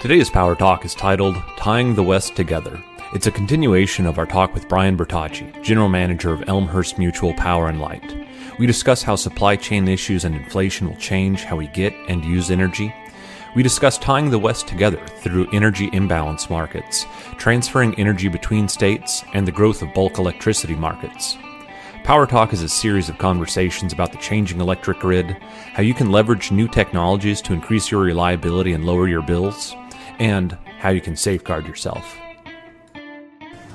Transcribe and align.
Today's 0.00 0.30
Power 0.30 0.54
Talk 0.54 0.86
is 0.86 0.94
titled 0.94 1.36
Tying 1.58 1.94
the 1.94 2.02
West 2.02 2.34
Together. 2.34 2.82
It's 3.12 3.26
a 3.26 3.30
continuation 3.30 4.06
of 4.06 4.16
our 4.16 4.24
talk 4.24 4.54
with 4.54 4.66
Brian 4.66 4.96
Bertacchi, 4.96 5.62
General 5.62 5.90
Manager 5.90 6.32
of 6.32 6.48
Elmhurst 6.48 6.96
Mutual 6.96 7.34
Power 7.34 7.68
and 7.68 7.82
Light. 7.82 8.26
We 8.58 8.66
discuss 8.66 9.02
how 9.02 9.16
supply 9.16 9.56
chain 9.56 9.86
issues 9.86 10.24
and 10.24 10.34
inflation 10.34 10.88
will 10.88 10.96
change 10.96 11.44
how 11.44 11.56
we 11.56 11.66
get 11.66 11.92
and 12.08 12.24
use 12.24 12.50
energy. 12.50 12.94
We 13.54 13.62
discuss 13.62 13.98
tying 13.98 14.30
the 14.30 14.38
West 14.38 14.66
together 14.66 15.06
through 15.18 15.50
energy 15.52 15.90
imbalance 15.92 16.48
markets, 16.48 17.04
transferring 17.36 17.94
energy 17.96 18.28
between 18.28 18.68
states, 18.68 19.22
and 19.34 19.46
the 19.46 19.52
growth 19.52 19.82
of 19.82 19.92
bulk 19.92 20.16
electricity 20.16 20.76
markets. 20.76 21.36
Power 22.04 22.26
Talk 22.26 22.54
is 22.54 22.62
a 22.62 22.70
series 22.70 23.10
of 23.10 23.18
conversations 23.18 23.92
about 23.92 24.12
the 24.12 24.18
changing 24.18 24.62
electric 24.62 24.98
grid, 24.98 25.36
how 25.74 25.82
you 25.82 25.92
can 25.92 26.10
leverage 26.10 26.50
new 26.50 26.68
technologies 26.68 27.42
to 27.42 27.52
increase 27.52 27.90
your 27.90 28.00
reliability 28.00 28.72
and 28.72 28.86
lower 28.86 29.06
your 29.06 29.20
bills, 29.20 29.76
and 30.20 30.52
how 30.78 30.90
you 30.90 31.00
can 31.00 31.16
safeguard 31.16 31.66
yourself. 31.66 32.16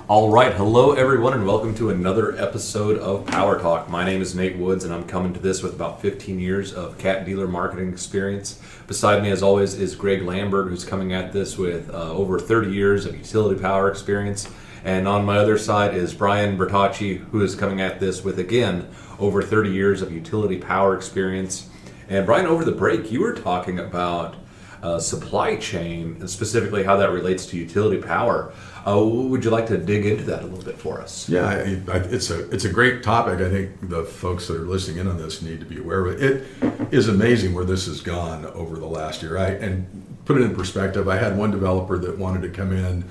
All 0.08 0.30
right, 0.30 0.54
hello 0.54 0.92
everyone, 0.94 1.34
and 1.34 1.48
welcome 1.48 1.74
to 1.76 1.90
another 1.90 2.38
episode 2.38 3.00
of 3.00 3.26
Power 3.26 3.60
Talk. 3.60 3.90
My 3.90 4.06
name 4.06 4.22
is 4.22 4.36
Nate 4.36 4.56
Woods, 4.56 4.84
and 4.84 4.94
I'm 4.94 5.08
coming 5.08 5.34
to 5.34 5.40
this 5.40 5.64
with 5.64 5.74
about 5.74 6.00
15 6.04 6.40
years 6.40 6.72
of 6.72 7.00
cat 7.00 7.26
dealer 7.26 7.48
marketing 7.48 7.90
experience. 7.90 8.62
Beside 8.86 9.24
me, 9.24 9.32
as 9.32 9.42
always, 9.42 9.74
is 9.74 9.96
Greg 9.96 10.22
Lambert, 10.22 10.68
who's 10.68 10.86
coming 10.86 11.14
at 11.14 11.34
this 11.34 11.58
with 11.58 11.90
uh, 11.90 12.12
over 12.12 12.38
30 12.38 12.72
years 12.72 13.08
of 13.08 13.18
utility 13.18 13.60
power 13.60 13.90
experience. 13.90 14.48
And 14.84 15.08
on 15.08 15.26
my 15.26 15.38
other 15.38 15.58
side 15.58 15.96
is 15.96 16.14
Brian 16.14 16.60
Bertacchi, 16.60 17.18
who 17.18 17.42
is 17.42 17.56
coming 17.56 17.82
at 17.82 18.00
this 18.00 18.24
with, 18.24 18.38
again, 18.38 18.88
over 19.18 19.42
30 19.42 19.72
years 19.72 20.04
of 20.04 20.12
utility 20.12 20.60
power 20.60 20.96
experience. 20.96 21.68
And 22.08 22.24
Brian, 22.24 22.46
over 22.46 22.64
the 22.64 22.72
break, 22.72 23.12
you 23.12 23.22
were 23.22 23.34
talking 23.34 23.80
about 23.80 24.36
uh, 24.84 25.00
supply 25.00 25.56
chain 25.56 26.18
and 26.20 26.30
specifically 26.30 26.84
how 26.84 26.98
that 26.98 27.12
relates 27.12 27.46
to 27.48 27.58
utility 27.58 28.02
power. 28.02 28.54
Uh, 28.88 29.04
would 29.04 29.44
you 29.44 29.50
like 29.50 29.66
to 29.66 29.78
dig 29.78 30.06
into 30.06 30.24
that 30.24 30.44
a 30.44 30.46
little 30.46 30.64
bit 30.64 30.78
for 30.78 31.02
us? 31.02 31.28
Yeah, 31.28 31.48
I, 31.48 31.82
I, 31.92 31.98
it's 31.98 32.30
a 32.30 32.48
it's 32.52 32.66
a 32.66 32.70
great 32.72 33.02
topic. 33.02 33.40
I 33.40 33.50
think 33.50 33.90
the 33.90 34.04
folks 34.04 34.48
that 34.48 34.58
are 34.58 34.66
listening 34.66 34.98
in 34.98 35.08
on 35.08 35.18
this 35.18 35.42
need 35.42 35.60
to 35.60 35.66
be 35.66 35.80
aware 35.80 36.06
of 36.06 36.22
it. 36.22 36.46
It 36.62 36.94
is 36.94 37.08
amazing 37.08 37.54
where 37.54 37.66
this 37.66 37.88
has 37.88 38.02
gone 38.02 38.46
over 38.46 38.78
the 38.78 38.86
last 38.86 39.24
year. 39.24 39.38
I 39.38 39.50
and 39.50 40.20
put 40.26 40.38
it 40.38 40.44
in 40.44 40.56
perspective. 40.56 41.08
I 41.08 41.18
had 41.18 41.38
one 41.38 41.52
developer 41.52 41.98
that 41.98 42.18
wanted 42.18 42.42
to 42.44 42.50
come 42.50 42.72
in 42.72 43.06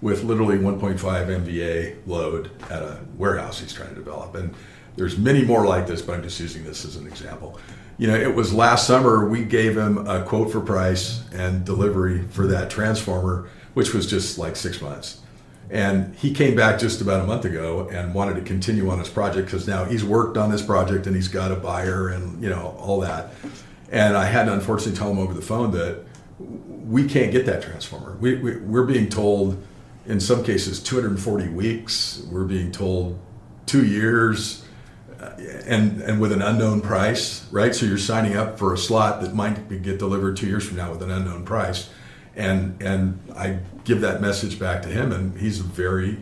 with 0.00 0.24
literally 0.24 0.58
1.5 0.58 0.98
MVA 0.98 1.96
load 2.06 2.50
at 2.68 2.82
a 2.82 2.98
warehouse 3.16 3.60
he's 3.60 3.72
trying 3.72 3.90
to 3.90 3.94
develop, 3.94 4.34
and 4.34 4.52
there's 4.96 5.16
many 5.16 5.44
more 5.44 5.66
like 5.66 5.86
this, 5.86 6.02
but 6.02 6.14
I'm 6.14 6.22
just 6.22 6.38
using 6.40 6.64
this 6.64 6.84
as 6.84 6.96
an 6.96 7.06
example. 7.06 7.58
You 8.02 8.08
know, 8.08 8.16
it 8.16 8.34
was 8.34 8.52
last 8.52 8.88
summer 8.88 9.28
we 9.28 9.44
gave 9.44 9.78
him 9.78 10.08
a 10.08 10.24
quote 10.24 10.50
for 10.50 10.60
price 10.60 11.22
and 11.32 11.64
delivery 11.64 12.26
for 12.30 12.48
that 12.48 12.68
transformer 12.68 13.48
which 13.74 13.94
was 13.94 14.08
just 14.08 14.38
like 14.38 14.56
six 14.56 14.80
months. 14.82 15.20
And 15.70 16.12
he 16.16 16.34
came 16.34 16.56
back 16.56 16.80
just 16.80 17.00
about 17.00 17.20
a 17.20 17.26
month 17.28 17.44
ago 17.44 17.88
and 17.92 18.12
wanted 18.12 18.34
to 18.34 18.40
continue 18.40 18.90
on 18.90 18.98
his 18.98 19.08
project 19.08 19.46
because 19.46 19.68
now 19.68 19.84
he's 19.84 20.02
worked 20.02 20.36
on 20.36 20.50
this 20.50 20.62
project 20.62 21.06
and 21.06 21.14
he's 21.14 21.28
got 21.28 21.52
a 21.52 21.54
buyer 21.54 22.08
and 22.08 22.42
you 22.42 22.50
know 22.50 22.74
all 22.76 22.98
that. 23.02 23.34
And 23.92 24.16
I 24.16 24.24
had 24.24 24.46
to 24.46 24.52
unfortunately 24.52 24.98
tell 24.98 25.12
him 25.12 25.20
over 25.20 25.32
the 25.32 25.40
phone 25.40 25.70
that 25.70 26.04
we 26.40 27.06
can't 27.06 27.30
get 27.30 27.46
that 27.46 27.62
transformer. 27.62 28.16
We, 28.20 28.34
we, 28.34 28.56
we're 28.56 28.82
being 28.82 29.10
told 29.10 29.62
in 30.06 30.18
some 30.18 30.42
cases 30.42 30.82
240 30.82 31.50
weeks. 31.50 32.26
We're 32.28 32.46
being 32.46 32.72
told 32.72 33.16
two 33.66 33.86
years 33.86 34.64
and 35.66 36.02
and 36.02 36.20
with 36.20 36.32
an 36.32 36.42
unknown 36.42 36.80
price, 36.80 37.46
right? 37.50 37.74
So 37.74 37.86
you're 37.86 37.98
signing 37.98 38.36
up 38.36 38.58
for 38.58 38.74
a 38.74 38.78
slot 38.78 39.20
that 39.22 39.34
might 39.34 39.68
get 39.82 39.98
delivered 39.98 40.36
two 40.36 40.46
years 40.46 40.66
from 40.66 40.76
now 40.76 40.90
with 40.90 41.02
an 41.02 41.10
unknown 41.10 41.44
price 41.44 41.88
and 42.36 42.80
and 42.82 43.20
I 43.36 43.58
give 43.84 44.00
that 44.00 44.20
message 44.20 44.58
back 44.58 44.82
to 44.82 44.88
him, 44.88 45.12
and 45.12 45.38
he's 45.38 45.60
a 45.60 45.64
very 45.64 46.18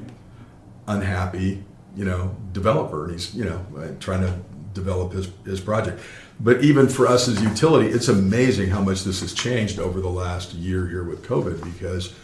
unhappy, 0.87 1.63
you 1.97 2.05
know, 2.05 2.35
developer, 2.53 3.05
and 3.05 3.13
he's 3.13 3.35
you 3.35 3.45
know 3.45 3.65
trying 4.01 4.23
to 4.23 4.35
develop 4.75 5.13
his 5.13 5.29
his 5.45 5.61
project. 5.61 6.01
But 6.41 6.65
even 6.65 6.89
for 6.89 7.07
us 7.07 7.29
as 7.29 7.43
utility, 7.43 7.89
it's 7.89 8.09
amazing 8.09 8.71
how 8.71 8.81
much 8.81 9.05
this 9.05 9.21
has 9.21 9.35
changed 9.35 9.79
over 9.79 10.01
the 10.01 10.09
last 10.09 10.55
year 10.55 10.87
here 10.89 11.05
with 11.05 11.23
COVID 11.27 11.63
because 11.63 12.15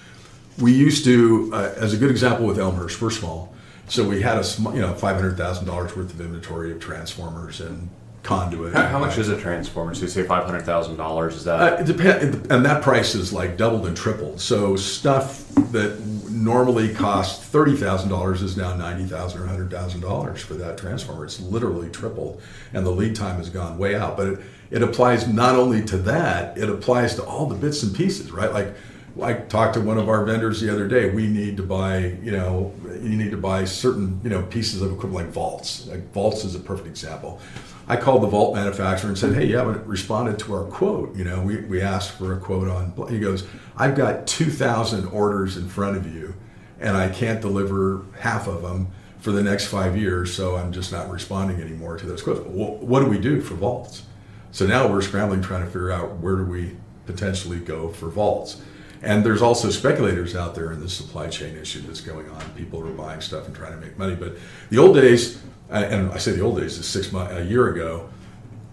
we 0.58 0.72
used 0.72 1.04
to, 1.04 1.50
uh, 1.52 1.74
as 1.76 1.92
a 1.92 1.98
good 1.98 2.10
example 2.10 2.46
with 2.46 2.58
Elmhurst, 2.58 3.02
we're 3.02 3.10
small, 3.10 3.54
so 3.88 4.08
we 4.08 4.22
had 4.22 4.38
a 4.38 4.46
you 4.74 4.80
know 4.80 4.94
five 4.94 5.16
hundred 5.16 5.36
thousand 5.36 5.66
dollars 5.66 5.96
worth 5.96 6.12
of 6.12 6.20
inventory 6.20 6.72
of 6.72 6.80
transformers 6.80 7.60
and 7.60 7.88
conduit. 8.22 8.74
How, 8.74 8.86
how 8.88 8.98
much 8.98 9.16
is 9.18 9.28
a 9.28 9.40
transformer? 9.40 9.94
So 9.94 10.02
you 10.02 10.08
say 10.08 10.24
five 10.24 10.44
hundred 10.44 10.62
thousand 10.62 10.96
dollars? 10.96 11.36
Is 11.36 11.44
that? 11.44 11.60
Uh, 11.60 11.76
it 11.76 11.86
depends, 11.86 12.48
and 12.48 12.64
that 12.64 12.82
price 12.82 13.14
is 13.14 13.32
like 13.32 13.56
doubled 13.56 13.86
and 13.86 13.96
tripled. 13.96 14.40
So 14.40 14.76
stuff 14.76 15.46
that 15.70 16.00
normally 16.30 16.92
costs 16.92 17.44
thirty 17.46 17.76
thousand 17.76 18.10
dollars 18.10 18.42
is 18.42 18.56
now 18.56 18.74
ninety 18.74 19.04
thousand 19.04 19.42
or 19.42 19.46
hundred 19.46 19.70
thousand 19.70 20.00
dollars 20.00 20.42
for 20.42 20.54
that 20.54 20.76
transformer. 20.76 21.24
It's 21.24 21.40
literally 21.40 21.88
tripled, 21.90 22.42
and 22.72 22.84
the 22.84 22.90
lead 22.90 23.14
time 23.14 23.36
has 23.36 23.48
gone 23.48 23.78
way 23.78 23.94
out. 23.94 24.16
But 24.16 24.26
it, 24.26 24.40
it 24.70 24.82
applies 24.82 25.28
not 25.28 25.54
only 25.54 25.84
to 25.84 25.96
that; 25.98 26.58
it 26.58 26.68
applies 26.68 27.14
to 27.14 27.24
all 27.24 27.46
the 27.46 27.54
bits 27.54 27.82
and 27.82 27.94
pieces, 27.94 28.30
right? 28.32 28.52
Like. 28.52 28.74
I 29.22 29.34
talked 29.34 29.74
to 29.74 29.80
one 29.80 29.98
of 29.98 30.08
our 30.08 30.24
vendors 30.24 30.60
the 30.60 30.70
other 30.70 30.86
day. 30.86 31.10
We 31.10 31.26
need 31.26 31.56
to 31.56 31.62
buy, 31.62 32.18
you 32.22 32.32
know, 32.32 32.74
you 33.00 33.16
need 33.16 33.30
to 33.30 33.36
buy 33.36 33.64
certain, 33.64 34.20
you 34.22 34.30
know, 34.30 34.42
pieces 34.42 34.82
of 34.82 34.92
equipment 34.92 35.26
like 35.26 35.34
vaults. 35.34 35.86
Like 35.86 36.12
vaults 36.12 36.44
is 36.44 36.54
a 36.54 36.60
perfect 36.60 36.88
example 36.88 37.40
I 37.88 37.96
called 37.96 38.22
the 38.22 38.26
vault 38.26 38.54
manufacturer 38.54 39.08
and 39.08 39.18
said, 39.18 39.34
"Hey, 39.34 39.46
you 39.46 39.56
haven't 39.56 39.86
responded 39.86 40.38
to 40.40 40.54
our 40.54 40.64
quote. 40.64 41.14
You 41.14 41.24
know, 41.24 41.40
we, 41.40 41.58
we 41.58 41.80
asked 41.80 42.12
for 42.12 42.32
a 42.32 42.38
quote 42.38 42.68
on." 42.68 42.92
He 43.08 43.20
goes, 43.20 43.44
"I've 43.76 43.94
got 43.94 44.26
two 44.26 44.50
thousand 44.50 45.06
orders 45.08 45.56
in 45.56 45.68
front 45.68 45.96
of 45.96 46.12
you, 46.12 46.34
and 46.80 46.96
I 46.96 47.08
can't 47.08 47.40
deliver 47.40 48.02
half 48.18 48.48
of 48.48 48.62
them 48.62 48.88
for 49.20 49.30
the 49.30 49.42
next 49.42 49.66
five 49.66 49.96
years, 49.96 50.34
so 50.34 50.56
I'm 50.56 50.72
just 50.72 50.90
not 50.90 51.10
responding 51.10 51.60
anymore 51.60 51.96
to 51.96 52.06
those 52.06 52.22
quotes." 52.22 52.40
What 52.40 53.00
do 53.00 53.06
we 53.06 53.18
do 53.18 53.40
for 53.40 53.54
vaults? 53.54 54.02
So 54.50 54.66
now 54.66 54.88
we're 54.88 55.02
scrambling 55.02 55.42
trying 55.42 55.62
to 55.62 55.66
figure 55.66 55.92
out 55.92 56.16
where 56.16 56.36
do 56.36 56.44
we 56.44 56.76
potentially 57.06 57.60
go 57.60 57.90
for 57.90 58.08
vaults. 58.08 58.60
And 59.02 59.24
there's 59.24 59.42
also 59.42 59.70
speculators 59.70 60.34
out 60.34 60.54
there 60.54 60.72
in 60.72 60.80
the 60.80 60.88
supply 60.88 61.28
chain 61.28 61.56
issue 61.56 61.80
that's 61.82 62.00
going 62.00 62.28
on. 62.30 62.50
People 62.56 62.86
are 62.86 62.92
buying 62.92 63.20
stuff 63.20 63.46
and 63.46 63.54
trying 63.54 63.72
to 63.72 63.78
make 63.84 63.98
money. 63.98 64.14
But 64.14 64.36
the 64.70 64.78
old 64.78 64.96
days, 64.96 65.42
and 65.70 66.10
I 66.12 66.18
say 66.18 66.32
the 66.32 66.42
old 66.42 66.58
days 66.58 66.78
is 66.78 66.86
six 66.86 67.12
months, 67.12 67.34
a 67.34 67.44
year 67.44 67.68
ago. 67.68 68.08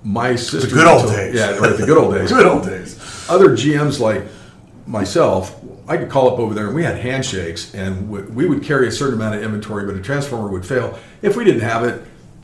My 0.04 0.36
sister, 0.36 0.68
the 0.68 0.76
good 0.76 0.88
old 0.88 1.08
days, 1.08 1.36
yeah, 1.36 1.58
right, 1.58 1.78
the 1.78 1.86
good 1.86 1.98
old 1.98 2.14
days, 2.14 2.30
good 2.32 2.46
old 2.46 2.66
days. 2.66 3.00
Other 3.30 3.50
GMs 3.50 4.00
like 4.00 4.24
myself, 4.86 5.64
I 5.88 5.98
could 5.98 6.10
call 6.10 6.32
up 6.32 6.40
over 6.40 6.54
there 6.54 6.68
and 6.68 6.76
we 6.76 6.84
had 6.84 6.98
handshakes, 6.98 7.74
and 7.74 8.10
we 8.10 8.46
would 8.48 8.64
carry 8.64 8.88
a 8.88 8.92
certain 8.92 9.16
amount 9.16 9.36
of 9.36 9.44
inventory, 9.44 9.86
but 9.86 9.96
a 9.96 10.02
transformer 10.02 10.50
would 10.50 10.66
fail. 10.66 10.98
If 11.22 11.36
we 11.38 11.44
didn't 11.44 11.62
have 11.62 11.84
it, 11.84 12.02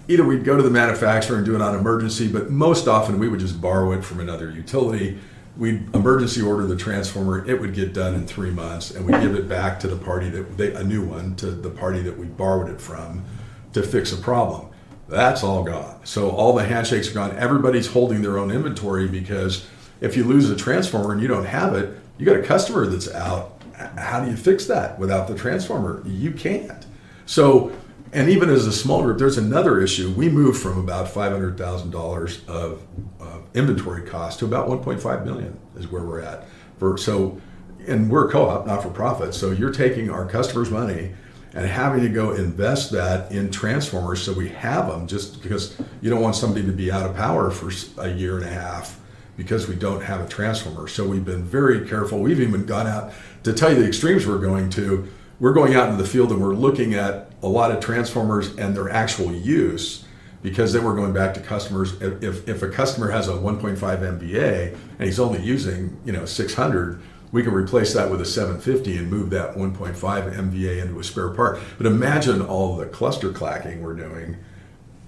either 0.08 0.26
we'd 0.26 0.44
go 0.44 0.58
to 0.58 0.64
the 0.64 0.70
manufacturer 0.70 1.38
and 1.38 1.46
do 1.46 1.56
it 1.56 1.62
on 1.62 1.76
emergency, 1.76 2.28
but 2.28 2.50
most 2.50 2.88
often 2.88 3.20
we 3.20 3.30
would 3.30 3.40
just 3.40 3.62
borrow 3.62 3.92
it 3.92 4.04
from 4.04 4.20
another 4.20 4.50
utility. 4.50 5.20
We'd 5.60 5.94
emergency 5.94 6.42
order 6.42 6.66
the 6.66 6.78
transformer; 6.78 7.46
it 7.46 7.60
would 7.60 7.74
get 7.74 7.94
done 7.94 8.16
in 8.16 8.26
three 8.26 8.50
months, 8.50 8.92
and 8.92 9.06
we'd 9.06 9.22
give 9.22 9.36
it 9.36 9.50
back 9.50 9.80
to 9.82 9.88
the 9.88 9.98
party 9.98 10.30
that 10.30 10.58
they, 10.58 10.74
a 10.74 10.84
new 10.84 11.04
one 11.06 11.36
to 11.36 11.52
the 11.52 11.70
party 11.70 12.02
that 12.04 12.18
we 12.18 12.26
borrowed 12.26 12.70
it 12.70 12.80
from 12.80 13.26
to 13.74 13.84
fix 13.84 14.14
a 14.14 14.18
problem. 14.18 14.70
That's 15.10 15.44
all 15.44 15.64
gone. 15.64 16.00
So 16.06 16.30
all 16.30 16.54
the 16.54 16.64
handshakes 16.64 17.12
are 17.12 17.14
gone. 17.14 17.36
Everybody's 17.36 17.88
holding 17.88 18.22
their 18.22 18.38
own 18.38 18.52
inventory 18.52 19.08
because 19.08 19.68
if 20.02 20.16
you 20.16 20.24
lose 20.24 20.50
a 20.50 20.56
transformer 20.56 21.12
and 21.12 21.22
you 21.22 21.28
don't 21.28 21.46
have 21.46 21.74
it, 21.74 22.00
you 22.18 22.26
got 22.26 22.38
a 22.38 22.44
customer 22.44 22.86
that's 22.88 23.12
out. 23.12 23.62
How 23.98 24.24
do 24.24 24.32
you 24.32 24.38
fix 24.38 24.66
that 24.68 24.98
without 24.98 25.28
the 25.28 25.36
transformer? 25.36 26.04
You 26.06 26.32
can't. 26.32 26.86
So, 27.26 27.72
and 28.12 28.30
even 28.30 28.50
as 28.50 28.66
a 28.66 28.72
small 28.72 29.04
group, 29.04 29.18
there's 29.18 29.38
another 29.38 29.80
issue. 29.82 30.12
We 30.12 30.30
moved 30.30 30.62
from 30.62 30.78
about 30.80 31.10
five 31.10 31.32
hundred 31.32 31.58
thousand 31.58 31.92
dollars 31.92 32.42
of 32.48 32.86
uh, 33.22 33.40
inventory 33.54 34.04
cost 34.04 34.40
to 34.40 34.46
about 34.46 34.68
one 34.68 34.80
point 34.80 35.02
five 35.02 35.26
million 35.26 35.60
is 35.76 35.88
where 35.88 36.04
we're 36.04 36.22
at. 36.22 36.46
For 36.78 36.98
so, 36.98 37.40
and 37.88 38.10
we're 38.10 38.28
a 38.28 38.32
co-op, 38.32 38.66
not 38.66 38.84
for 38.84 38.90
profit. 38.90 39.34
So 39.34 39.52
you're 39.52 39.72
taking 39.72 40.10
our 40.10 40.26
customers' 40.26 40.72
money 40.72 41.14
and 41.54 41.66
having 41.66 42.02
to 42.02 42.10
go 42.10 42.32
invest 42.34 42.92
that 42.92 43.32
in 43.32 43.50
transformers 43.52 44.22
so 44.22 44.34
we 44.34 44.50
have 44.50 44.88
them 44.88 45.08
just 45.08 45.42
because 45.42 45.80
you 46.02 46.10
don't 46.10 46.22
want 46.22 46.36
somebody 46.36 46.66
to 46.66 46.72
be 46.72 46.92
out 46.92 47.10
of 47.10 47.16
power 47.16 47.50
for 47.50 47.72
a 48.02 48.10
year 48.10 48.38
and 48.38 48.46
a 48.46 48.50
half 48.50 49.00
because 49.36 49.68
we 49.68 49.76
don't 49.76 50.02
have 50.02 50.22
a 50.22 50.28
transformer. 50.28 50.88
So 50.88 51.08
we've 51.08 51.26
been 51.26 51.44
very 51.44 51.88
careful. 51.88 52.20
We've 52.20 52.42
even 52.42 52.66
gone 52.66 52.88
out 52.88 53.14
to 53.44 53.54
tell 53.54 53.72
you 53.72 53.80
the 53.80 53.88
extremes 53.88 54.28
we're 54.28 54.38
going 54.38 54.70
to. 54.72 55.10
We're 55.40 55.54
going 55.54 55.76
out 55.76 55.90
into 55.90 56.02
the 56.04 56.10
field 56.10 56.32
and 56.32 56.42
we're 56.42 56.54
looking 56.54 56.94
at 56.94 57.29
a 57.42 57.48
lot 57.48 57.72
of 57.72 57.80
transformers 57.80 58.56
and 58.58 58.76
their 58.76 58.90
actual 58.90 59.34
use 59.34 60.06
because 60.42 60.72
then 60.74 60.84
we're 60.84 60.96
going 60.96 61.14
back 61.14 61.34
to 61.34 61.40
customers. 61.40 62.02
If, 62.02 62.48
if 62.48 62.64
a 62.64 62.70
customer 62.70 63.12
has 63.12 63.28
a 63.28 63.34
1.5 63.34 63.78
MVA 63.78 64.74
and 64.74 65.06
he's 65.06 65.20
only 65.20 65.42
using 65.42 66.00
you 66.06 66.12
know 66.12 66.26
600, 66.26 67.02
we 67.32 67.44
can 67.44 67.54
replace 67.54 67.94
that 67.94 68.10
with 68.10 68.22
a 68.22 68.26
750 68.26 68.98
and 68.98 69.10
move 69.10 69.30
that 69.32 69.56
1.5 69.56 69.96
MVA 69.96 70.82
into 70.82 71.00
a 71.00 71.04
spare 71.04 71.30
part. 71.30 71.60
But 71.78 71.86
imagine 71.88 72.42
all 72.42 72.76
the 72.76 72.86
cluster 72.86 73.32
clacking 73.32 73.82
we're 73.82 73.94
doing 73.94 74.38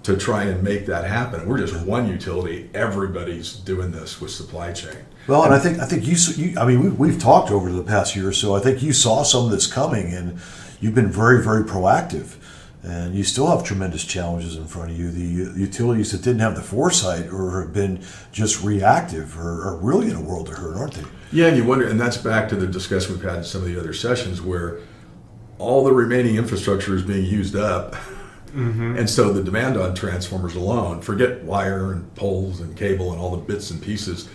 to 0.03 0.17
try 0.17 0.43
and 0.43 0.63
make 0.63 0.87
that 0.87 1.05
happen. 1.05 1.47
We're 1.47 1.59
just 1.59 1.85
one 1.85 2.07
utility. 2.07 2.69
Everybody's 2.73 3.53
doing 3.53 3.91
this 3.91 4.19
with 4.19 4.31
supply 4.31 4.73
chain. 4.73 4.97
Well, 5.27 5.43
and 5.43 5.53
I 5.53 5.59
think 5.59 5.79
I 5.79 5.85
think 5.85 6.07
you, 6.07 6.15
you 6.35 6.59
I 6.59 6.65
mean, 6.65 6.83
we, 6.83 6.89
we've 6.89 7.19
talked 7.19 7.51
over 7.51 7.71
the 7.71 7.83
past 7.83 8.15
year 8.15 8.29
or 8.29 8.33
so. 8.33 8.55
I 8.55 8.59
think 8.59 8.81
you 8.81 8.93
saw 8.93 9.23
some 9.23 9.45
of 9.45 9.51
this 9.51 9.67
coming, 9.67 10.13
and 10.13 10.39
you've 10.81 10.95
been 10.95 11.09
very, 11.09 11.41
very 11.41 11.63
proactive. 11.63 12.35
And 12.83 13.13
you 13.13 13.23
still 13.23 13.45
have 13.55 13.63
tremendous 13.63 14.03
challenges 14.03 14.55
in 14.55 14.65
front 14.65 14.89
of 14.89 14.97
you. 14.97 15.11
The 15.11 15.59
utilities 15.59 16.11
that 16.13 16.23
didn't 16.23 16.39
have 16.39 16.55
the 16.55 16.63
foresight 16.63 17.27
or 17.31 17.61
have 17.61 17.73
been 17.73 18.03
just 18.31 18.63
reactive 18.63 19.37
are, 19.37 19.67
are 19.67 19.77
really 19.77 20.09
in 20.09 20.15
a 20.15 20.21
world 20.21 20.49
of 20.49 20.55
hurt, 20.55 20.77
aren't 20.77 20.93
they? 20.95 21.03
Yeah, 21.31 21.45
and 21.45 21.57
you 21.57 21.63
wonder, 21.63 21.87
and 21.87 22.01
that's 22.01 22.17
back 22.17 22.49
to 22.49 22.55
the 22.55 22.65
discussion 22.65 23.13
we've 23.13 23.23
had 23.23 23.37
in 23.37 23.43
some 23.43 23.61
of 23.61 23.67
the 23.67 23.79
other 23.79 23.93
sessions 23.93 24.41
where 24.41 24.79
all 25.59 25.83
the 25.83 25.93
remaining 25.93 26.37
infrastructure 26.37 26.95
is 26.95 27.03
being 27.03 27.23
used 27.23 27.55
up. 27.55 27.93
Mm-hmm. 28.47 28.97
And 28.97 29.07
so 29.07 29.31
the 29.31 29.43
demand 29.43 29.77
on 29.77 29.93
transformers 29.93 30.55
alone, 30.55 31.01
forget 31.01 31.43
wire 31.43 31.93
and 31.93 32.13
poles 32.15 32.61
and 32.61 32.75
cable 32.75 33.11
and 33.11 33.21
all 33.21 33.29
the 33.29 33.37
bits 33.37 33.69
and 33.69 33.79
pieces, 33.79 34.27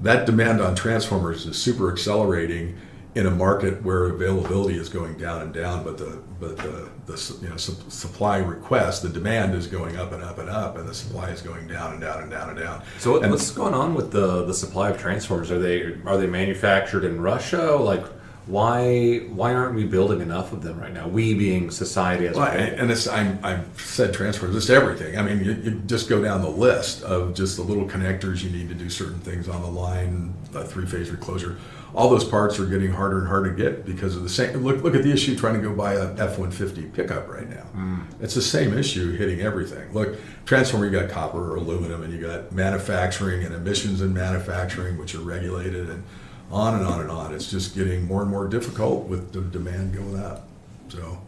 that 0.00 0.26
demand 0.26 0.60
on 0.60 0.74
transformers 0.74 1.46
is 1.46 1.56
super 1.56 1.90
accelerating 1.92 2.76
in 3.14 3.26
a 3.26 3.30
market 3.30 3.82
where 3.82 4.06
availability 4.06 4.78
is 4.78 4.88
going 4.88 5.18
down 5.18 5.42
and 5.42 5.52
down, 5.52 5.84
but 5.84 5.98
the 5.98 6.18
but 6.40 6.56
the, 6.56 6.88
the 7.06 7.38
you 7.42 7.48
know 7.48 7.56
su- 7.56 7.76
supply 7.88 8.38
request, 8.38 9.02
the 9.02 9.08
demand 9.08 9.54
is 9.54 9.66
going 9.66 9.96
up 9.96 10.12
and 10.12 10.22
up 10.22 10.38
and 10.38 10.48
up, 10.48 10.78
and 10.78 10.88
the 10.88 10.94
supply 10.94 11.28
is 11.28 11.42
going 11.42 11.68
down 11.68 11.92
and 11.92 12.00
down 12.00 12.22
and 12.22 12.30
down 12.30 12.48
and 12.48 12.58
down. 12.58 12.82
So 12.98 13.20
and 13.20 13.30
what's 13.30 13.50
going 13.50 13.74
on 13.74 13.94
with 13.94 14.12
the 14.12 14.44
the 14.44 14.54
supply 14.54 14.90
of 14.90 14.98
transformers? 14.98 15.50
Are 15.50 15.58
they 15.58 15.98
are 16.06 16.16
they 16.16 16.26
manufactured 16.26 17.04
in 17.04 17.20
Russia? 17.20 17.76
Like 17.76 18.04
why 18.46 19.18
why 19.28 19.54
aren't 19.54 19.74
we 19.74 19.84
building 19.84 20.20
enough 20.20 20.52
of 20.52 20.62
them 20.62 20.80
right 20.80 20.92
now? 20.92 21.06
We 21.06 21.34
being 21.34 21.70
society 21.70 22.26
as 22.26 22.36
well. 22.36 22.48
And 22.48 22.90
it's 22.90 23.06
I'm 23.06 23.38
I've 23.44 23.80
said 23.80 24.12
transformers. 24.14 24.56
it's 24.56 24.70
everything. 24.70 25.16
I 25.16 25.22
mean, 25.22 25.44
you, 25.44 25.52
you, 25.52 25.70
just 25.86 26.08
go 26.08 26.20
down 26.22 26.42
the 26.42 26.48
list 26.48 27.02
of 27.02 27.34
just 27.34 27.56
the 27.56 27.62
little 27.62 27.86
connectors 27.86 28.42
you 28.42 28.50
need 28.50 28.68
to 28.68 28.74
do 28.74 28.90
certain 28.90 29.20
things 29.20 29.48
on 29.48 29.62
the 29.62 29.68
line, 29.68 30.34
a 30.54 30.64
three 30.64 30.86
phase 30.86 31.10
recloser. 31.10 31.56
All 31.94 32.08
those 32.08 32.24
parts 32.24 32.58
are 32.58 32.64
getting 32.64 32.90
harder 32.90 33.18
and 33.18 33.28
harder 33.28 33.54
to 33.54 33.56
get 33.56 33.84
because 33.84 34.16
of 34.16 34.22
the 34.22 34.28
same. 34.28 34.64
Look 34.64 34.82
look 34.82 34.94
at 34.94 35.02
the 35.02 35.12
issue 35.12 35.36
trying 35.36 35.54
to 35.54 35.60
go 35.60 35.74
buy 35.74 35.94
a 35.94 36.14
F 36.14 36.38
one 36.38 36.50
fifty 36.50 36.84
pickup 36.86 37.28
right 37.28 37.48
now. 37.48 37.66
Mm. 37.76 38.06
It's 38.20 38.34
the 38.34 38.40
same 38.40 38.76
issue 38.76 39.16
hitting 39.16 39.40
everything. 39.42 39.92
Look, 39.92 40.16
transformer, 40.46 40.86
you 40.86 40.90
got 40.90 41.10
copper 41.10 41.52
or 41.52 41.56
aluminum, 41.56 42.02
and 42.02 42.12
you 42.12 42.20
got 42.20 42.50
manufacturing 42.52 43.44
and 43.44 43.54
emissions 43.54 44.00
in 44.00 44.14
manufacturing, 44.14 44.96
which 44.96 45.14
are 45.14 45.20
regulated 45.20 45.90
and 45.90 46.02
on 46.50 46.76
and 46.76 46.86
on 46.86 47.00
and 47.00 47.10
on. 47.10 47.34
It's 47.34 47.50
just 47.50 47.74
getting 47.74 48.06
more 48.06 48.22
and 48.22 48.30
more 48.30 48.48
difficult 48.48 49.06
with 49.06 49.32
the 49.32 49.42
demand 49.42 49.94
going 49.94 50.18
up. 50.18 50.48
So, 50.88 51.18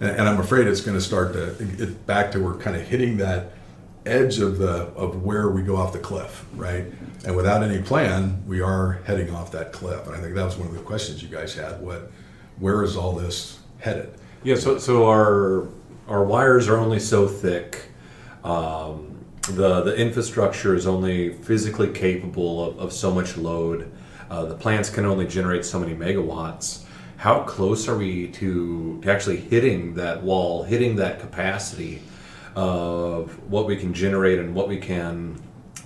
and, 0.00 0.10
and 0.10 0.28
I'm 0.28 0.38
afraid 0.38 0.66
it's 0.66 0.80
going 0.80 0.96
to 0.96 1.04
start 1.04 1.32
to 1.32 1.56
get 1.76 2.06
back 2.06 2.30
to 2.32 2.40
we're 2.40 2.56
kind 2.56 2.76
of 2.76 2.82
hitting 2.82 3.16
that 3.16 3.52
edge 4.06 4.38
of 4.38 4.58
the 4.58 4.88
of 4.94 5.24
where 5.24 5.48
we 5.48 5.62
go 5.62 5.76
off 5.76 5.92
the 5.92 5.98
cliff, 5.98 6.44
right? 6.54 6.86
And 7.26 7.34
without 7.36 7.62
any 7.62 7.80
plan, 7.80 8.42
we 8.46 8.60
are 8.60 9.00
heading 9.04 9.34
off 9.34 9.50
that 9.52 9.72
cliff. 9.72 10.06
And 10.06 10.14
I 10.14 10.20
think 10.20 10.34
that 10.34 10.44
was 10.44 10.56
one 10.56 10.68
of 10.68 10.74
the 10.74 10.80
questions 10.80 11.22
you 11.22 11.28
guys 11.28 11.54
had. 11.54 11.80
What, 11.80 12.10
where 12.58 12.82
is 12.82 12.96
all 12.96 13.12
this 13.12 13.58
headed? 13.78 14.14
Yeah. 14.42 14.56
So 14.56 14.78
so 14.78 15.08
our 15.08 15.68
our 16.06 16.22
wires 16.24 16.68
are 16.68 16.76
only 16.76 17.00
so 17.00 17.26
thick. 17.26 17.88
Um, 18.42 19.24
the 19.48 19.82
the 19.82 19.96
infrastructure 19.96 20.74
is 20.74 20.86
only 20.86 21.32
physically 21.32 21.92
capable 21.92 22.64
of, 22.64 22.78
of 22.78 22.92
so 22.92 23.10
much 23.10 23.36
load 23.38 23.90
uh, 24.30 24.44
the 24.44 24.54
plants 24.54 24.90
can 24.90 25.04
only 25.04 25.26
generate 25.26 25.64
so 25.64 25.78
many 25.78 25.94
megawatts. 25.94 26.84
How 27.16 27.40
close 27.44 27.88
are 27.88 27.96
we 27.96 28.28
to, 28.28 29.00
to 29.00 29.10
actually 29.10 29.36
hitting 29.36 29.94
that 29.94 30.22
wall, 30.22 30.64
hitting 30.64 30.96
that 30.96 31.20
capacity 31.20 32.02
of 32.54 33.38
what 33.50 33.66
we 33.66 33.76
can 33.76 33.94
generate 33.94 34.38
and 34.38 34.54
what 34.54 34.68
we 34.68 34.78
can 34.78 35.40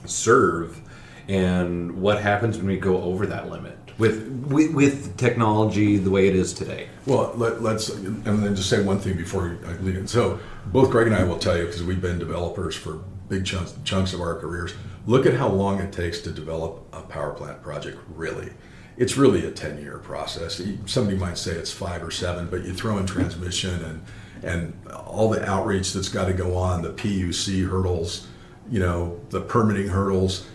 serve? 0.07 0.81
And 1.29 2.01
what 2.01 2.23
happens 2.23 2.57
when 2.57 2.67
we 2.67 2.79
go 2.79 3.03
over 3.03 3.27
that 3.27 3.51
limit 3.51 3.77
with 3.99 4.27
with, 4.49 4.73
with 4.73 5.17
technology 5.17 5.99
the 5.99 6.11
way 6.11 6.27
it 6.27 6.35
is 6.35 6.55
today? 6.55 6.89
Well, 7.07 7.33
let, 7.37 7.55
us 7.63 7.91
and 7.91 8.25
then 8.25 8.57
just 8.57 8.71
say 8.71 8.83
one 8.83 8.99
thing 8.99 9.17
before 9.17 9.59
I 9.67 9.73
leave. 9.83 10.09
So 10.09 10.41
both 10.67 10.91
Greg 10.91 11.07
and 11.07 11.17
I 11.17 11.25
will 11.25 11.39
tell 11.39 11.57
you 11.57 11.67
because 11.67 11.83
we've 11.83 12.01
been 12.01 12.19
developers 12.19 12.75
for 12.75 13.01
big 13.29 13.45
chunks 13.45 13.75
chunks 13.85 14.15
of 14.15 14.21
our 14.21 14.37
careers. 14.37 14.73
Look 15.07 15.27
at 15.27 15.35
how 15.35 15.49
long 15.49 15.81
it 15.81 15.93
takes 15.93 16.21
to 16.23 16.31
develop 16.31 16.87
a 16.93 17.03
power 17.03 17.33
plant 17.33 17.63
project. 17.63 17.99
Really, 18.15 18.51
it's 18.97 19.17
really 19.19 19.45
a 19.47 19.51
ten 19.51 19.79
year 19.79 19.99
process. 19.99 20.63
Somebody 20.87 21.19
might 21.19 21.37
say 21.37 21.53
it's 21.53 21.73
five 21.73 22.03
or 22.03 22.11
seven, 22.11 22.49
but 22.49 22.65
you 22.65 22.73
throw 22.73 22.97
in 22.97 23.07
transmission 23.07 23.85
and 23.85 24.03
and 24.43 24.73
all 24.93 25.29
the 25.29 25.45
outreach 25.45 25.93
that's 25.93 26.09
got 26.09 26.27
to 26.27 26.33
go 26.33 26.57
on, 26.57 26.83
the 26.83 26.93
PUC 26.93 27.69
hurdles, 27.69 28.29
you 28.71 28.79
know, 28.79 29.21
the 29.31 29.41
permitting 29.41 29.89
hurdles, 29.89 30.47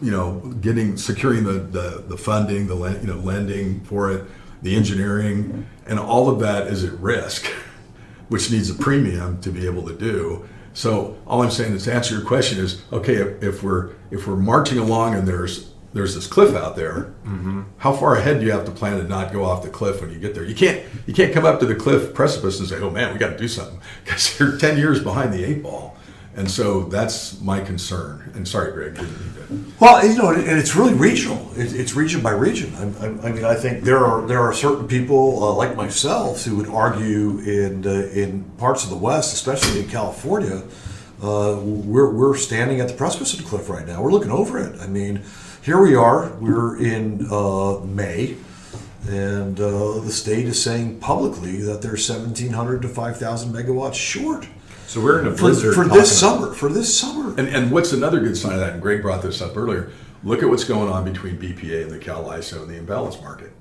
you 0.00 0.10
know, 0.10 0.40
getting 0.60 0.96
securing 0.96 1.44
the 1.44 1.52
the, 1.52 2.04
the 2.06 2.16
funding, 2.16 2.66
the 2.66 2.76
you 3.00 3.06
know 3.06 3.16
lending 3.16 3.80
for 3.80 4.10
it, 4.10 4.24
the 4.62 4.76
engineering, 4.76 5.66
and 5.86 5.98
all 5.98 6.28
of 6.28 6.40
that 6.40 6.66
is 6.66 6.84
at 6.84 6.92
risk, 7.00 7.46
which 8.28 8.50
needs 8.50 8.70
a 8.70 8.74
premium 8.74 9.40
to 9.40 9.50
be 9.50 9.66
able 9.66 9.86
to 9.86 9.94
do. 9.94 10.48
So 10.74 11.16
all 11.26 11.42
I'm 11.42 11.50
saying 11.50 11.72
is 11.72 11.84
to 11.84 11.94
answer 11.94 12.14
your 12.14 12.24
question 12.24 12.58
is 12.58 12.82
okay 12.92 13.14
if, 13.14 13.42
if 13.42 13.62
we're 13.62 13.92
if 14.10 14.26
we're 14.26 14.36
marching 14.36 14.78
along 14.78 15.14
and 15.14 15.26
there's 15.26 15.72
there's 15.92 16.14
this 16.14 16.26
cliff 16.26 16.54
out 16.54 16.76
there. 16.76 17.14
Mm-hmm. 17.24 17.62
How 17.78 17.92
far 17.92 18.16
ahead 18.16 18.40
do 18.40 18.46
you 18.46 18.52
have 18.52 18.64
to 18.66 18.70
plan 18.70 18.98
to 18.98 19.04
not 19.04 19.32
go 19.32 19.44
off 19.44 19.62
the 19.62 19.70
cliff 19.70 20.00
when 20.00 20.10
you 20.10 20.18
get 20.18 20.34
there? 20.34 20.44
You 20.44 20.54
can't 20.54 20.82
you 21.06 21.14
can't 21.14 21.32
come 21.32 21.44
up 21.44 21.60
to 21.60 21.66
the 21.66 21.74
cliff 21.74 22.14
precipice 22.14 22.60
and 22.60 22.68
say, 22.68 22.76
"Oh 22.76 22.90
man, 22.90 23.12
we 23.12 23.18
got 23.18 23.30
to 23.30 23.38
do 23.38 23.48
something," 23.48 23.80
because 24.04 24.38
you're 24.38 24.58
ten 24.58 24.76
years 24.76 25.02
behind 25.02 25.32
the 25.32 25.44
eight 25.44 25.62
ball. 25.62 25.96
And 26.36 26.48
so 26.48 26.84
that's 26.84 27.40
my 27.40 27.60
concern. 27.60 28.30
And 28.34 28.46
sorry, 28.46 28.72
Greg. 28.72 28.98
Well, 29.80 30.06
you 30.06 30.16
know, 30.16 30.30
and 30.30 30.58
it's 30.58 30.76
really 30.76 30.94
regional. 30.94 31.50
It's 31.56 31.94
region 31.94 32.22
by 32.22 32.30
region. 32.30 32.74
I, 32.76 33.30
mean, 33.30 33.44
I 33.44 33.54
think 33.54 33.82
there 33.82 34.04
are 34.04 34.26
there 34.26 34.40
are 34.40 34.52
certain 34.52 34.86
people 34.86 35.42
uh, 35.42 35.52
like 35.54 35.74
myself 35.74 36.44
who 36.44 36.56
would 36.56 36.68
argue 36.68 37.38
in 37.40 37.86
uh, 37.86 38.08
in 38.12 38.44
parts 38.58 38.84
of 38.84 38.90
the 38.90 38.96
West, 38.96 39.32
especially 39.32 39.80
in 39.80 39.88
California, 39.88 40.62
uh, 41.22 41.58
we're 41.60 42.12
we're 42.12 42.36
standing 42.36 42.80
at 42.80 42.88
the 42.88 42.94
precipice 42.94 43.32
of 43.32 43.40
the 43.40 43.44
cliff 43.44 43.68
right 43.68 43.86
now. 43.86 44.02
We're 44.02 44.12
looking 44.12 44.30
over 44.30 44.58
it. 44.58 44.78
I 44.80 44.86
mean, 44.86 45.22
here 45.62 45.80
we 45.80 45.96
are. 45.96 46.30
We're 46.34 46.78
in 46.78 47.26
uh, 47.30 47.80
May. 47.84 48.36
And 49.08 49.58
uh, 49.58 50.00
the 50.00 50.10
state 50.10 50.46
is 50.46 50.62
saying 50.62 50.98
publicly 50.98 51.62
that 51.62 51.80
they're 51.80 51.92
1,700 51.92 52.82
to 52.82 52.88
5,000 52.88 53.54
megawatts 53.54 53.94
short 53.94 54.46
so 54.88 55.02
we're 55.02 55.20
in 55.20 55.26
a 55.26 55.30
blizzard 55.30 55.74
for, 55.74 55.84
for 55.84 55.90
this 55.90 56.18
summer. 56.18 56.54
For 56.54 56.70
this 56.70 56.98
summer. 56.98 57.38
And, 57.38 57.46
and 57.48 57.70
what's 57.70 57.92
another 57.92 58.20
good 58.20 58.38
sign 58.38 58.54
of 58.54 58.60
that? 58.60 58.72
And 58.72 58.82
Greg 58.82 59.02
brought 59.02 59.20
this 59.20 59.42
up 59.42 59.54
earlier. 59.54 59.90
Look 60.24 60.42
at 60.42 60.48
what's 60.48 60.64
going 60.64 60.88
on 60.90 61.04
between 61.04 61.36
BPA 61.36 61.82
and 61.82 61.90
the 61.90 61.98
Cal 61.98 62.24
ISO 62.24 62.62
and 62.62 62.70
the 62.70 62.76
imbalance 62.76 63.20
market. 63.20 63.52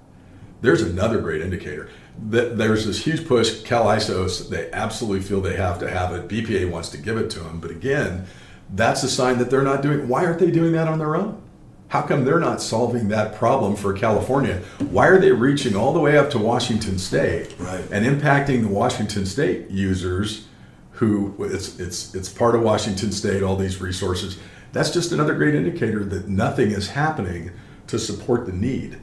There's 0.62 0.81
another 0.81 1.19
great 1.19 1.41
indicator. 1.41 1.90
That 2.30 2.57
there's 2.57 2.85
this 2.85 3.04
huge 3.06 3.28
push. 3.28 3.61
Cal 3.63 3.85
ISOs 3.85 4.49
they 4.49 4.71
absolutely 4.71 5.21
feel 5.21 5.42
they 5.42 5.57
have 5.57 5.80
to 5.80 5.90
have 5.90 6.13
it. 6.13 6.30
BPA 6.30 6.71
wants 6.71 6.90
to 6.90 6.97
give 6.97 7.18
it 7.18 7.30
to 7.31 7.40
them, 7.40 7.59
but 7.59 7.71
again, 7.71 8.25
that's 8.73 9.04
a 9.04 9.09
sign 9.09 9.37
that 9.40 9.51
they're 9.51 9.61
not 9.63 9.81
doing. 9.81 10.07
Why 10.07 10.25
aren't 10.25 10.40
they 10.40 10.49
doing 10.49 10.71
that 10.71 10.87
on 10.87 10.97
their 10.97 11.18
own? 11.18 11.42
How 11.90 12.01
come 12.01 12.25
they're 12.25 12.40
not 12.40 12.61
solving 12.61 13.09
that 13.09 13.35
problem 13.35 13.75
for 13.75 13.94
California? 13.94 14.61
Why 14.90 15.07
are 15.07 15.19
they 15.19 15.31
reaching 15.31 15.75
all 15.75 15.94
the 15.94 15.99
way 15.99 16.18
up 16.18 16.30
to 16.31 16.37
Washington 16.37 16.97
State 16.97 17.54
right. 17.59 17.83
and 17.92 18.06
impacting 18.06 18.61
the 18.61 18.69
Washington 18.69 19.25
State 19.25 19.69
users? 19.69 20.47
Who 20.97 21.35
it's 21.39 21.80
it's 21.80 22.16
it's 22.16 22.30
part 22.30 22.56
of 22.56 22.61
Washington 22.61 23.11
State. 23.11 23.44
All 23.44 23.56
these 23.56 23.80
resources. 23.81 24.37
That's 24.73 24.92
just 24.92 25.11
another 25.11 25.33
great 25.35 25.56
indicator 25.56 26.04
that 26.04 26.27
nothing 26.27 26.71
is 26.71 26.89
happening 26.89 27.51
to 27.87 27.97
support 27.97 28.45
the 28.45 28.51
need. 28.51 28.97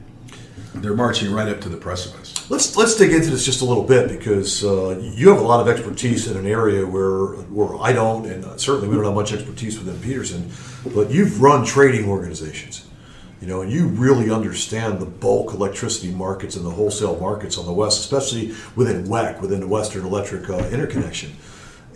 They're 0.75 0.93
marching 0.93 1.31
right 1.31 1.47
up 1.47 1.61
to 1.61 1.69
the 1.69 1.77
precipice. 1.77 2.49
Let's 2.49 2.75
let's 2.75 2.95
dig 2.95 3.13
into 3.13 3.29
this 3.29 3.45
just 3.45 3.61
a 3.61 3.65
little 3.65 3.83
bit 3.83 4.09
because 4.09 4.63
uh, 4.63 4.99
you 5.01 5.29
have 5.29 5.39
a 5.39 5.43
lot 5.43 5.61
of 5.61 5.69
expertise 5.69 6.27
in 6.29 6.37
an 6.37 6.45
area 6.45 6.85
where 6.85 7.27
where 7.45 7.81
I 7.81 7.93
don't, 7.93 8.25
and 8.25 8.59
certainly 8.59 8.89
we 8.89 8.95
don't 8.95 9.05
have 9.05 9.15
much 9.15 9.31
expertise 9.31 9.79
within 9.79 9.99
Peterson. 10.01 10.51
But 10.93 11.11
you've 11.11 11.41
run 11.41 11.65
trading 11.65 12.09
organizations, 12.09 12.87
you 13.39 13.47
know, 13.47 13.61
and 13.61 13.71
you 13.71 13.87
really 13.87 14.29
understand 14.29 14.99
the 14.99 15.05
bulk 15.05 15.53
electricity 15.53 16.11
markets 16.11 16.57
and 16.57 16.65
the 16.65 16.71
wholesale 16.71 17.17
markets 17.19 17.57
on 17.57 17.65
the 17.65 17.73
west, 17.73 18.01
especially 18.01 18.53
within 18.75 19.05
WECC, 19.05 19.39
within 19.39 19.61
the 19.61 19.67
Western 19.67 20.05
Electric 20.05 20.49
uh, 20.49 20.57
Interconnection. 20.69 21.31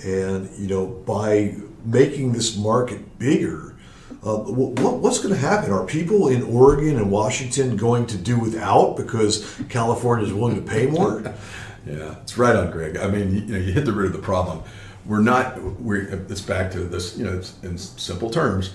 And 0.03 0.50
you 0.58 0.68
know, 0.68 0.86
by 0.86 1.56
making 1.86 2.34
this 2.34 2.58
market 2.58 3.20
bigger, 3.20 3.75
uh, 4.24 4.38
what, 4.38 4.98
what's 4.98 5.20
going 5.20 5.34
to 5.34 5.39
happen? 5.39 5.72
Are 5.72 5.86
people 5.86 6.27
in 6.27 6.44
Oregon 6.44 6.98
and 6.98 7.10
Washington 7.10 7.77
going 7.77 8.06
to 8.08 8.18
do 8.18 8.38
without 8.38 8.98
because 8.98 9.60
California 9.70 10.25
is 10.25 10.34
willing 10.34 10.56
to 10.56 10.62
pay 10.62 10.88
more? 10.88 11.22
yeah, 11.86 12.15
it's 12.22 12.38
right 12.38 12.56
on, 12.56 12.70
Greg. 12.72 12.98
I 12.98 13.08
mean, 13.08 13.34
you 13.34 13.53
know, 13.53 13.58
you 13.58 13.72
hit 13.72 13.86
the 13.86 13.94
root 13.94 14.08
of 14.08 14.13
the 14.13 14.20
problem. 14.20 14.62
We're 15.06 15.22
not. 15.22 15.62
We're. 15.82 16.03
It's 16.29 16.41
back 16.41 16.72
to 16.72 16.79
this. 16.79 17.18
You 17.18 17.25
know, 17.25 17.41
in 17.63 17.77
simple 17.77 18.29
terms, 18.29 18.74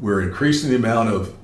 we're 0.00 0.22
increasing 0.22 0.70
the 0.70 0.76
amount 0.76 1.08
of 1.08 1.34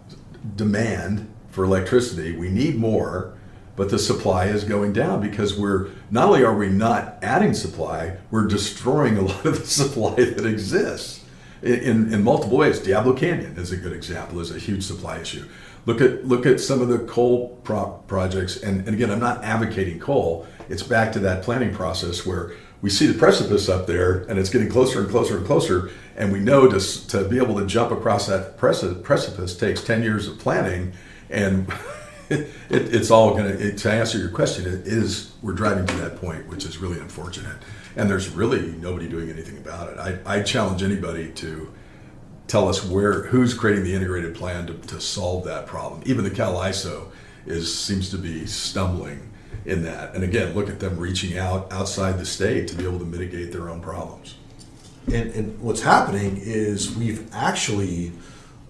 demand 0.56 1.28
for 1.50 1.64
electricity. 1.64 2.36
We 2.36 2.48
need 2.48 2.76
more 2.76 3.34
but 3.80 3.88
the 3.88 3.98
supply 3.98 4.44
is 4.44 4.62
going 4.62 4.92
down 4.92 5.22
because 5.22 5.58
we're 5.58 5.88
not 6.10 6.26
only 6.28 6.44
are 6.44 6.54
we 6.54 6.68
not 6.68 7.16
adding 7.22 7.54
supply, 7.54 8.14
we're 8.30 8.46
destroying 8.46 9.16
a 9.16 9.22
lot 9.22 9.46
of 9.46 9.58
the 9.58 9.66
supply 9.66 10.16
that 10.16 10.44
exists 10.44 11.24
in, 11.62 12.12
in, 12.12 12.22
multiple 12.22 12.58
ways. 12.58 12.78
Diablo 12.78 13.14
Canyon 13.14 13.56
is 13.56 13.72
a 13.72 13.78
good 13.78 13.94
example, 13.94 14.38
is 14.38 14.54
a 14.54 14.58
huge 14.58 14.82
supply 14.82 15.16
issue. 15.16 15.48
Look 15.86 16.02
at 16.02 16.26
look 16.26 16.44
at 16.44 16.60
some 16.60 16.82
of 16.82 16.88
the 16.88 16.98
coal 16.98 17.58
pro- 17.64 18.02
projects, 18.06 18.58
and, 18.58 18.86
and 18.86 18.94
again, 18.94 19.10
I'm 19.10 19.18
not 19.18 19.42
advocating 19.42 19.98
coal. 19.98 20.46
It's 20.68 20.82
back 20.82 21.10
to 21.12 21.18
that 21.20 21.42
planning 21.42 21.74
process 21.74 22.26
where 22.26 22.52
we 22.82 22.90
see 22.90 23.06
the 23.06 23.18
precipice 23.18 23.70
up 23.70 23.86
there, 23.86 24.24
and 24.28 24.38
it's 24.38 24.50
getting 24.50 24.68
closer 24.68 25.00
and 25.00 25.08
closer 25.08 25.38
and 25.38 25.46
closer, 25.46 25.90
and 26.18 26.30
we 26.30 26.40
know 26.40 26.68
to 26.68 27.08
to 27.08 27.26
be 27.26 27.38
able 27.38 27.58
to 27.58 27.64
jump 27.64 27.92
across 27.92 28.26
that 28.26 28.58
preci- 28.58 29.02
precipice 29.02 29.56
takes 29.56 29.82
ten 29.82 30.02
years 30.02 30.28
of 30.28 30.38
planning, 30.38 30.92
and 31.30 31.72
it, 32.30 32.48
it's 32.70 33.10
all 33.10 33.32
going 33.34 33.56
to. 33.56 33.72
To 33.76 33.92
answer 33.92 34.18
your 34.18 34.30
question, 34.30 34.66
it 34.66 34.86
is 34.86 35.32
we're 35.42 35.52
driving 35.52 35.86
to 35.86 35.96
that 35.96 36.16
point, 36.16 36.46
which 36.48 36.64
is 36.64 36.78
really 36.78 36.98
unfortunate, 36.98 37.56
and 37.96 38.08
there's 38.08 38.28
really 38.28 38.72
nobody 38.72 39.08
doing 39.08 39.30
anything 39.30 39.58
about 39.58 39.90
it. 39.90 39.98
I, 39.98 40.38
I 40.38 40.42
challenge 40.42 40.82
anybody 40.82 41.30
to 41.32 41.72
tell 42.46 42.68
us 42.68 42.84
where 42.84 43.24
who's 43.24 43.54
creating 43.54 43.84
the 43.84 43.94
integrated 43.94 44.34
plan 44.34 44.66
to, 44.66 44.74
to 44.74 45.00
solve 45.00 45.44
that 45.44 45.66
problem. 45.66 46.02
Even 46.06 46.24
the 46.24 46.30
Cal 46.30 46.54
ISO 46.54 47.10
is 47.46 47.76
seems 47.76 48.10
to 48.10 48.18
be 48.18 48.46
stumbling 48.46 49.30
in 49.64 49.82
that. 49.82 50.14
And 50.14 50.24
again, 50.24 50.54
look 50.54 50.68
at 50.68 50.80
them 50.80 50.98
reaching 50.98 51.38
out 51.38 51.72
outside 51.72 52.18
the 52.18 52.26
state 52.26 52.68
to 52.68 52.74
be 52.74 52.84
able 52.84 52.98
to 52.98 53.04
mitigate 53.04 53.52
their 53.52 53.68
own 53.68 53.80
problems. 53.80 54.36
And, 55.06 55.30
and 55.32 55.60
what's 55.60 55.82
happening 55.82 56.38
is 56.38 56.94
we've 56.96 57.32
actually 57.34 58.12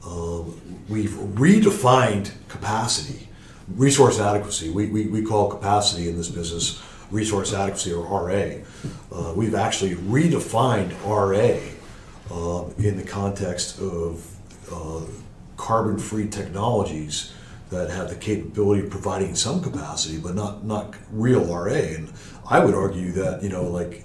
um, 0.05 0.61
we've 0.88 1.11
redefined 1.11 2.33
capacity, 2.49 3.29
resource 3.75 4.21
adequacy. 4.21 4.71
We, 4.71 4.87
we, 4.87 5.07
we 5.07 5.23
call 5.23 5.50
capacity 5.50 6.09
in 6.09 6.17
this 6.17 6.29
business 6.29 6.83
resource 7.11 7.53
adequacy 7.53 7.93
or 7.93 8.05
RA. 8.05 8.59
Uh, 9.12 9.33
we've 9.35 9.55
actually 9.55 9.95
redefined 9.97 10.93
RA 11.05 11.59
uh, 12.31 12.65
in 12.79 12.97
the 12.97 13.05
context 13.05 13.81
of 13.81 14.25
uh, 14.73 15.05
carbon-free 15.57 16.29
technologies 16.29 17.33
that 17.71 17.91
have 17.91 18.09
the 18.09 18.17
capability 18.17 18.85
of 18.85 18.91
providing 18.91 19.35
some 19.35 19.62
capacity, 19.62 20.19
but 20.19 20.35
not 20.35 20.65
not 20.65 20.95
real 21.12 21.45
RA. 21.45 21.73
And 21.73 22.12
I 22.49 22.65
would 22.65 22.75
argue 22.75 23.12
that 23.12 23.43
you 23.43 23.49
know, 23.49 23.65
like 23.65 24.05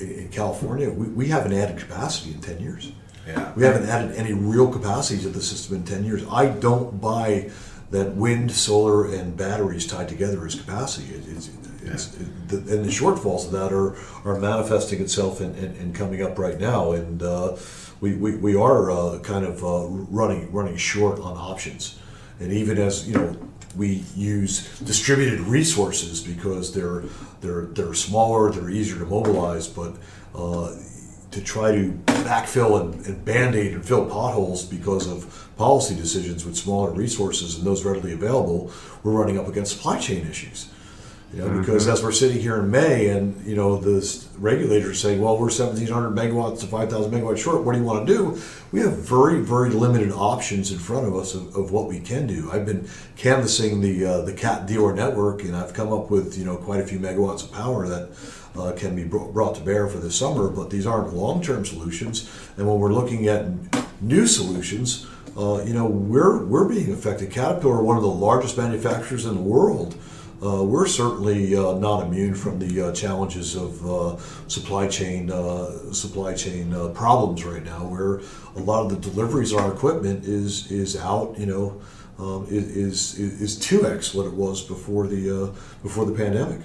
in 0.00 0.28
California, 0.30 0.90
we, 0.90 1.08
we 1.08 1.28
haven't 1.28 1.52
added 1.52 1.78
capacity 1.78 2.32
in 2.32 2.40
ten 2.40 2.60
years. 2.60 2.92
Yeah. 3.26 3.54
we 3.54 3.64
haven't 3.64 3.88
added 3.88 4.16
any 4.16 4.34
real 4.34 4.70
capacity 4.70 5.22
to 5.22 5.30
the 5.30 5.40
system 5.40 5.76
in 5.76 5.84
ten 5.84 6.04
years. 6.04 6.22
I 6.30 6.48
don't 6.48 7.00
buy 7.00 7.50
that 7.90 8.14
wind, 8.16 8.50
solar, 8.50 9.06
and 9.06 9.36
batteries 9.36 9.86
tied 9.86 10.08
together 10.08 10.44
as 10.46 10.54
capacity. 10.54 11.14
It, 11.14 11.22
it's, 11.28 11.50
it's, 11.82 12.14
it, 12.14 12.48
the, 12.48 12.56
and 12.56 12.84
the 12.84 12.90
shortfalls 12.90 13.46
of 13.46 13.52
that 13.52 13.72
are, 13.72 13.96
are 14.24 14.38
manifesting 14.38 15.00
itself 15.00 15.40
and, 15.40 15.54
and, 15.56 15.76
and 15.76 15.94
coming 15.94 16.22
up 16.22 16.38
right 16.38 16.58
now. 16.58 16.92
And 16.92 17.22
uh, 17.22 17.56
we, 18.00 18.14
we, 18.14 18.36
we 18.36 18.56
are 18.56 18.90
uh, 18.90 19.18
kind 19.20 19.44
of 19.44 19.62
uh, 19.62 19.86
running 19.88 20.50
running 20.50 20.76
short 20.76 21.20
on 21.20 21.36
options. 21.36 21.98
And 22.40 22.52
even 22.52 22.78
as 22.78 23.08
you 23.08 23.14
know, 23.14 23.36
we 23.76 24.04
use 24.16 24.80
distributed 24.80 25.40
resources 25.40 26.20
because 26.20 26.72
they're 26.72 27.04
they're 27.40 27.66
they're 27.66 27.94
smaller, 27.94 28.50
they're 28.50 28.70
easier 28.70 28.98
to 28.98 29.06
mobilize, 29.06 29.68
but 29.68 29.96
uh, 30.34 30.74
to 31.30 31.42
try 31.42 31.72
to 31.72 31.92
backfill 32.06 32.80
and, 32.80 33.06
and 33.06 33.24
band-aid 33.24 33.72
and 33.72 33.84
fill 33.84 34.06
potholes 34.06 34.64
because 34.64 35.10
of 35.10 35.43
policy 35.56 35.94
decisions 35.94 36.44
with 36.44 36.56
smaller 36.56 36.90
resources 36.90 37.56
and 37.56 37.66
those 37.66 37.84
readily 37.84 38.12
available, 38.12 38.72
we're 39.02 39.12
running 39.12 39.38
up 39.38 39.48
against 39.48 39.72
supply 39.72 39.98
chain 39.98 40.26
issues. 40.26 40.68
You 41.34 41.40
know, 41.40 41.58
because 41.58 41.88
as 41.88 42.00
we're 42.00 42.12
sitting 42.12 42.40
here 42.40 42.60
in 42.60 42.70
May, 42.70 43.08
and 43.08 43.44
you 43.44 43.56
know 43.56 43.76
the 43.76 44.24
regulators 44.38 44.90
are 44.90 44.94
saying, 44.94 45.20
"Well, 45.20 45.36
we're 45.36 45.50
1,700 45.50 46.10
megawatts 46.10 46.60
to 46.60 46.66
5,000 46.66 47.10
megawatts 47.10 47.38
short. 47.38 47.64
What 47.64 47.72
do 47.72 47.80
you 47.80 47.84
want 47.84 48.06
to 48.06 48.12
do?" 48.12 48.40
We 48.70 48.80
have 48.80 48.98
very, 48.98 49.40
very 49.40 49.70
limited 49.70 50.12
options 50.12 50.70
in 50.70 50.78
front 50.78 51.08
of 51.08 51.16
us 51.16 51.34
of, 51.34 51.56
of 51.56 51.72
what 51.72 51.88
we 51.88 51.98
can 51.98 52.28
do. 52.28 52.50
I've 52.52 52.64
been 52.64 52.88
canvassing 53.16 53.80
the 53.80 54.04
uh, 54.04 54.20
the 54.20 54.32
CAT 54.32 54.66
dealer 54.66 54.94
network, 54.94 55.42
and 55.42 55.56
I've 55.56 55.74
come 55.74 55.92
up 55.92 56.08
with 56.08 56.38
you 56.38 56.44
know 56.44 56.56
quite 56.56 56.80
a 56.80 56.86
few 56.86 57.00
megawatts 57.00 57.42
of 57.42 57.50
power 57.50 57.88
that 57.88 58.10
uh, 58.56 58.72
can 58.76 58.94
be 58.94 59.02
bro- 59.02 59.32
brought 59.32 59.56
to 59.56 59.60
bear 59.60 59.88
for 59.88 59.98
this 59.98 60.14
summer. 60.14 60.48
But 60.48 60.70
these 60.70 60.86
aren't 60.86 61.14
long-term 61.14 61.64
solutions, 61.64 62.30
and 62.56 62.68
when 62.68 62.78
we're 62.78 62.92
looking 62.92 63.26
at 63.26 63.46
new 64.00 64.28
solutions, 64.28 65.06
uh, 65.36 65.62
you 65.64 65.74
know, 65.74 65.86
we're 65.86 66.44
we're 66.44 66.68
being 66.68 66.92
affected. 66.92 67.30
Caterpillar, 67.30 67.82
one 67.82 67.96
of 67.96 68.02
the 68.02 68.08
largest 68.08 68.56
manufacturers 68.56 69.26
in 69.26 69.34
the 69.34 69.40
world. 69.42 69.96
Uh, 70.44 70.62
we're 70.62 70.86
certainly 70.86 71.56
uh, 71.56 71.72
not 71.74 72.04
immune 72.06 72.34
from 72.34 72.58
the 72.58 72.88
uh, 72.88 72.92
challenges 72.92 73.56
of 73.56 73.86
uh, 73.86 74.18
supply 74.46 74.86
chain 74.86 75.30
uh, 75.30 75.92
supply 75.92 76.34
chain 76.34 76.72
uh, 76.74 76.88
problems 76.88 77.44
right 77.44 77.64
now, 77.64 77.84
where 77.86 78.20
a 78.56 78.60
lot 78.60 78.84
of 78.84 78.90
the 78.90 79.10
deliveries 79.10 79.52
of 79.52 79.58
our 79.58 79.72
equipment 79.72 80.24
is 80.24 80.70
is 80.70 80.96
out. 80.96 81.38
You 81.38 81.46
know, 81.46 81.80
um, 82.18 82.46
is 82.50 83.18
is 83.18 83.58
two 83.58 83.86
x 83.86 84.12
what 84.12 84.26
it 84.26 84.34
was 84.34 84.62
before 84.62 85.06
the 85.06 85.52
before 85.82 86.04
the 86.04 86.12
pandemic, 86.12 86.60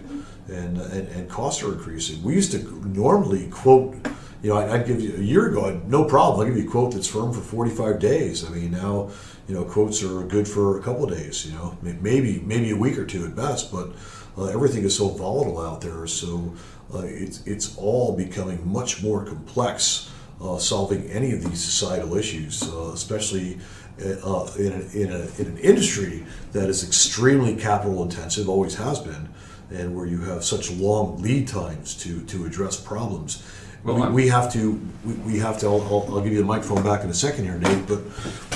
and, 0.47 0.77
and 0.77 1.07
and 1.07 1.29
costs 1.29 1.63
are 1.63 1.71
increasing. 1.71 2.21
We 2.21 2.33
used 2.35 2.51
to 2.51 2.59
normally 2.87 3.47
quote. 3.49 3.95
You 4.41 4.51
know, 4.51 4.57
I- 4.57 4.73
I'd 4.75 4.87
give 4.87 5.01
you 5.01 5.15
a 5.15 5.21
year 5.21 5.47
ago, 5.47 5.65
I'd, 5.65 5.89
no 5.89 6.05
problem. 6.05 6.39
I'd 6.41 6.49
give 6.49 6.63
you 6.63 6.67
a 6.69 6.71
quote 6.71 6.93
that's 6.93 7.07
firm 7.07 7.33
for 7.33 7.41
45 7.41 7.99
days. 7.99 8.45
I 8.45 8.49
mean, 8.49 8.71
now, 8.71 9.09
you 9.47 9.55
know, 9.55 9.63
quotes 9.63 10.01
are 10.03 10.21
good 10.23 10.47
for 10.47 10.79
a 10.79 10.81
couple 10.81 11.03
of 11.03 11.11
days. 11.11 11.45
You 11.45 11.53
know, 11.53 11.77
maybe 11.81 12.41
maybe 12.45 12.71
a 12.71 12.77
week 12.77 12.97
or 12.97 13.05
two 13.05 13.25
at 13.25 13.35
best. 13.35 13.71
But 13.71 13.89
uh, 14.37 14.45
everything 14.45 14.83
is 14.83 14.95
so 14.95 15.09
volatile 15.09 15.59
out 15.59 15.81
there, 15.81 16.07
so 16.07 16.53
uh, 16.93 16.99
it's 16.99 17.41
it's 17.45 17.75
all 17.77 18.15
becoming 18.15 18.59
much 18.71 19.03
more 19.03 19.25
complex. 19.25 20.09
Uh, 20.41 20.57
solving 20.57 21.03
any 21.09 21.33
of 21.33 21.43
these 21.43 21.61
societal 21.61 22.15
issues, 22.15 22.63
uh, 22.63 22.91
especially 22.93 23.59
uh, 24.01 24.47
in, 24.57 24.71
a, 24.71 24.97
in, 24.97 25.11
a, 25.11 25.27
in 25.37 25.47
an 25.47 25.57
industry 25.57 26.25
that 26.53 26.69
is 26.69 26.81
extremely 26.81 27.57
capital 27.57 28.01
intensive, 28.01 28.47
always 28.47 28.75
has 28.75 28.99
been, 28.99 29.27
and 29.69 29.93
where 29.93 30.05
you 30.05 30.21
have 30.21 30.41
such 30.45 30.71
long 30.71 31.21
lead 31.21 31.45
times 31.45 31.93
to, 31.93 32.21
to 32.21 32.45
address 32.45 32.79
problems. 32.79 33.43
Well, 33.83 33.95
we, 33.95 34.01
I'm- 34.03 34.13
we 34.13 34.27
have 34.27 34.51
to 34.53 34.79
we, 35.05 35.13
we 35.13 35.39
have 35.39 35.57
to 35.59 35.67
I'll, 35.67 35.81
I'll, 35.83 36.15
I'll 36.15 36.21
give 36.21 36.33
you 36.33 36.39
the 36.39 36.45
microphone 36.45 36.83
back 36.83 37.03
in 37.03 37.09
a 37.09 37.13
second 37.13 37.45
here 37.45 37.57
Nate 37.57 37.87
but 37.87 38.01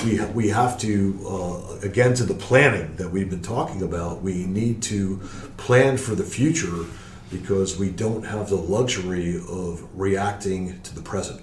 we, 0.04 0.20
we 0.32 0.48
have 0.50 0.78
to 0.80 1.18
uh, 1.26 1.86
again 1.86 2.14
to 2.14 2.24
the 2.24 2.34
planning 2.34 2.94
that 2.96 3.08
we've 3.10 3.30
been 3.30 3.42
talking 3.42 3.82
about 3.82 4.22
we 4.22 4.44
need 4.44 4.82
to 4.82 5.16
plan 5.56 5.96
for 5.96 6.14
the 6.14 6.24
future 6.24 6.84
because 7.30 7.78
we 7.78 7.88
don't 7.90 8.24
have 8.24 8.48
the 8.50 8.56
luxury 8.56 9.36
of 9.48 9.82
reacting 9.94 10.78
to 10.82 10.94
the 10.94 11.00
present 11.02 11.40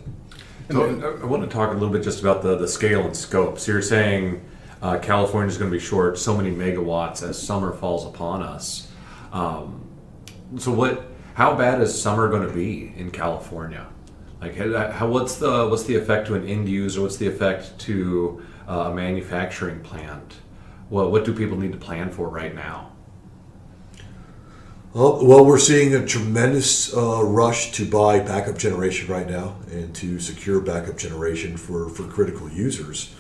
And 0.70 0.78
then 0.80 1.04
I 1.04 1.08
I 1.22 1.26
want 1.26 1.42
to 1.44 1.50
talk 1.50 1.72
a 1.72 1.74
little 1.74 1.90
bit 1.90 2.04
just 2.04 2.22
about 2.22 2.44
the, 2.44 2.56
the 2.56 2.68
scale 2.68 3.02
and 3.06 3.16
scope. 3.18 3.58
So 3.60 3.72
you're 3.74 3.82
saying 3.82 4.42
uh, 4.82 5.00
California 5.00 5.50
is 5.50 5.58
going 5.58 5.70
to 5.72 5.78
be 5.78 5.84
short 5.84 6.18
so 6.18 6.38
many 6.38 6.52
megawatts 6.52 7.28
as 7.28 7.42
summer 7.42 7.74
falls 7.74 8.06
upon 8.06 8.42
us. 8.42 8.88
Um, 9.34 9.86
so 10.58 10.72
what? 10.72 11.08
How 11.34 11.56
bad 11.56 11.82
is 11.82 12.00
summer 12.00 12.30
going 12.30 12.48
to 12.48 12.54
be 12.54 12.94
in 12.96 13.12
California? 13.12 13.88
Like, 14.42 14.56
how, 14.56 15.08
what's 15.08 15.36
the 15.36 15.68
what's 15.68 15.84
the 15.84 15.96
effect 15.96 16.28
to 16.28 16.36
an 16.36 16.48
end 16.48 16.68
user? 16.68 17.02
What's 17.02 17.18
the 17.18 17.28
effect 17.28 17.78
to 17.80 18.44
uh, 18.68 18.90
a 18.92 18.94
manufacturing 18.94 19.82
plant? 19.82 20.36
What 20.90 21.12
what 21.12 21.26
do 21.26 21.34
people 21.34 21.58
need 21.58 21.72
to 21.74 21.78
plan 21.78 22.12
for 22.12 22.28
right 22.28 22.54
now? 22.54 22.92
Well, 24.94 25.26
well, 25.26 25.46
we're 25.46 25.58
seeing 25.58 25.96
a 25.96 26.06
tremendous 26.06 26.94
uh, 26.94 27.24
rush 27.24 27.72
to 27.74 27.86
buy 27.86 28.20
backup 28.20 28.58
generation 28.58 29.10
right 29.10 29.30
now 29.30 29.56
and 29.72 29.96
to 29.96 30.20
secure 30.20 30.60
backup 30.60 30.98
generation 30.98 31.56
for, 31.56 31.88
for 31.88 32.04
critical 32.04 32.50
users. 32.50 33.16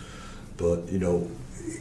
But, 0.57 0.91
you 0.91 0.99
know, 0.99 1.31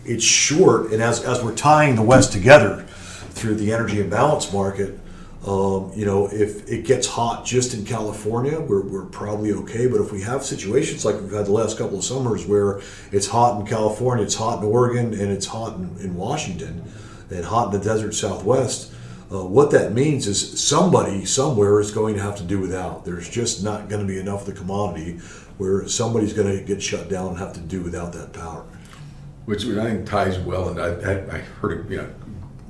it's 0.04 0.22
short, 0.22 0.92
and 0.92 1.02
as, 1.02 1.24
as 1.24 1.42
we're 1.42 1.56
tying 1.56 1.96
the 1.96 2.02
West 2.02 2.30
together 2.30 2.86
through 3.30 3.56
the 3.56 3.72
energy 3.72 4.00
imbalance 4.00 4.52
market, 4.52 4.96
um, 5.46 5.90
you 5.94 6.04
know, 6.04 6.26
if 6.26 6.68
it 6.68 6.84
gets 6.84 7.06
hot 7.06 7.46
just 7.46 7.72
in 7.72 7.84
California, 7.84 8.60
we're, 8.60 8.82
we're 8.82 9.06
probably 9.06 9.52
okay. 9.52 9.86
But 9.86 10.00
if 10.00 10.12
we 10.12 10.20
have 10.22 10.44
situations 10.44 11.04
like 11.04 11.18
we've 11.20 11.32
had 11.32 11.46
the 11.46 11.52
last 11.52 11.78
couple 11.78 11.98
of 11.98 12.04
summers 12.04 12.46
where 12.46 12.80
it's 13.10 13.26
hot 13.26 13.58
in 13.58 13.66
California, 13.66 14.24
it's 14.24 14.34
hot 14.34 14.62
in 14.62 14.68
Oregon, 14.68 15.14
and 15.14 15.32
it's 15.32 15.46
hot 15.46 15.76
in, 15.76 15.96
in 16.00 16.14
Washington, 16.14 16.84
and 17.30 17.44
hot 17.44 17.72
in 17.72 17.80
the 17.80 17.84
desert 17.84 18.12
Southwest, 18.14 18.92
uh, 19.32 19.44
what 19.44 19.70
that 19.70 19.92
means 19.92 20.26
is 20.26 20.60
somebody 20.60 21.24
somewhere 21.24 21.80
is 21.80 21.90
going 21.90 22.16
to 22.16 22.20
have 22.20 22.36
to 22.36 22.42
do 22.42 22.58
without. 22.60 23.04
There's 23.04 23.28
just 23.30 23.62
not 23.62 23.88
going 23.88 24.02
to 24.02 24.06
be 24.06 24.18
enough 24.18 24.40
of 24.40 24.46
the 24.46 24.52
commodity 24.60 25.20
where 25.56 25.86
somebody's 25.88 26.32
going 26.32 26.58
to 26.58 26.64
get 26.64 26.82
shut 26.82 27.08
down 27.08 27.28
and 27.28 27.38
have 27.38 27.52
to 27.54 27.60
do 27.60 27.80
without 27.82 28.12
that 28.12 28.32
power. 28.32 28.64
which 29.44 29.64
I 29.66 29.84
think 29.84 30.06
ties 30.06 30.38
well. 30.40 30.68
And 30.68 30.80
I, 30.80 31.12
I, 31.12 31.36
I 31.36 31.38
heard 31.38 31.86
it, 31.86 31.90
you 31.90 31.96
know, 31.98 32.10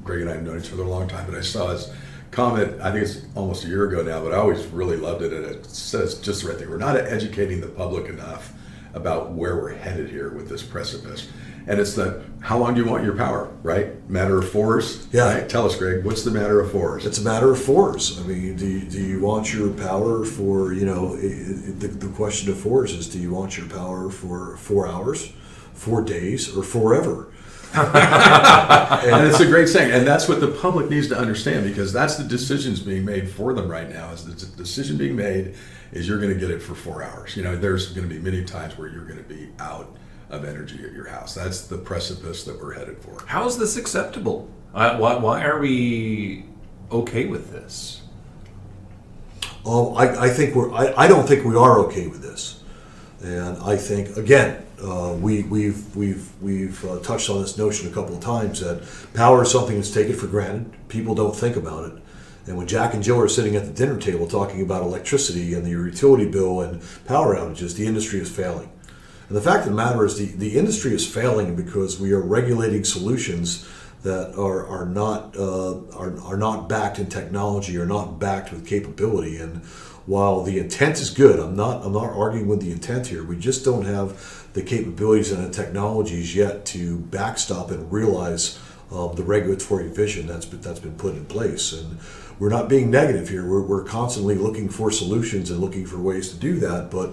Greg 0.04 0.22
and 0.22 0.30
I 0.30 0.34
have 0.34 0.42
known 0.42 0.58
each 0.60 0.72
other 0.72 0.82
a 0.82 0.88
long 0.88 1.08
time, 1.08 1.26
but 1.26 1.34
I 1.34 1.40
saw 1.40 1.68
his 1.68 1.92
comment, 2.30 2.80
I 2.80 2.92
think 2.92 3.04
it's 3.04 3.22
almost 3.34 3.64
a 3.64 3.68
year 3.68 3.88
ago 3.88 4.02
now, 4.02 4.22
but 4.22 4.32
I 4.32 4.36
always 4.36 4.66
really 4.66 4.96
loved 4.96 5.22
it. 5.22 5.32
And 5.32 5.44
it 5.44 5.66
says 5.66 6.20
just 6.20 6.42
the 6.42 6.48
right 6.48 6.58
there, 6.58 6.70
we're 6.70 6.78
not 6.78 6.96
educating 6.96 7.60
the 7.60 7.68
public 7.68 8.06
enough 8.06 8.52
about 8.94 9.32
where 9.32 9.56
we're 9.56 9.74
headed 9.74 10.10
here 10.10 10.30
with 10.30 10.48
this 10.48 10.62
precipice. 10.62 11.28
And 11.66 11.78
it's 11.78 11.94
the, 11.94 12.24
how 12.40 12.58
long 12.58 12.74
do 12.74 12.82
you 12.82 12.90
want 12.90 13.04
your 13.04 13.16
power, 13.16 13.52
right? 13.62 14.08
Matter 14.08 14.38
of 14.38 14.48
force? 14.48 15.06
Yeah. 15.12 15.34
Right? 15.34 15.48
Tell 15.48 15.66
us, 15.66 15.76
Greg, 15.76 16.04
what's 16.04 16.24
the 16.24 16.30
matter 16.30 16.60
of 16.60 16.72
force? 16.72 17.04
It's 17.04 17.18
a 17.18 17.22
matter 17.22 17.52
of 17.52 17.62
force. 17.62 18.18
I 18.18 18.22
mean, 18.22 18.56
do 18.56 18.66
you, 18.66 18.80
do 18.80 19.00
you 19.00 19.20
want 19.20 19.52
your 19.52 19.70
power 19.70 20.24
for, 20.24 20.72
you 20.72 20.86
know, 20.86 21.14
i 21.14 21.18
i 21.18 21.70
the, 21.78 21.88
the 21.88 22.08
question 22.08 22.50
of 22.50 22.58
force 22.58 22.92
is 22.92 23.08
do 23.08 23.18
you 23.18 23.30
want 23.30 23.56
your 23.56 23.68
power 23.68 24.10
for 24.10 24.56
four 24.56 24.88
hours, 24.88 25.32
four 25.74 26.02
days, 26.02 26.56
or 26.56 26.62
forever? 26.62 27.28
and 27.74 29.26
it's 29.26 29.38
a 29.38 29.46
great 29.46 29.68
saying, 29.68 29.92
and 29.92 30.04
that's 30.04 30.28
what 30.28 30.40
the 30.40 30.48
public 30.48 30.90
needs 30.90 31.06
to 31.08 31.16
understand 31.16 31.64
because 31.64 31.92
that's 31.92 32.16
the 32.16 32.24
decisions 32.24 32.80
being 32.80 33.04
made 33.04 33.30
for 33.30 33.54
them 33.54 33.68
right 33.68 33.88
now. 33.88 34.10
Is 34.10 34.24
the 34.24 34.56
decision 34.56 34.96
being 34.96 35.14
made 35.14 35.54
is 35.92 36.08
you're 36.08 36.18
going 36.18 36.32
to 36.32 36.38
get 36.38 36.50
it 36.50 36.60
for 36.60 36.74
four 36.74 37.02
hours. 37.04 37.36
You 37.36 37.44
know, 37.44 37.54
there's 37.54 37.92
going 37.92 38.08
to 38.08 38.12
be 38.12 38.20
many 38.20 38.44
times 38.44 38.76
where 38.76 38.88
you're 38.88 39.04
going 39.04 39.22
to 39.22 39.28
be 39.28 39.50
out 39.60 39.96
of 40.30 40.44
energy 40.44 40.84
at 40.84 40.92
your 40.92 41.06
house. 41.06 41.34
That's 41.34 41.68
the 41.68 41.78
precipice 41.78 42.42
that 42.44 42.60
we're 42.60 42.74
headed 42.74 42.98
for. 42.98 43.24
How 43.26 43.46
is 43.46 43.56
this 43.56 43.76
acceptable? 43.76 44.48
Uh, 44.74 44.96
why, 44.96 45.16
why 45.16 45.44
are 45.44 45.60
we 45.60 46.46
okay 46.90 47.26
with 47.26 47.52
this? 47.52 48.02
Um, 49.64 49.94
I, 49.96 50.24
I 50.24 50.28
think 50.28 50.54
we're. 50.54 50.72
I, 50.72 50.92
I 50.96 51.06
don't 51.06 51.26
think 51.26 51.44
we 51.44 51.54
are 51.54 51.78
okay 51.80 52.06
with 52.06 52.22
this, 52.22 52.62
and 53.22 53.58
I 53.58 53.76
think 53.76 54.16
again 54.16 54.64
uh, 54.82 55.14
we, 55.14 55.42
we've 55.44 55.94
we've 55.94 56.30
we've 56.40 56.84
uh, 56.84 56.98
touched 57.00 57.28
on 57.28 57.42
this 57.42 57.58
notion 57.58 57.88
a 57.88 57.92
couple 57.92 58.14
of 58.14 58.22
times 58.22 58.60
that 58.60 58.82
power 59.14 59.42
is 59.42 59.50
something 59.50 59.76
that's 59.76 59.90
taken 59.90 60.14
for 60.14 60.26
granted. 60.26 60.72
People 60.88 61.14
don't 61.14 61.36
think 61.36 61.56
about 61.56 61.90
it. 61.90 62.02
And 62.46 62.56
when 62.56 62.66
Jack 62.66 62.94
and 62.94 63.02
Jill 63.02 63.20
are 63.20 63.28
sitting 63.28 63.54
at 63.56 63.66
the 63.66 63.72
dinner 63.72 63.98
table 63.98 64.26
talking 64.26 64.62
about 64.62 64.82
electricity 64.82 65.54
and 65.54 65.64
the 65.64 65.70
utility 65.70 66.26
bill 66.26 66.62
and 66.62 66.82
power 67.04 67.36
outages, 67.36 67.76
the 67.76 67.86
industry 67.86 68.20
is 68.20 68.30
failing. 68.30 68.72
And 69.28 69.36
the 69.36 69.42
fact 69.42 69.64
of 69.64 69.70
the 69.70 69.76
matter 69.76 70.04
is, 70.04 70.18
the, 70.18 70.26
the 70.26 70.58
industry 70.58 70.92
is 70.92 71.06
failing 71.06 71.54
because 71.54 72.00
we 72.00 72.12
are 72.12 72.20
regulating 72.20 72.82
solutions 72.82 73.68
that 74.02 74.34
are, 74.36 74.66
are 74.66 74.86
not 74.86 75.36
uh, 75.36 75.78
are, 75.92 76.18
are 76.22 76.36
not 76.36 76.68
backed 76.68 76.98
in 76.98 77.06
technology, 77.06 77.76
are 77.76 77.86
not 77.86 78.18
backed 78.18 78.50
with 78.50 78.66
capability. 78.66 79.36
And 79.36 79.62
while 80.06 80.42
the 80.42 80.58
intent 80.58 80.98
is 81.00 81.10
good, 81.10 81.38
I'm 81.38 81.54
not 81.54 81.84
I'm 81.84 81.92
not 81.92 82.10
arguing 82.10 82.48
with 82.48 82.62
the 82.62 82.72
intent 82.72 83.08
here. 83.08 83.22
We 83.22 83.36
just 83.36 83.64
don't 83.64 83.84
have 83.84 84.39
the 84.52 84.62
capabilities 84.62 85.32
and 85.32 85.44
the 85.44 85.50
technologies 85.50 86.34
yet 86.34 86.64
to 86.66 86.98
backstop 86.98 87.70
and 87.70 87.90
realize 87.92 88.58
um, 88.90 89.14
the 89.14 89.22
regulatory 89.22 89.88
vision 89.88 90.26
that's 90.26 90.46
been, 90.46 90.60
that's 90.60 90.80
been 90.80 90.96
put 90.96 91.14
in 91.14 91.24
place. 91.26 91.72
And 91.72 91.98
we're 92.38 92.48
not 92.48 92.68
being 92.68 92.90
negative 92.90 93.28
here. 93.28 93.48
We're, 93.48 93.62
we're 93.62 93.84
constantly 93.84 94.34
looking 94.34 94.68
for 94.68 94.90
solutions 94.90 95.50
and 95.50 95.60
looking 95.60 95.86
for 95.86 95.98
ways 95.98 96.30
to 96.30 96.36
do 96.36 96.58
that. 96.60 96.90
But 96.90 97.12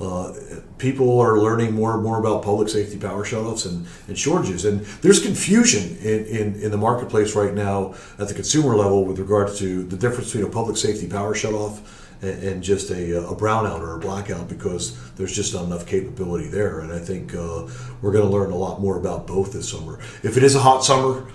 uh, 0.00 0.32
people 0.78 1.20
are 1.20 1.38
learning 1.38 1.74
more 1.74 1.94
and 1.94 2.02
more 2.02 2.18
about 2.18 2.42
public 2.42 2.68
safety 2.68 2.98
power 2.98 3.24
shutoffs 3.24 3.66
and, 3.66 3.86
and 4.08 4.18
shortages. 4.18 4.64
And 4.64 4.80
there's 5.02 5.22
confusion 5.22 5.96
in, 5.98 6.24
in, 6.26 6.62
in, 6.62 6.70
the 6.70 6.78
marketplace 6.78 7.36
right 7.36 7.54
now 7.54 7.94
at 8.18 8.26
the 8.26 8.34
consumer 8.34 8.74
level 8.74 9.04
with 9.04 9.18
regards 9.18 9.58
to 9.58 9.84
the 9.84 9.96
difference 9.96 10.32
between 10.32 10.50
a 10.50 10.52
public 10.52 10.76
safety 10.76 11.06
power 11.06 11.34
shutoff 11.34 11.80
and, 12.22 12.42
and 12.42 12.62
just 12.62 12.90
a, 12.90 13.18
a, 13.18 13.34
brownout 13.34 13.80
or 13.80 13.96
a 13.96 13.98
blackout 13.98 14.48
because 14.48 14.96
there's 15.14 15.34
just 15.34 15.52
not 15.52 15.64
enough 15.64 15.86
capability 15.86 16.48
there. 16.48 16.80
And 16.80 16.92
I 16.92 16.98
think 16.98 17.34
uh, 17.34 17.68
we're 18.00 18.12
going 18.12 18.24
to 18.24 18.30
learn 18.30 18.52
a 18.52 18.56
lot 18.56 18.80
more 18.80 18.96
about 18.96 19.26
both 19.26 19.52
this 19.52 19.68
summer. 19.68 19.98
If 20.22 20.36
it 20.36 20.42
is 20.42 20.54
a 20.54 20.60
hot 20.60 20.84
summer, 20.84 21.26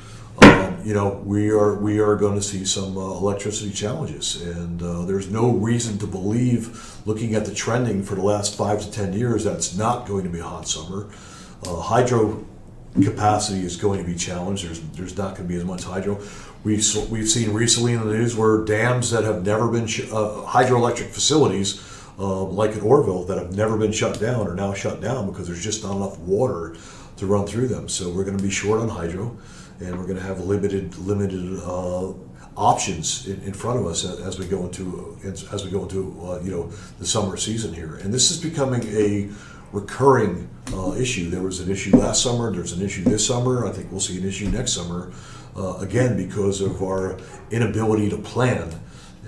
um, 0.41 0.79
you 0.83 0.93
know, 0.93 1.21
we 1.25 1.49
are 1.49 1.75
we 1.75 1.99
are 1.99 2.15
going 2.15 2.35
to 2.35 2.41
see 2.41 2.63
some 2.63 2.97
uh, 2.97 3.01
electricity 3.01 3.71
challenges, 3.71 4.41
and 4.41 4.81
uh, 4.83 5.03
there's 5.05 5.31
no 5.31 5.51
reason 5.51 5.97
to 5.97 6.07
believe, 6.07 6.95
looking 7.07 7.33
at 7.33 7.45
the 7.45 7.53
trending 7.53 8.03
for 8.03 8.15
the 8.15 8.21
last 8.21 8.55
five 8.55 8.81
to 8.81 8.91
ten 8.91 9.13
years, 9.13 9.43
that's 9.43 9.75
not 9.75 10.07
going 10.07 10.23
to 10.23 10.29
be 10.29 10.39
a 10.39 10.43
hot 10.43 10.67
summer. 10.67 11.09
Uh, 11.65 11.81
hydro 11.81 12.45
capacity 13.03 13.65
is 13.65 13.77
going 13.77 13.99
to 13.99 14.05
be 14.05 14.15
challenged. 14.15 14.65
There's 14.65 14.79
there's 14.91 15.17
not 15.17 15.35
going 15.35 15.47
to 15.47 15.53
be 15.53 15.55
as 15.55 15.65
much 15.65 15.83
hydro. 15.83 16.21
We've 16.67 17.09
we've 17.09 17.29
seen 17.29 17.53
recently 17.53 17.93
in 17.93 18.01
the 18.01 18.13
news 18.13 18.35
where 18.35 18.65
dams 18.65 19.11
that 19.11 19.23
have 19.23 19.45
never 19.45 19.69
been 19.69 19.87
sh- 19.87 20.11
uh, 20.11 20.43
hydroelectric 20.45 21.11
facilities. 21.11 21.81
Uh, 22.19 22.43
like 22.43 22.73
in 22.73 22.81
Oroville 22.81 23.23
that 23.25 23.37
have 23.37 23.55
never 23.55 23.77
been 23.77 23.93
shut 23.93 24.19
down 24.19 24.45
are 24.47 24.53
now 24.53 24.73
shut 24.73 24.99
down 24.99 25.27
because 25.27 25.47
there's 25.47 25.63
just 25.63 25.81
not 25.83 25.95
enough 25.95 26.19
water 26.19 26.75
to 27.15 27.25
run 27.25 27.47
through 27.47 27.69
them. 27.69 27.87
So 27.87 28.09
we're 28.09 28.25
going 28.25 28.35
to 28.35 28.43
be 28.43 28.49
short 28.49 28.81
on 28.81 28.89
hydro 28.89 29.37
and 29.79 29.97
we're 29.97 30.07
going 30.07 30.17
to 30.17 30.23
have 30.23 30.41
limited 30.41 30.97
limited 30.97 31.57
uh, 31.63 32.11
options 32.57 33.27
in, 33.27 33.39
in, 33.43 33.53
front 33.53 33.79
of 33.79 33.85
us 33.85 34.03
as 34.03 34.37
we 34.37 34.45
go 34.45 34.65
into 34.65 35.17
as 35.23 35.63
we 35.63 35.71
go 35.71 35.83
into 35.83 36.19
uh, 36.21 36.41
you 36.43 36.51
know 36.51 36.69
the 36.99 37.05
summer 37.05 37.37
season 37.37 37.73
here. 37.73 37.95
And 37.95 38.13
this 38.13 38.29
is 38.29 38.41
becoming 38.41 38.83
a 38.87 39.29
recurring 39.71 40.49
uh, 40.73 40.95
issue. 40.95 41.29
There 41.29 41.43
was 41.43 41.61
an 41.61 41.71
issue 41.71 41.95
last 41.95 42.21
summer. 42.21 42.51
There's 42.51 42.73
an 42.73 42.81
issue 42.81 43.05
this 43.05 43.25
summer. 43.25 43.65
I 43.65 43.71
think 43.71 43.89
we'll 43.89 44.01
see 44.01 44.17
an 44.17 44.27
issue 44.27 44.49
next 44.49 44.73
summer 44.73 45.13
uh, 45.57 45.77
again 45.77 46.15
because 46.15 46.61
of 46.61 46.81
our 46.81 47.17
inability 47.51 48.09
to 48.09 48.17
plan 48.17 48.71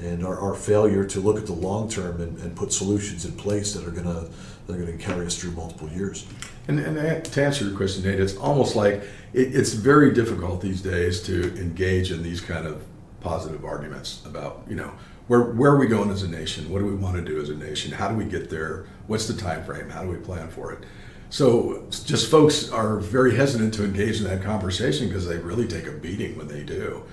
and 0.01 0.25
our, 0.25 0.39
our 0.39 0.55
failure 0.55 1.03
to 1.03 1.19
look 1.19 1.37
at 1.37 1.45
the 1.45 1.53
long 1.53 1.89
term 1.89 2.21
and, 2.21 2.37
and 2.39 2.55
put 2.55 2.71
solutions 2.71 3.25
in 3.25 3.33
place 3.33 3.73
that 3.73 3.85
are 3.85 3.91
going 3.91 4.05
to 4.05 4.29
that 4.67 4.79
are 4.79 4.85
going 4.85 4.97
to 4.97 5.03
carry 5.03 5.25
us 5.25 5.37
through 5.37 5.51
multiple 5.51 5.89
years. 5.89 6.27
And, 6.67 6.79
and 6.79 7.25
to 7.25 7.43
answer 7.43 7.65
your 7.65 7.75
question, 7.75 8.03
Nate, 8.03 8.19
it's 8.19 8.37
almost 8.37 8.75
like 8.75 9.01
it, 9.33 9.55
it's 9.55 9.73
very 9.73 10.13
difficult 10.13 10.61
these 10.61 10.81
days 10.81 11.23
to 11.23 11.57
engage 11.59 12.11
in 12.11 12.21
these 12.21 12.39
kind 12.39 12.67
of 12.67 12.83
positive 13.19 13.65
arguments 13.65 14.23
about, 14.25 14.63
you 14.69 14.75
know, 14.75 14.91
where, 15.27 15.41
where 15.41 15.71
are 15.71 15.77
we 15.77 15.87
going 15.87 16.11
as 16.11 16.23
a 16.23 16.27
nation? 16.27 16.69
What 16.69 16.79
do 16.79 16.85
we 16.85 16.93
want 16.93 17.15
to 17.15 17.21
do 17.23 17.41
as 17.41 17.49
a 17.49 17.55
nation? 17.55 17.91
How 17.91 18.09
do 18.09 18.15
we 18.15 18.25
get 18.25 18.49
there? 18.49 18.85
What's 19.07 19.27
the 19.27 19.33
time 19.33 19.63
frame? 19.63 19.89
How 19.89 20.03
do 20.03 20.09
we 20.09 20.17
plan 20.17 20.49
for 20.49 20.71
it? 20.73 20.83
So 21.29 21.85
just 22.05 22.29
folks 22.29 22.71
are 22.71 22.97
very 22.97 23.35
hesitant 23.35 23.73
to 23.75 23.83
engage 23.83 24.19
in 24.19 24.23
that 24.25 24.41
conversation 24.41 25.07
because 25.07 25.27
they 25.27 25.37
really 25.37 25.67
take 25.67 25.85
a 25.85 25.91
beating 25.91 26.37
when 26.37 26.47
they 26.47 26.63
do. 26.63 27.03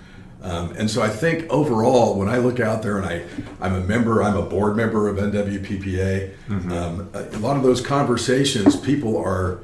Um, 0.42 0.72
and 0.76 0.90
so 0.90 1.02
I 1.02 1.09
think 1.09 1.50
overall, 1.50 2.16
when 2.18 2.29
I 2.29 2.38
look 2.38 2.61
out 2.61 2.83
there 2.83 2.98
and 2.98 3.07
I, 3.07 3.24
I'm 3.61 3.74
a 3.74 3.81
member, 3.81 4.22
I'm 4.22 4.37
a 4.37 4.42
board 4.42 4.76
member 4.76 5.09
of 5.09 5.16
NWPPA, 5.16 6.35
mm-hmm. 6.48 6.72
um, 6.72 7.11
a 7.12 7.38
lot 7.38 7.57
of 7.57 7.62
those 7.62 7.81
conversations, 7.81 8.76
people 8.76 9.16
are 9.16 9.61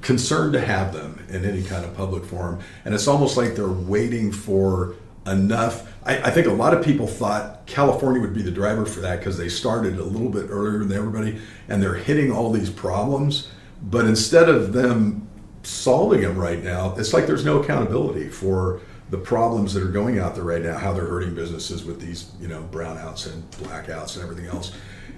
concerned 0.00 0.52
to 0.52 0.60
have 0.60 0.92
them 0.92 1.24
in 1.28 1.44
any 1.44 1.62
kind 1.62 1.84
of 1.84 1.94
public 1.96 2.24
forum. 2.24 2.60
And 2.84 2.94
it's 2.94 3.08
almost 3.08 3.36
like 3.36 3.56
they're 3.56 3.66
waiting 3.66 4.30
for 4.30 4.94
enough. 5.26 5.92
I, 6.04 6.18
I 6.18 6.30
think 6.30 6.46
a 6.46 6.52
lot 6.52 6.74
of 6.74 6.84
people 6.84 7.06
thought 7.06 7.66
California 7.66 8.20
would 8.20 8.34
be 8.34 8.42
the 8.42 8.50
driver 8.50 8.84
for 8.84 9.00
that 9.00 9.18
because 9.18 9.38
they 9.38 9.48
started 9.48 9.98
a 9.98 10.04
little 10.04 10.28
bit 10.28 10.46
earlier 10.50 10.84
than 10.84 10.96
everybody 10.96 11.40
and 11.68 11.82
they're 11.82 11.94
hitting 11.94 12.30
all 12.30 12.50
these 12.50 12.70
problems. 12.70 13.48
But 13.82 14.06
instead 14.06 14.48
of 14.48 14.72
them 14.72 15.28
solving 15.62 16.22
them 16.22 16.38
right 16.38 16.62
now, 16.62 16.94
it's 16.96 17.12
like 17.12 17.26
there's 17.26 17.44
no 17.44 17.62
accountability 17.62 18.28
for 18.28 18.80
the 19.10 19.18
problems 19.18 19.74
that 19.74 19.82
are 19.82 19.90
going 19.90 20.18
out 20.18 20.34
there 20.34 20.44
right 20.44 20.62
now, 20.62 20.78
how 20.78 20.92
they're 20.92 21.06
hurting 21.06 21.34
businesses 21.34 21.84
with 21.84 22.00
these, 22.00 22.32
you 22.40 22.48
know, 22.48 22.66
brownouts 22.70 23.32
and 23.32 23.48
blackouts 23.52 24.16
and 24.16 24.24
everything 24.24 24.46
else. 24.46 24.72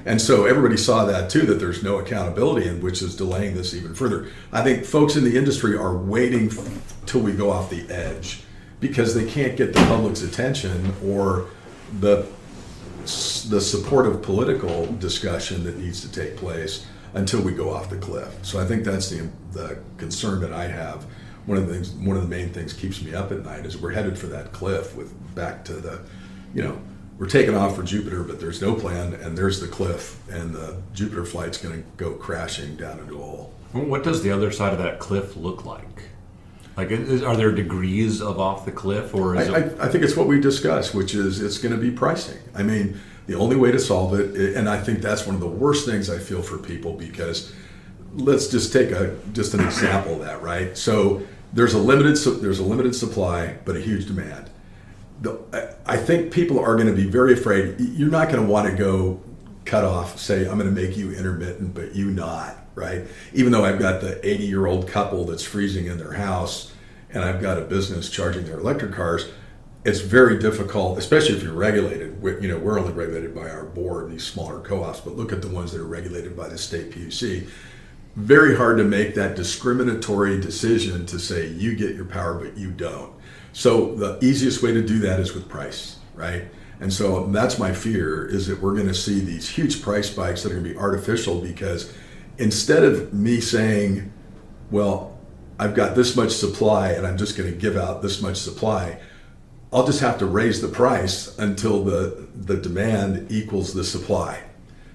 And 0.04 0.20
so 0.20 0.44
everybody 0.44 0.76
saw 0.76 1.04
that 1.06 1.30
too, 1.30 1.42
that 1.46 1.54
there's 1.54 1.82
no 1.82 1.98
accountability, 1.98 2.68
and 2.68 2.80
which 2.82 3.02
is 3.02 3.16
delaying 3.16 3.54
this 3.54 3.74
even 3.74 3.94
further. 3.94 4.30
I 4.52 4.62
think 4.62 4.84
folks 4.84 5.16
in 5.16 5.24
the 5.24 5.36
industry 5.36 5.76
are 5.76 5.96
waiting 5.96 6.50
till 7.06 7.20
we 7.20 7.32
go 7.32 7.50
off 7.50 7.70
the 7.70 7.88
edge 7.90 8.42
because 8.80 9.14
they 9.14 9.28
can't 9.28 9.56
get 9.56 9.72
the 9.72 9.80
public's 9.86 10.22
attention 10.22 10.94
or 11.04 11.48
the 12.00 12.26
the 13.48 13.60
supportive 13.60 14.20
political 14.20 14.86
discussion 14.94 15.62
that 15.62 15.78
needs 15.78 16.00
to 16.00 16.10
take 16.10 16.36
place 16.36 16.84
until 17.14 17.40
we 17.40 17.52
go 17.52 17.72
off 17.72 17.88
the 17.88 17.96
cliff. 17.96 18.34
So 18.42 18.60
I 18.60 18.64
think 18.64 18.84
that's 18.84 19.08
the 19.08 19.28
the 19.52 19.78
concern 19.96 20.40
that 20.40 20.52
I 20.52 20.66
have 20.66 21.06
one 21.46 21.58
of 21.58 21.68
the 21.68 21.74
things, 21.74 21.90
one 21.90 22.16
of 22.16 22.22
the 22.22 22.28
main 22.28 22.50
things 22.50 22.72
keeps 22.72 23.00
me 23.00 23.14
up 23.14 23.32
at 23.32 23.44
night 23.44 23.64
is 23.64 23.78
we're 23.78 23.92
headed 23.92 24.18
for 24.18 24.26
that 24.26 24.52
cliff 24.52 24.94
with 24.96 25.14
back 25.34 25.64
to 25.66 25.74
the, 25.74 26.00
you 26.54 26.62
know, 26.62 26.78
we're 27.18 27.28
taking 27.28 27.56
off 27.56 27.76
for 27.76 27.82
Jupiter, 27.82 28.22
but 28.24 28.40
there's 28.40 28.60
no 28.60 28.74
plan, 28.74 29.14
and 29.14 29.38
there's 29.38 29.60
the 29.60 29.68
cliff, 29.68 30.20
and 30.28 30.54
the 30.54 30.82
Jupiter 30.92 31.24
flight's 31.24 31.56
going 31.56 31.82
to 31.82 31.88
go 31.96 32.12
crashing 32.12 32.76
down 32.76 32.98
into 32.98 33.14
a 33.14 33.24
hole. 33.24 33.54
What 33.72 34.02
does 34.02 34.22
the 34.22 34.30
other 34.30 34.50
side 34.50 34.72
of 34.72 34.78
that 34.80 34.98
cliff 34.98 35.34
look 35.36 35.64
like? 35.64 36.02
Like, 36.76 36.90
is, 36.90 37.22
are 37.22 37.36
there 37.36 37.52
degrees 37.52 38.20
of 38.20 38.38
off 38.38 38.64
the 38.66 38.72
cliff, 38.72 39.14
or 39.14 39.36
is 39.36 39.48
I, 39.48 39.58
it... 39.58 39.80
I, 39.80 39.86
I 39.86 39.88
think 39.88 40.04
it's 40.04 40.16
what 40.16 40.26
we 40.26 40.40
discussed, 40.40 40.94
which 40.94 41.14
is 41.14 41.40
it's 41.40 41.58
going 41.58 41.74
to 41.74 41.80
be 41.80 41.90
pricing. 41.90 42.38
I 42.54 42.62
mean, 42.62 43.00
the 43.26 43.34
only 43.34 43.56
way 43.56 43.72
to 43.72 43.78
solve 43.78 44.18
it, 44.18 44.56
and 44.56 44.68
I 44.68 44.80
think 44.80 45.00
that's 45.00 45.26
one 45.26 45.34
of 45.34 45.40
the 45.40 45.48
worst 45.48 45.86
things 45.86 46.10
I 46.10 46.18
feel 46.18 46.42
for 46.42 46.58
people 46.58 46.92
because 46.92 47.52
let's 48.14 48.48
just 48.48 48.72
take 48.72 48.90
a 48.90 49.16
just 49.32 49.54
an 49.54 49.60
example 49.60 50.14
of 50.14 50.20
that, 50.20 50.42
right? 50.42 50.76
So 50.76 51.22
there's 51.52 51.74
a 51.74 51.78
limited 51.78 52.16
there's 52.40 52.58
a 52.58 52.64
limited 52.64 52.94
supply, 52.94 53.56
but 53.64 53.76
a 53.76 53.80
huge 53.80 54.06
demand. 54.06 54.50
The, 55.22 55.74
I 55.86 55.96
think 55.96 56.30
people 56.30 56.58
are 56.60 56.74
going 56.74 56.88
to 56.88 56.92
be 56.92 57.06
very 57.06 57.32
afraid. 57.32 57.76
You're 57.80 58.10
not 58.10 58.28
going 58.28 58.44
to 58.44 58.50
want 58.50 58.68
to 58.70 58.76
go 58.76 59.22
cut 59.66 59.84
off, 59.84 60.18
say, 60.18 60.48
I'm 60.48 60.58
going 60.58 60.72
to 60.74 60.80
make 60.80 60.96
you 60.96 61.12
intermittent, 61.12 61.74
but 61.74 61.94
you 61.94 62.10
not, 62.10 62.56
right? 62.74 63.02
Even 63.34 63.52
though 63.52 63.64
I've 63.64 63.78
got 63.78 64.00
the 64.00 64.26
80 64.26 64.44
year 64.44 64.66
old 64.66 64.88
couple 64.88 65.24
that's 65.24 65.44
freezing 65.44 65.86
in 65.86 65.98
their 65.98 66.12
house 66.12 66.72
and 67.10 67.24
I've 67.24 67.40
got 67.40 67.58
a 67.58 67.62
business 67.62 68.10
charging 68.10 68.44
their 68.44 68.58
electric 68.58 68.92
cars, 68.92 69.28
it's 69.84 70.00
very 70.00 70.38
difficult, 70.38 70.98
especially 70.98 71.36
if 71.36 71.42
you're 71.42 71.52
regulated. 71.52 72.20
We're, 72.20 72.40
you 72.40 72.48
know, 72.48 72.58
we're 72.58 72.78
only 72.78 72.92
regulated 72.92 73.34
by 73.34 73.48
our 73.48 73.64
board, 73.64 74.04
and 74.04 74.14
these 74.14 74.24
smaller 74.24 74.60
co 74.60 74.82
ops, 74.82 75.00
but 75.00 75.16
look 75.16 75.32
at 75.32 75.42
the 75.42 75.48
ones 75.48 75.72
that 75.72 75.80
are 75.80 75.86
regulated 75.86 76.36
by 76.36 76.48
the 76.48 76.58
state 76.58 76.90
PUC 76.90 77.46
very 78.16 78.56
hard 78.56 78.78
to 78.78 78.84
make 78.84 79.14
that 79.14 79.36
discriminatory 79.36 80.40
decision 80.40 81.04
to 81.06 81.18
say 81.18 81.48
you 81.48 81.76
get 81.76 81.94
your 81.94 82.06
power 82.06 82.34
but 82.34 82.56
you 82.56 82.70
don't. 82.70 83.12
So 83.52 83.94
the 83.94 84.18
easiest 84.24 84.62
way 84.62 84.72
to 84.72 84.82
do 84.82 84.98
that 85.00 85.20
is 85.20 85.34
with 85.34 85.48
price, 85.48 85.98
right? 86.14 86.44
And 86.80 86.92
so 86.92 87.26
that's 87.26 87.58
my 87.58 87.72
fear 87.72 88.26
is 88.26 88.46
that 88.48 88.60
we're 88.60 88.74
going 88.74 88.88
to 88.88 88.94
see 88.94 89.20
these 89.20 89.48
huge 89.48 89.82
price 89.82 90.10
spikes 90.10 90.42
that 90.42 90.52
are 90.52 90.56
going 90.56 90.64
to 90.64 90.74
be 90.74 90.78
artificial 90.78 91.40
because 91.40 91.92
instead 92.38 92.82
of 92.82 93.14
me 93.14 93.40
saying, 93.40 94.12
well, 94.70 95.18
I've 95.58 95.74
got 95.74 95.94
this 95.94 96.16
much 96.16 96.32
supply 96.32 96.90
and 96.90 97.06
I'm 97.06 97.16
just 97.16 97.36
going 97.36 97.50
to 97.50 97.58
give 97.58 97.76
out 97.76 98.02
this 98.02 98.20
much 98.20 98.36
supply. 98.36 99.00
I'll 99.72 99.86
just 99.86 100.00
have 100.00 100.18
to 100.18 100.26
raise 100.26 100.60
the 100.60 100.68
price 100.68 101.36
until 101.38 101.82
the, 101.82 102.28
the 102.34 102.56
demand 102.56 103.32
equals 103.32 103.72
the 103.72 103.84
supply. 103.84 104.42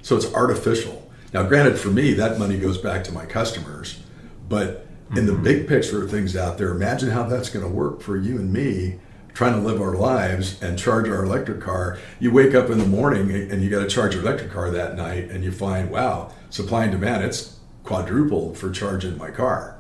So 0.01 0.15
it's 0.15 0.31
artificial. 0.33 1.11
Now, 1.33 1.43
granted, 1.43 1.79
for 1.79 1.89
me, 1.89 2.13
that 2.13 2.37
money 2.37 2.59
goes 2.59 2.77
back 2.77 3.03
to 3.05 3.11
my 3.11 3.25
customers, 3.25 4.01
but 4.49 4.85
in 5.15 5.25
the 5.25 5.33
mm-hmm. 5.33 5.43
big 5.43 5.67
picture 5.67 6.03
of 6.03 6.11
things 6.11 6.35
out 6.35 6.57
there, 6.57 6.71
imagine 6.71 7.09
how 7.09 7.23
that's 7.23 7.49
going 7.49 7.65
to 7.65 7.71
work 7.71 8.01
for 8.01 8.17
you 8.17 8.37
and 8.37 8.51
me 8.51 8.99
trying 9.33 9.53
to 9.53 9.59
live 9.59 9.81
our 9.81 9.95
lives 9.95 10.61
and 10.61 10.77
charge 10.77 11.07
our 11.07 11.23
electric 11.23 11.61
car. 11.61 11.97
You 12.19 12.31
wake 12.31 12.53
up 12.53 12.69
in 12.69 12.77
the 12.77 12.85
morning 12.85 13.31
and 13.31 13.61
you 13.61 13.69
got 13.69 13.81
to 13.81 13.87
charge 13.87 14.13
your 14.13 14.23
electric 14.23 14.51
car 14.51 14.69
that 14.71 14.95
night, 14.95 15.29
and 15.29 15.43
you 15.43 15.51
find, 15.51 15.89
wow, 15.89 16.33
supply 16.49 16.83
and 16.83 16.91
demand, 16.91 17.23
it's 17.23 17.57
quadrupled 17.83 18.57
for 18.57 18.69
charging 18.71 19.17
my 19.17 19.31
car. 19.31 19.77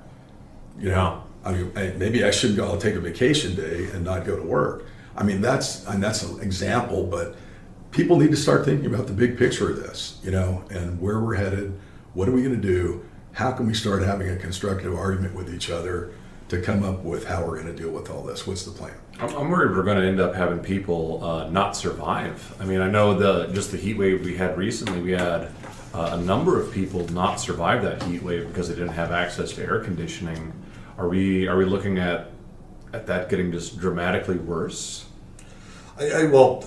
You 0.79 0.89
know, 0.89 1.23
I 1.43 1.51
mean, 1.53 1.71
maybe 1.97 2.23
I 2.23 2.31
should 2.31 2.55
go. 2.55 2.65
I'll 2.65 2.77
take 2.77 2.95
a 2.95 2.99
vacation 2.99 3.55
day 3.55 3.89
and 3.91 4.03
not 4.03 4.25
go 4.25 4.35
to 4.35 4.43
work. 4.43 4.85
I 5.15 5.23
mean, 5.23 5.41
that's 5.41 5.85
and 5.85 6.01
that's 6.01 6.23
an 6.23 6.39
example, 6.41 7.05
but 7.05 7.35
people 7.91 8.17
need 8.17 8.31
to 8.31 8.37
start 8.37 8.65
thinking 8.65 8.85
about 8.93 9.07
the 9.07 9.13
big 9.13 9.37
picture 9.37 9.69
of 9.69 9.77
this, 9.77 10.19
you 10.23 10.31
know, 10.31 10.63
and 10.69 10.99
where 11.01 11.19
we're 11.19 11.35
headed. 11.35 11.77
What 12.13 12.29
are 12.29 12.31
we 12.31 12.41
going 12.41 12.59
to 12.59 12.67
do? 12.67 13.05
How 13.33 13.51
can 13.51 13.67
we 13.67 13.73
start 13.73 14.01
having 14.03 14.29
a 14.29 14.35
constructive 14.35 14.93
argument 14.93 15.35
with 15.35 15.53
each 15.53 15.69
other 15.69 16.13
to 16.49 16.61
come 16.61 16.83
up 16.83 17.03
with 17.03 17.25
how 17.25 17.45
we're 17.45 17.61
going 17.61 17.73
to 17.75 17.81
deal 17.81 17.91
with 17.91 18.09
all 18.09 18.23
this? 18.23 18.47
What's 18.47 18.63
the 18.63 18.71
plan? 18.71 18.93
I'm, 19.21 19.51
worried 19.51 19.75
we're 19.75 19.83
going 19.83 20.01
to 20.01 20.07
end 20.07 20.19
up 20.19 20.33
having 20.33 20.59
people 20.59 21.23
uh, 21.23 21.47
not 21.49 21.75
survive. 21.75 22.55
I 22.59 22.65
mean, 22.65 22.81
I 22.81 22.89
know 22.89 23.13
the 23.13 23.53
just 23.53 23.69
the 23.69 23.77
heat 23.77 23.95
wave 23.95 24.25
we 24.25 24.35
had 24.35 24.57
recently. 24.57 24.99
We 24.99 25.11
had 25.11 25.51
uh, 25.93 26.11
a 26.13 26.17
number 26.17 26.59
of 26.59 26.73
people 26.73 27.07
not 27.09 27.35
survive 27.39 27.83
that 27.83 28.01
heat 28.03 28.23
wave 28.23 28.47
because 28.47 28.67
they 28.67 28.73
didn't 28.73 28.93
have 28.93 29.11
access 29.11 29.53
to 29.53 29.63
air 29.63 29.79
conditioning. 29.79 30.51
Are 30.97 31.07
we 31.07 31.47
are 31.47 31.55
we 31.55 31.65
looking 31.65 31.99
at 31.99 32.31
at 32.93 33.05
that 33.07 33.29
getting 33.29 33.51
just 33.51 33.77
dramatically 33.79 34.37
worse? 34.37 35.05
I, 35.99 36.09
I 36.09 36.25
well, 36.25 36.65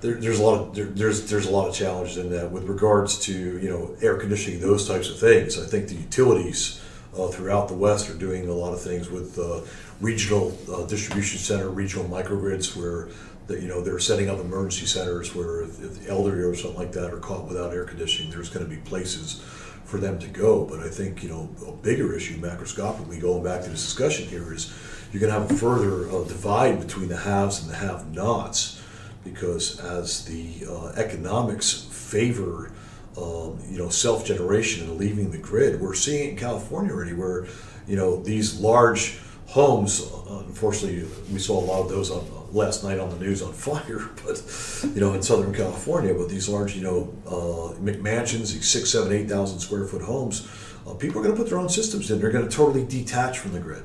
there, 0.00 0.14
there's 0.14 0.38
a 0.38 0.42
lot 0.42 0.60
of 0.60 0.74
there, 0.76 0.86
there's 0.86 1.28
there's 1.28 1.46
a 1.46 1.50
lot 1.50 1.68
of 1.68 1.74
challenges 1.74 2.16
in 2.16 2.30
that 2.30 2.52
with 2.52 2.62
regards 2.64 3.18
to 3.20 3.32
you 3.32 3.68
know 3.68 3.96
air 4.00 4.16
conditioning 4.16 4.60
those 4.60 4.86
types 4.86 5.10
of 5.10 5.18
things. 5.18 5.58
I 5.58 5.66
think 5.66 5.88
the 5.88 5.96
utilities 5.96 6.80
uh, 7.18 7.28
throughout 7.28 7.68
the 7.68 7.74
West 7.74 8.08
are 8.08 8.14
doing 8.14 8.48
a 8.48 8.52
lot 8.52 8.72
of 8.72 8.80
things 8.80 9.10
with 9.10 9.38
uh, 9.38 9.62
regional 10.00 10.56
uh, 10.72 10.86
distribution 10.86 11.38
center, 11.38 11.68
regional 11.68 12.08
microgrids 12.08 12.76
where. 12.76 13.08
You 13.48 13.66
know 13.66 13.80
they're 13.80 13.98
setting 13.98 14.28
up 14.28 14.38
emergency 14.40 14.84
centers 14.84 15.34
where 15.34 15.62
if, 15.62 15.82
if 15.82 16.02
the 16.02 16.10
elderly 16.10 16.42
or 16.42 16.54
something 16.54 16.78
like 16.78 16.92
that 16.92 17.14
are 17.14 17.18
caught 17.18 17.48
without 17.48 17.72
air 17.72 17.84
conditioning, 17.84 18.30
there's 18.30 18.50
going 18.50 18.62
to 18.62 18.70
be 18.70 18.76
places 18.82 19.42
for 19.86 19.96
them 19.96 20.18
to 20.18 20.28
go. 20.28 20.66
But 20.66 20.80
I 20.80 20.90
think 20.90 21.22
you 21.22 21.30
know 21.30 21.48
a 21.66 21.72
bigger 21.72 22.14
issue 22.14 22.38
macroscopically, 22.38 23.18
going 23.18 23.42
back 23.42 23.62
to 23.62 23.70
this 23.70 23.82
discussion 23.82 24.28
here, 24.28 24.52
is 24.52 24.70
you're 25.12 25.20
going 25.20 25.32
to 25.32 25.40
have 25.40 25.50
a 25.50 25.54
further 25.54 26.10
uh, 26.10 26.24
divide 26.24 26.78
between 26.78 27.08
the 27.08 27.16
haves 27.16 27.62
and 27.62 27.70
the 27.70 27.76
have-nots 27.76 28.82
because 29.24 29.80
as 29.80 30.24
the 30.26 30.66
uh, 30.68 30.88
economics 30.96 31.86
favor 31.90 32.72
um, 33.16 33.58
you 33.68 33.78
know 33.78 33.88
self-generation 33.88 34.88
and 34.88 34.98
leaving 34.98 35.30
the 35.30 35.38
grid, 35.38 35.80
we're 35.80 35.94
seeing 35.94 36.28
it 36.28 36.30
in 36.32 36.36
California 36.36 36.92
already, 36.92 37.14
where 37.14 37.46
you 37.86 37.96
know 37.96 38.22
these 38.22 38.60
large 38.60 39.18
homes. 39.48 40.00
Unfortunately, 40.28 41.08
we 41.32 41.38
saw 41.38 41.58
a 41.58 41.64
lot 41.64 41.82
of 41.82 41.88
those 41.88 42.10
on 42.10 42.24
last 42.52 42.82
night 42.82 42.98
on 42.98 43.10
the 43.10 43.18
news 43.18 43.42
on 43.42 43.52
fire, 43.68 44.08
but 44.24 44.42
you 44.94 45.00
know 45.00 45.14
in 45.14 45.22
Southern 45.22 45.54
California. 45.54 46.14
with 46.14 46.30
these 46.30 46.48
large, 46.48 46.76
you 46.76 46.82
know, 46.82 47.14
uh, 47.26 47.74
McMansions, 47.80 48.52
these 48.52 48.68
six, 48.68 48.90
seven, 48.90 49.12
eight 49.12 49.28
thousand 49.28 49.58
square 49.60 49.84
foot 49.84 50.02
homes, 50.02 50.48
uh, 50.86 50.94
people 50.94 51.20
are 51.20 51.24
going 51.24 51.34
to 51.34 51.40
put 51.40 51.48
their 51.50 51.58
own 51.58 51.68
systems 51.68 52.10
in. 52.10 52.20
They're 52.20 52.30
going 52.30 52.48
to 52.48 52.54
totally 52.54 52.84
detach 52.84 53.38
from 53.38 53.52
the 53.52 53.60
grid. 53.60 53.82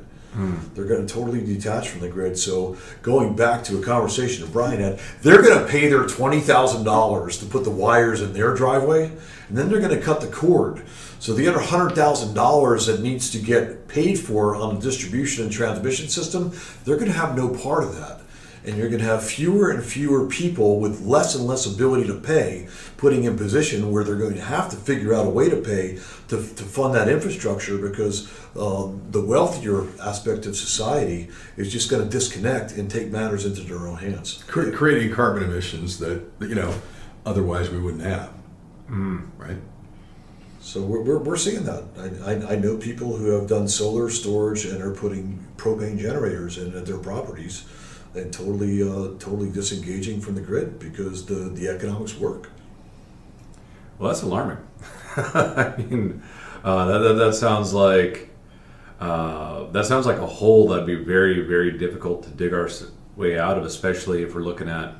They're 0.73 0.85
going 0.85 1.05
to 1.05 1.13
totally 1.13 1.45
detach 1.45 1.89
from 1.89 2.01
the 2.01 2.09
grid. 2.09 2.37
So 2.37 2.77
going 3.01 3.35
back 3.35 3.63
to 3.65 3.77
a 3.77 3.81
conversation 3.81 4.43
that 4.43 4.51
Brian 4.51 4.79
had, 4.79 4.99
they're 5.21 5.41
going 5.41 5.59
to 5.59 5.69
pay 5.69 5.87
their 5.87 6.05
twenty 6.05 6.39
thousand 6.39 6.83
dollars 6.83 7.37
to 7.39 7.45
put 7.45 7.63
the 7.63 7.69
wires 7.69 8.21
in 8.21 8.33
their 8.33 8.53
driveway, 8.55 9.11
and 9.49 9.57
then 9.57 9.69
they're 9.69 9.81
going 9.81 9.97
to 9.97 10.01
cut 10.01 10.21
the 10.21 10.27
cord. 10.27 10.83
So 11.19 11.33
the 11.33 11.47
other 11.47 11.59
hundred 11.59 11.95
thousand 11.95 12.33
dollars 12.33 12.87
that 12.87 13.01
needs 13.01 13.29
to 13.31 13.39
get 13.39 13.87
paid 13.87 14.19
for 14.19 14.55
on 14.55 14.75
the 14.75 14.81
distribution 14.81 15.43
and 15.43 15.53
transmission 15.53 16.09
system, 16.09 16.51
they're 16.83 16.97
going 16.97 17.11
to 17.11 17.17
have 17.17 17.37
no 17.37 17.49
part 17.49 17.83
of 17.83 17.95
that 17.97 18.22
and 18.65 18.77
you're 18.77 18.89
going 18.89 19.01
to 19.01 19.05
have 19.05 19.23
fewer 19.23 19.69
and 19.69 19.83
fewer 19.83 20.25
people 20.27 20.79
with 20.79 21.01
less 21.01 21.35
and 21.35 21.45
less 21.45 21.65
ability 21.65 22.07
to 22.07 22.13
pay 22.13 22.67
putting 22.97 23.23
in 23.25 23.37
position 23.37 23.91
where 23.91 24.03
they're 24.03 24.15
going 24.15 24.35
to 24.35 24.41
have 24.41 24.69
to 24.69 24.75
figure 24.75 25.13
out 25.13 25.25
a 25.25 25.29
way 25.29 25.49
to 25.49 25.57
pay 25.57 25.99
to, 26.27 26.37
to 26.37 26.63
fund 26.63 26.93
that 26.93 27.09
infrastructure 27.09 27.77
because 27.77 28.31
uh, 28.55 28.89
the 29.11 29.21
wealthier 29.21 29.85
aspect 30.01 30.45
of 30.45 30.55
society 30.55 31.29
is 31.57 31.71
just 31.71 31.89
going 31.89 32.03
to 32.03 32.09
disconnect 32.09 32.71
and 32.73 32.89
take 32.89 33.09
matters 33.09 33.45
into 33.45 33.61
their 33.61 33.87
own 33.87 33.97
hands 33.97 34.43
Cre- 34.47 34.71
creating 34.71 35.13
carbon 35.13 35.43
emissions 35.43 35.99
that 35.99 36.23
you 36.39 36.55
know 36.55 36.73
otherwise 37.25 37.69
we 37.69 37.79
wouldn't 37.79 38.03
have 38.03 38.33
mm. 38.89 39.25
right 39.37 39.57
so 40.63 40.81
we're, 40.81 41.01
we're, 41.01 41.17
we're 41.17 41.35
seeing 41.35 41.65
that. 41.65 41.83
I, 41.97 42.31
I, 42.31 42.53
I, 42.53 42.55
know 42.55 42.77
people 42.77 43.17
who 43.17 43.31
have 43.31 43.49
done 43.49 43.67
solar 43.67 44.09
storage 44.09 44.63
and 44.63 44.81
are 44.81 44.95
putting 44.95 45.45
propane 45.57 45.99
generators 45.99 46.57
in 46.57 46.73
at 46.73 46.85
their 46.85 46.99
properties 46.99 47.65
and 48.15 48.31
totally 48.31 48.81
uh, 48.83 49.17
totally 49.19 49.49
disengaging 49.49 50.21
from 50.21 50.35
the 50.35 50.41
grid 50.41 50.79
because 50.79 51.25
the 51.25 51.35
the 51.35 51.67
economics 51.67 52.15
work. 52.15 52.49
Well, 53.97 54.09
that's 54.09 54.23
alarming. 54.23 54.57
I 55.15 55.73
mean, 55.77 56.23
uh, 56.63 56.85
that, 56.85 56.97
that, 56.99 57.13
that 57.13 57.33
sounds 57.35 57.73
like 57.73 58.29
uh, 58.99 59.65
that 59.71 59.85
sounds 59.85 60.05
like 60.05 60.17
a 60.17 60.27
hole 60.27 60.67
that'd 60.69 60.85
be 60.85 60.95
very 60.95 61.41
very 61.41 61.71
difficult 61.71 62.23
to 62.23 62.29
dig 62.29 62.53
our 62.53 62.69
way 63.15 63.37
out 63.37 63.57
of, 63.57 63.65
especially 63.65 64.23
if 64.23 64.33
we're 64.35 64.41
looking 64.41 64.69
at 64.69 64.95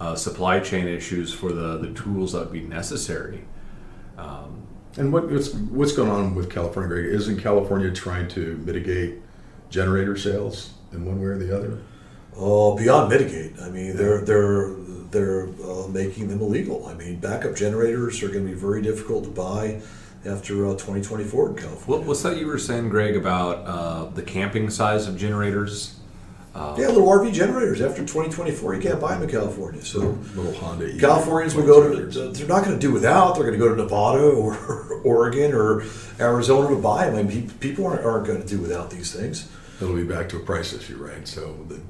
uh, 0.00 0.14
supply 0.14 0.58
chain 0.60 0.86
issues 0.86 1.32
for 1.32 1.52
the 1.52 1.78
the 1.78 1.92
tools 1.94 2.32
that 2.32 2.40
would 2.40 2.52
be 2.52 2.62
necessary. 2.62 3.44
Um, 4.18 4.66
and 4.96 5.12
what, 5.12 5.30
what's 5.30 5.54
what's 5.54 5.92
going 5.92 6.10
on 6.10 6.34
with 6.34 6.50
California? 6.50 6.88
Greg? 6.88 7.06
Isn't 7.06 7.40
California 7.40 7.90
trying 7.90 8.28
to 8.28 8.56
mitigate 8.58 9.20
generator 9.70 10.16
sales 10.16 10.74
in 10.92 11.04
one 11.04 11.20
way 11.20 11.26
or 11.26 11.38
the 11.38 11.56
other? 11.56 11.80
Oh, 12.36 12.76
beyond 12.76 13.10
mitigate. 13.10 13.60
I 13.60 13.68
mean, 13.68 13.96
they're 13.96 14.20
they're 14.20 14.70
they're 15.10 15.48
uh, 15.64 15.86
making 15.88 16.28
them 16.28 16.40
illegal. 16.40 16.86
I 16.86 16.94
mean, 16.94 17.16
backup 17.16 17.54
generators 17.54 18.22
are 18.22 18.28
going 18.28 18.46
to 18.46 18.52
be 18.52 18.58
very 18.58 18.82
difficult 18.82 19.24
to 19.24 19.30
buy 19.30 19.80
after 20.24 20.66
uh, 20.66 20.72
2024 20.72 21.50
in 21.50 21.56
California. 21.56 21.86
What, 21.86 22.04
what's 22.04 22.22
that 22.22 22.38
you 22.38 22.46
were 22.46 22.58
saying, 22.58 22.88
Greg, 22.88 23.16
about 23.16 23.66
uh, 23.66 24.04
the 24.10 24.22
camping 24.22 24.70
size 24.70 25.06
of 25.06 25.16
generators? 25.16 25.98
Uh, 26.54 26.76
yeah, 26.78 26.88
little 26.88 27.08
RV 27.08 27.32
generators. 27.32 27.80
After 27.80 28.02
2024, 28.02 28.74
you 28.74 28.80
can't 28.80 29.00
buy 29.00 29.14
them 29.14 29.22
in 29.22 29.30
California. 29.30 29.82
So 29.82 30.00
little 30.34 30.52
Honda. 30.54 30.98
Californians 30.98 31.54
will 31.54 31.64
go 31.64 32.06
to. 32.06 32.28
They're 32.28 32.46
not 32.46 32.64
going 32.64 32.78
to 32.78 32.80
do 32.80 32.92
without. 32.92 33.34
They're 33.34 33.44
going 33.44 33.58
to 33.58 33.64
go 33.64 33.74
to 33.74 33.76
Nevada 33.76 34.22
or 34.22 35.00
Oregon 35.04 35.54
or 35.54 35.84
Arizona 36.20 36.68
to 36.68 36.80
buy 36.80 37.06
them. 37.06 37.16
I 37.16 37.22
mean, 37.22 37.48
people 37.60 37.86
aren't, 37.86 38.04
aren't 38.04 38.26
going 38.26 38.42
to 38.42 38.46
do 38.46 38.58
without 38.58 38.90
these 38.90 39.14
things. 39.14 39.50
It'll 39.80 39.96
be 39.96 40.04
back 40.04 40.28
to 40.30 40.36
a 40.36 40.40
price 40.40 40.74
issue, 40.74 41.02
right? 41.02 41.26
So 41.26 41.56
the 41.68 41.80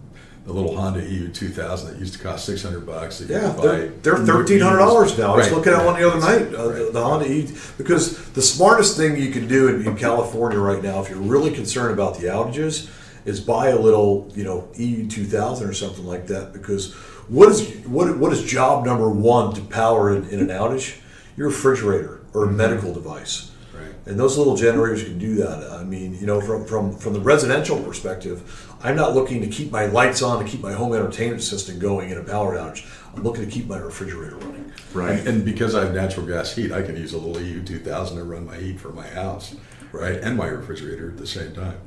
the 0.45 0.53
little 0.53 0.77
Honda 0.77 1.09
EU 1.09 1.29
2000 1.29 1.93
that 1.93 2.01
used 2.01 2.15
to 2.15 2.19
cost 2.19 2.45
600 2.47 2.85
bucks. 2.85 3.21
Yeah, 3.21 3.53
they're, 3.53 3.89
they're 3.89 4.17
$1,300 4.17 5.19
now. 5.19 5.35
I 5.35 5.37
was 5.37 5.53
looking 5.53 5.73
at 5.73 5.85
one 5.85 6.01
the 6.01 6.09
other 6.09 6.19
night, 6.19 6.55
uh, 6.55 6.71
right. 6.71 6.93
the 6.93 7.03
Honda 7.03 7.29
EU, 7.29 7.47
because 7.79 8.31
the 8.33 8.43
smartest 8.43 8.97
thing 8.97 9.17
you 9.17 9.31
can 9.31 9.47
do 9.47 9.69
in, 9.69 9.87
in, 9.87 9.97
California 9.97 10.59
right 10.59 10.83
now, 10.83 11.01
if 11.01 11.09
you're 11.09 11.19
really 11.19 11.53
concerned 11.53 11.93
about 11.93 12.19
the 12.19 12.27
outages, 12.27 12.91
is 13.25 13.41
buy 13.41 13.69
a 13.69 13.79
little, 13.79 14.29
you 14.35 14.43
know, 14.43 14.69
EU 14.75 15.07
2000 15.07 15.69
or 15.69 15.73
something 15.73 16.05
like 16.05 16.27
that. 16.27 16.53
Because 16.53 16.93
what 17.29 17.49
is 17.49 17.71
what 17.87 18.19
what 18.19 18.33
is 18.33 18.43
job 18.43 18.85
number 18.85 19.09
one 19.09 19.55
to 19.55 19.61
power 19.61 20.15
in, 20.17 20.29
in 20.29 20.41
an 20.41 20.49
outage? 20.49 20.99
Your 21.37 21.49
refrigerator 21.49 22.21
or 22.35 22.45
a 22.45 22.47
mm-hmm. 22.47 22.57
medical 22.57 22.93
device. 22.93 23.53
Right. 23.75 23.95
And 24.07 24.19
those 24.19 24.37
little 24.37 24.57
generators 24.57 25.05
can 25.05 25.19
do 25.19 25.37
that. 25.37 25.71
I 25.71 25.85
mean, 25.85 26.15
you 26.19 26.27
know, 26.27 26.41
from, 26.41 26.65
from, 26.67 26.97
from 26.97 27.13
the 27.13 27.21
residential 27.21 27.83
perspective, 27.83 28.72
I'm 28.85 28.97
not 28.97 29.15
looking 29.15 29.41
to 29.43 29.47
keep 29.47 29.71
my 29.71 29.87
lights 29.87 30.23
on 30.23 30.45
to 30.45 30.51
keep 30.51 30.61
my 30.61 30.73
home 30.73 30.93
entertainment 30.93 31.43
system 31.43 31.79
going 31.79 32.11
in 32.11 32.19
a 32.19 32.25
power 32.25 32.57
outage. 32.57 32.85
I'm 33.15 33.23
looking 33.23 33.45
to 33.45 33.51
keep 33.51 33.67
my 33.67 33.79
refrigerator 33.79 34.37
running. 34.37 34.73
Right. 34.93 35.25
And, 35.27 35.45
because 35.45 35.75
I 35.75 35.85
have 35.85 35.95
natural 35.95 36.27
gas 36.27 36.55
heat, 36.55 36.73
I 36.73 36.83
can 36.83 36.97
use 36.97 37.13
a 37.13 37.19
little 37.19 37.41
EU2000 37.41 38.15
to 38.15 38.25
run 38.25 38.47
my 38.47 38.57
heat 38.57 38.81
for 38.81 38.91
my 38.91 39.07
house, 39.07 39.55
right, 39.93 40.17
and 40.17 40.37
my 40.37 40.47
refrigerator 40.47 41.11
at 41.11 41.17
the 41.17 41.27
same 41.27 41.53
time. 41.53 41.79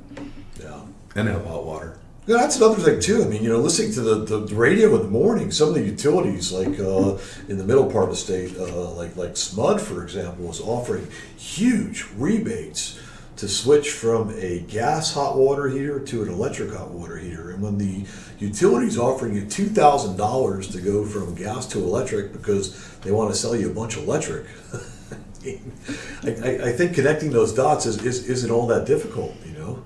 Yeah. 0.60 0.82
And 1.16 1.28
have 1.28 1.46
hot 1.46 1.66
water. 1.66 1.98
Yeah, 2.28 2.38
that's 2.38 2.58
another 2.58 2.82
thing 2.82 3.00
too. 3.00 3.24
I 3.24 3.28
mean, 3.28 3.44
you 3.44 3.50
know, 3.50 3.60
listening 3.60 3.94
to 3.94 4.02
the, 4.02 4.40
the 4.46 4.56
radio 4.56 4.96
in 4.96 5.04
the 5.04 5.08
morning, 5.10 5.52
some 5.52 5.70
of 5.70 5.76
the 5.76 5.84
utilities, 5.84 6.52
like 6.52 6.80
uh, 6.80 7.18
in 7.48 7.58
the 7.58 7.64
middle 7.64 7.86
part 7.86 8.06
of 8.06 8.10
the 8.10 8.16
state, 8.16 8.58
uh, 8.58 8.92
like 8.92 9.16
like 9.16 9.34
SMUD, 9.34 9.80
for 9.80 10.02
example, 10.02 10.46
was 10.46 10.60
offering 10.60 11.08
huge 11.38 12.08
rebates 12.18 13.00
to 13.38 13.48
switch 13.48 13.92
from 13.92 14.32
a 14.38 14.60
gas 14.62 15.14
hot 15.14 15.38
water 15.38 15.68
heater 15.68 16.00
to 16.00 16.24
an 16.24 16.30
electric 16.30 16.72
hot 16.72 16.92
water 16.92 17.18
heater. 17.18 17.52
And 17.52 17.62
when 17.62 17.78
the 17.78 18.06
utility's 18.40 18.98
offering 18.98 19.36
you 19.36 19.46
two 19.46 19.68
thousand 19.68 20.18
dollars 20.18 20.68
to 20.70 20.82
go 20.82 21.06
from 21.06 21.36
gas 21.36 21.68
to 21.68 21.80
electric 21.80 22.32
because 22.34 22.98
they 23.00 23.12
want 23.12 23.32
to 23.32 23.36
sell 23.38 23.56
you 23.56 23.70
a 23.70 23.74
bunch 23.74 23.98
of 23.98 24.04
electric. 24.04 24.46
I, 25.46 26.30
I, 26.44 26.70
I, 26.70 26.72
think 26.72 26.96
connecting 26.96 27.30
those 27.30 27.54
dots 27.54 27.86
is, 27.86 28.04
is, 28.04 28.28
isn't 28.28 28.50
all 28.50 28.66
that 28.66 28.88
difficult, 28.88 29.36
you 29.46 29.54
know. 29.54 29.84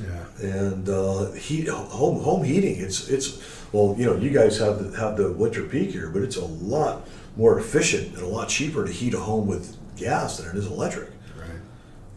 Yeah, 0.00 0.46
and 0.48 0.88
uh, 0.88 1.32
heat 1.32 1.68
home 1.68 2.22
home 2.22 2.42
heating. 2.42 2.80
It's 2.80 3.10
it's 3.10 3.42
well, 3.72 3.94
you 3.98 4.06
know, 4.06 4.16
you 4.16 4.30
guys 4.30 4.58
have 4.58 4.82
the, 4.82 4.98
have 4.98 5.18
the 5.18 5.32
winter 5.32 5.64
peak 5.64 5.90
here, 5.90 6.08
but 6.08 6.22
it's 6.22 6.36
a 6.36 6.44
lot 6.44 7.06
more 7.36 7.58
efficient 7.58 8.14
and 8.14 8.22
a 8.22 8.26
lot 8.26 8.48
cheaper 8.48 8.86
to 8.86 8.92
heat 8.92 9.12
a 9.12 9.18
home 9.18 9.46
with 9.46 9.76
gas 9.96 10.38
than 10.38 10.48
it 10.48 10.56
is 10.56 10.66
electric. 10.66 11.10
Right. 11.38 11.60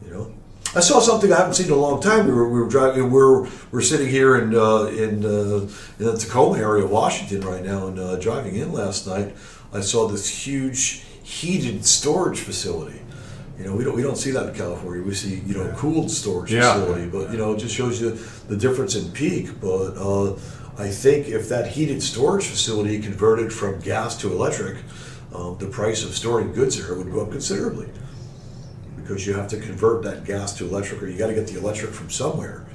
You 0.06 0.13
know, 0.13 0.34
I 0.75 0.81
saw 0.81 0.99
something 0.99 1.31
I 1.31 1.38
haven't 1.38 1.53
seen 1.53 1.67
in 1.67 1.71
a 1.71 1.77
long 1.77 2.01
time. 2.01 2.27
We 2.27 2.33
were, 2.33 2.49
we 2.49 2.59
were 2.59 2.67
driving. 2.67 3.09
We're 3.09 3.47
we're 3.71 3.81
sitting 3.81 4.09
here 4.09 4.35
in 4.38 4.53
uh, 4.53 4.83
in, 4.88 5.23
uh, 5.23 5.69
in 5.99 6.05
the 6.05 6.17
Tacoma 6.17 6.57
area, 6.59 6.83
of 6.83 6.91
Washington, 6.91 7.41
right 7.49 7.63
now, 7.63 7.88
and 7.88 7.97
uh, 7.97 8.17
driving 8.17 8.57
in 8.57 8.73
last 8.73 9.07
night. 9.07 9.33
I 9.71 9.79
saw 9.79 10.07
this 10.09 10.27
huge 10.27 11.03
heated 11.23 11.85
storage 11.85 12.39
facility. 12.41 12.99
You 13.57 13.65
know, 13.65 13.75
we 13.75 13.85
don't 13.85 13.95
we 13.95 14.01
don't 14.01 14.17
see 14.17 14.31
that 14.31 14.49
in 14.49 14.55
California. 14.55 15.01
We 15.01 15.13
see 15.13 15.35
you 15.45 15.53
know 15.55 15.73
cooled 15.77 16.11
storage 16.11 16.51
Yeah. 16.51 16.73
facility, 16.73 17.07
but 17.07 17.31
you 17.31 17.38
know, 17.38 17.53
it 17.53 17.59
just 17.59 17.73
shows 17.73 18.01
you 18.01 18.11
the 18.49 18.57
difference 18.57 18.95
in 18.95 19.09
peak. 19.11 19.61
But 19.61 19.95
uh, 19.95 20.33
I 20.77 20.89
think 20.89 21.29
if 21.29 21.47
that 21.47 21.67
heated 21.67 22.03
storage 22.03 22.45
facility 22.47 22.99
converted 22.99 23.53
from 23.53 23.79
gas 23.79 24.17
to 24.17 24.29
electric, 24.29 24.79
um, 25.33 25.55
the 25.57 25.67
price 25.67 26.03
of 26.03 26.13
storing 26.13 26.51
goods 26.51 26.85
there 26.85 26.97
would 26.97 27.13
go 27.13 27.21
up 27.21 27.31
considerably 27.31 27.88
because 29.06 29.28
you 29.28 29.34
have 29.34 29.48
to 29.48 29.58
convert 29.58 30.04
that 30.04 30.26
gas 30.26 30.58
to 30.58 30.65
electric, 30.65 31.02
or 31.04 31.08
you 31.08 31.18
got 31.18 31.28
to 31.28 31.36
get 31.36 31.48
the 31.48 31.60
electric 31.60 31.91
from 31.91 32.10
somewhere. 32.10 32.65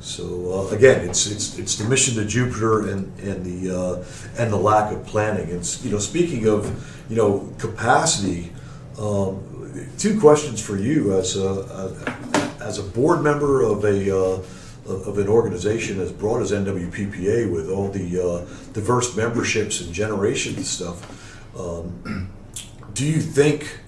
So 0.00 0.68
uh, 0.70 0.76
again, 0.76 1.08
it's 1.08 1.26
it's 1.26 1.58
it's 1.58 1.76
the 1.76 1.88
mission 1.88 2.14
to 2.16 2.26
Jupiter 2.26 2.88
and 2.88 3.18
and 3.20 3.44
the 3.44 3.74
uh, 3.74 4.04
and 4.38 4.52
the 4.52 4.58
lack 4.58 4.92
of 4.92 5.06
planning. 5.06 5.48
It's 5.48 5.82
you 5.82 5.90
know 5.90 5.98
speaking 5.98 6.46
of 6.46 7.04
you 7.08 7.16
know 7.16 7.52
capacity. 7.58 8.52
Um, 8.98 9.50
two 9.98 10.20
questions 10.20 10.60
for 10.60 10.76
you 10.76 11.18
as 11.18 11.36
a, 11.36 11.48
a 11.48 12.62
as 12.62 12.78
a 12.78 12.82
board 12.82 13.22
member 13.22 13.62
of 13.62 13.84
a 13.84 14.14
uh, 14.14 14.42
of 14.86 15.16
an 15.16 15.28
organization 15.28 15.98
as 16.00 16.12
broad 16.12 16.42
as 16.42 16.52
NWPPA 16.52 17.50
with 17.50 17.70
all 17.70 17.88
the 17.88 18.20
uh, 18.20 18.72
diverse 18.72 19.16
memberships 19.16 19.80
and 19.80 19.92
generations 19.92 20.56
and 20.56 20.66
stuff. 20.66 21.58
Um, 21.58 22.30
do 22.94 23.06
you 23.06 23.20
think 23.20 23.80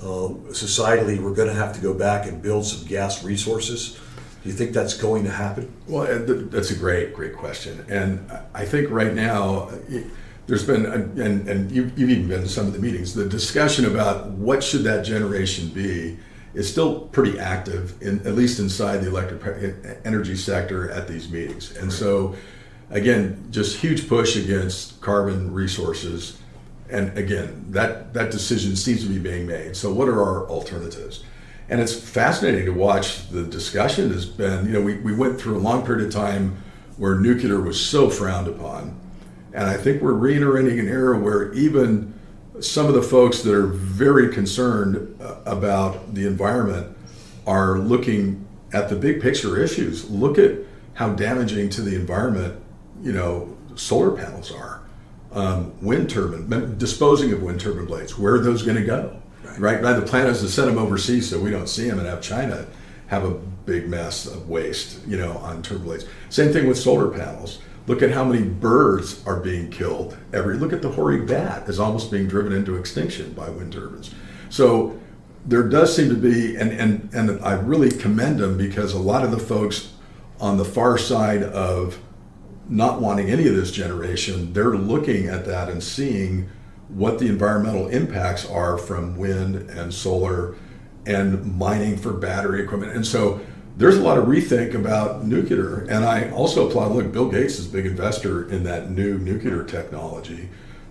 uh, 0.00 0.34
societally 0.52 1.18
we're 1.20 1.34
going 1.34 1.48
to 1.48 1.54
have 1.54 1.74
to 1.74 1.80
go 1.80 1.94
back 1.94 2.26
and 2.26 2.42
build 2.42 2.64
some 2.64 2.86
gas 2.86 3.24
resources? 3.24 3.98
Do 4.42 4.48
you 4.48 4.54
think 4.54 4.72
that's 4.72 4.96
going 4.96 5.24
to 5.24 5.30
happen? 5.30 5.72
Well, 5.86 6.06
that's 6.26 6.70
a 6.70 6.76
great, 6.76 7.12
great 7.12 7.34
question. 7.34 7.84
And 7.88 8.30
I 8.54 8.64
think 8.64 8.88
right 8.90 9.12
now, 9.12 9.70
there's 10.46 10.64
been, 10.64 10.86
and, 10.86 11.48
and 11.48 11.70
you've, 11.70 11.98
even 11.98 12.28
been 12.28 12.42
to 12.42 12.48
some 12.48 12.66
of 12.66 12.72
the 12.72 12.78
meetings, 12.78 13.14
the 13.14 13.28
discussion 13.28 13.84
about 13.84 14.28
what 14.30 14.62
should 14.62 14.84
that 14.84 15.04
generation 15.04 15.68
be 15.68 16.18
is 16.54 16.70
still 16.70 17.00
pretty 17.00 17.38
active, 17.38 18.00
in, 18.00 18.20
at 18.26 18.34
least 18.34 18.58
inside 18.58 18.98
the 18.98 19.08
electric 19.08 19.76
energy 20.04 20.36
sector 20.36 20.90
at 20.90 21.06
these 21.06 21.30
meetings. 21.30 21.76
And 21.76 21.92
so, 21.92 22.34
again, 22.90 23.46
just 23.50 23.76
huge 23.76 24.08
push 24.08 24.36
against 24.36 25.00
carbon 25.00 25.52
resources. 25.52 26.38
And 26.90 27.16
again, 27.18 27.66
that, 27.70 28.14
that 28.14 28.30
decision 28.30 28.76
seems 28.76 29.02
to 29.02 29.08
be 29.08 29.18
being 29.18 29.46
made. 29.46 29.76
So, 29.76 29.92
what 29.92 30.08
are 30.08 30.22
our 30.22 30.48
alternatives? 30.48 31.24
And 31.68 31.80
it's 31.80 31.94
fascinating 31.94 32.64
to 32.64 32.72
watch 32.72 33.28
the 33.28 33.44
discussion 33.44 34.10
has 34.10 34.24
been, 34.24 34.66
you 34.66 34.72
know, 34.72 34.80
we, 34.80 34.96
we 34.96 35.14
went 35.14 35.38
through 35.38 35.58
a 35.58 35.60
long 35.60 35.84
period 35.84 36.06
of 36.06 36.12
time 36.12 36.56
where 36.96 37.14
nuclear 37.14 37.60
was 37.60 37.78
so 37.78 38.08
frowned 38.08 38.48
upon. 38.48 38.98
And 39.52 39.64
I 39.64 39.76
think 39.76 40.00
we're 40.00 40.14
reiterating 40.14 40.78
an 40.78 40.88
era 40.88 41.18
where 41.18 41.52
even 41.52 42.14
some 42.60 42.86
of 42.86 42.94
the 42.94 43.02
folks 43.02 43.42
that 43.42 43.54
are 43.54 43.66
very 43.66 44.32
concerned 44.32 45.16
uh, 45.20 45.36
about 45.44 46.14
the 46.14 46.26
environment 46.26 46.96
are 47.46 47.78
looking 47.78 48.46
at 48.72 48.88
the 48.88 48.96
big 48.96 49.20
picture 49.20 49.62
issues. 49.62 50.08
Look 50.10 50.38
at 50.38 50.58
how 50.94 51.10
damaging 51.10 51.70
to 51.70 51.82
the 51.82 51.94
environment, 51.94 52.60
you 53.02 53.12
know, 53.12 53.56
solar 53.74 54.10
panels 54.10 54.50
are. 54.52 54.82
Um, 55.30 55.74
wind 55.82 56.08
turbine, 56.08 56.78
disposing 56.78 57.32
of 57.32 57.42
wind 57.42 57.60
turbine 57.60 57.84
blades, 57.84 58.18
where 58.18 58.34
are 58.34 58.40
those 58.40 58.62
going 58.62 58.78
to 58.78 58.84
go? 58.84 59.20
Right. 59.58 59.82
right. 59.82 59.92
The 59.94 60.02
plan 60.02 60.26
is 60.26 60.40
to 60.40 60.48
send 60.48 60.68
them 60.68 60.78
overseas 60.78 61.28
so 61.28 61.38
we 61.38 61.50
don't 61.50 61.68
see 61.68 61.88
them 61.88 61.98
and 61.98 62.08
have 62.08 62.22
China 62.22 62.66
have 63.08 63.24
a 63.24 63.30
big 63.30 63.88
mess 63.88 64.26
of 64.26 64.48
waste, 64.48 65.06
you 65.06 65.18
know, 65.18 65.32
on 65.38 65.62
turbine 65.62 65.84
blades. 65.84 66.06
Same 66.30 66.52
thing 66.52 66.66
with 66.66 66.78
solar 66.78 67.10
panels. 67.10 67.58
Look 67.86 68.02
at 68.02 68.10
how 68.10 68.24
many 68.24 68.44
birds 68.44 69.24
are 69.26 69.40
being 69.40 69.70
killed 69.70 70.16
every. 70.32 70.56
Look 70.56 70.72
at 70.72 70.82
the 70.82 70.90
hoary 70.90 71.22
bat 71.22 71.68
is 71.68 71.80
almost 71.80 72.10
being 72.10 72.28
driven 72.28 72.52
into 72.52 72.76
extinction 72.76 73.32
by 73.32 73.48
wind 73.48 73.72
turbines. 73.72 74.14
So 74.50 74.98
there 75.46 75.62
does 75.62 75.96
seem 75.96 76.10
to 76.10 76.14
be, 76.14 76.56
and 76.56 76.70
and 76.70 77.08
and 77.14 77.42
I 77.42 77.54
really 77.54 77.90
commend 77.90 78.40
them 78.40 78.58
because 78.58 78.92
a 78.92 78.98
lot 78.98 79.24
of 79.24 79.30
the 79.30 79.38
folks 79.38 79.92
on 80.38 80.58
the 80.58 80.66
far 80.66 80.98
side 80.98 81.42
of 81.42 81.98
not 82.68 83.00
wanting 83.00 83.30
any 83.30 83.48
of 83.48 83.54
this 83.54 83.70
generation, 83.70 84.52
they're 84.52 84.76
looking 84.76 85.26
at 85.26 85.46
that 85.46 85.68
and 85.68 85.82
seeing 85.82 86.48
what 86.88 87.18
the 87.18 87.26
environmental 87.26 87.88
impacts 87.88 88.46
are 88.46 88.78
from 88.78 89.16
wind 89.16 89.56
and 89.70 89.92
solar 89.92 90.54
and 91.06 91.56
mining 91.56 91.96
for 91.96 92.12
battery 92.12 92.62
equipment. 92.62 92.92
And 92.92 93.06
so 93.06 93.40
there's 93.76 93.96
a 93.96 94.02
lot 94.02 94.18
of 94.18 94.26
rethink 94.26 94.74
about 94.74 95.24
nuclear. 95.24 95.86
And 95.88 96.04
I 96.04 96.30
also 96.30 96.68
applaud, 96.68 96.92
look, 96.92 97.12
Bill 97.12 97.30
Gates 97.30 97.58
is 97.58 97.66
a 97.66 97.70
big 97.70 97.86
investor 97.86 98.50
in 98.50 98.64
that 98.64 98.90
new 98.90 99.18
nuclear 99.18 99.64
technology. 99.64 100.48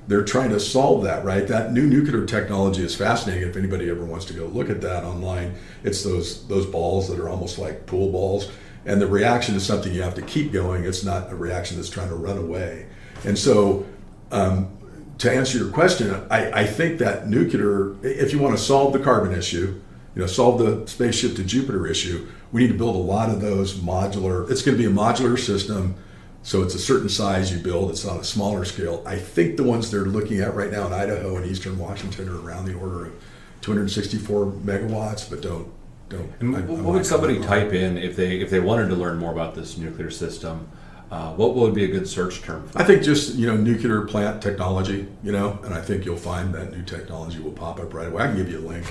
They're 0.08 0.24
trying 0.24 0.52
to 0.52 0.60
solve 0.60 1.04
that, 1.04 1.26
right? 1.26 1.46
That 1.48 1.74
new 1.74 1.86
nuclear 1.86 2.26
technology 2.26 2.82
is 2.84 2.96
fascinating. 2.96 3.48
If 3.48 3.58
anybody 3.58 3.90
ever 3.90 4.06
wants 4.06 4.26
to 4.26 4.34
go 4.34 4.46
look 4.46 4.70
at 4.70 4.80
that 4.82 5.04
online, 5.04 5.56
it's 5.84 6.02
those 6.02 6.48
those 6.48 6.66
balls 6.66 7.10
that 7.10 7.20
are 7.20 7.28
almost 7.28 7.60
like 7.60 7.86
pool 7.86 8.10
balls. 8.10 8.50
And 8.88 9.02
the 9.02 9.08
reaction 9.08 9.54
is 9.56 9.66
something 9.66 9.94
you 9.94 10.02
have 10.02 10.16
to 10.16 10.22
keep 10.22 10.54
going. 10.54 10.86
It's 10.86 11.04
not 11.04 11.30
a 11.30 11.36
reaction 11.36 11.76
that's 11.76 11.90
trying 11.90 12.08
to 12.08 12.16
run 12.16 12.38
away. 12.38 12.88
And 13.26 13.38
so 13.38 13.86
um, 14.32 14.70
to 15.18 15.32
answer 15.32 15.58
your 15.58 15.72
question, 15.72 16.26
I, 16.32 16.62
I, 16.62 16.66
think 16.66 17.00
that 17.00 17.28
nuclear, 17.28 17.96
if 18.02 18.32
you 18.32 18.40
want 18.40 18.58
to 18.58 18.64
solve 18.64 18.94
the 18.94 19.00
carbon 19.00 19.38
issue, 19.38 19.82
you 20.16 20.22
know, 20.22 20.28
solve 20.28 20.60
the 20.60 20.88
spaceship 20.88 21.36
to 21.36 21.44
Jupiter 21.44 21.86
issue, 21.86 22.28
we 22.54 22.62
need 22.62 22.70
to 22.70 22.78
build 22.78 22.96
a 22.96 23.00
lot 23.00 23.30
of 23.30 23.42
those 23.42 23.74
modular. 23.76 24.50
It's 24.50 24.62
going 24.62 24.78
to 24.78 24.82
be 24.82 24.90
a 24.90 24.96
modular 24.96 25.38
system, 25.38 25.96
so 26.44 26.64
it's 26.64 26.74
a 26.74 26.80
certain 26.80 27.10
size 27.10 27.52
you 27.52 27.60
build. 27.60 27.90
It's 27.90 28.06
on 28.06 28.20
a 28.20 28.24
smaller 28.24 28.64
scale. 28.64 29.04
I 29.06 29.18
think 29.18 29.58
the 29.58 29.64
ones 29.64 29.92
they're 29.92 30.06
looking 30.06 30.40
at 30.40 30.56
right 30.56 30.72
now 30.72 30.88
in 30.88 30.94
Idaho 30.94 31.36
and 31.36 31.46
Eastern 31.46 31.78
Washington 31.78 32.30
are 32.30 32.40
around 32.40 32.66
the 32.66 32.74
order 32.76 33.08
of 33.08 33.14
264 33.62 34.46
megawatts, 34.46 35.30
but 35.30 35.42
don't 35.42 35.68
don't. 36.10 36.32
And 36.40 36.56
I- 36.56 36.62
what 36.62 36.80
I'm 36.80 36.86
would 36.86 37.06
somebody 37.06 37.40
type 37.42 37.74
in 37.74 37.98
if 37.98 38.16
they 38.16 38.40
if 38.40 38.50
they 38.50 38.60
wanted 38.60 38.90
to 38.90 38.96
learn 38.96 39.18
more 39.18 39.32
about 39.32 39.56
this 39.56 39.78
nuclear 39.78 40.10
system? 40.12 40.68
Uh, 41.10 41.32
what 41.36 41.56
would 41.56 41.74
be 41.74 41.86
a 41.86 41.88
good 41.88 42.08
search 42.08 42.42
term? 42.42 42.68
For 42.68 42.82
I 42.82 42.84
think 42.84 43.02
just 43.02 43.36
you 43.36 43.48
know 43.48 43.56
nuclear 43.56 44.02
plant 44.02 44.42
technology, 44.42 45.08
you 45.24 45.32
know, 45.32 45.58
and 45.64 45.74
I 45.74 45.82
think 45.82 46.06
you'll 46.06 46.18
find 46.18 46.54
that 46.54 46.72
new 46.76 46.84
technology 46.84 47.40
will 47.40 47.52
pop 47.54 47.80
up 47.80 47.94
right 47.94 48.08
away. 48.08 48.24
I 48.24 48.28
can 48.28 48.36
give 48.36 48.50
you 48.52 48.60
a 48.60 48.68
link, 48.68 48.86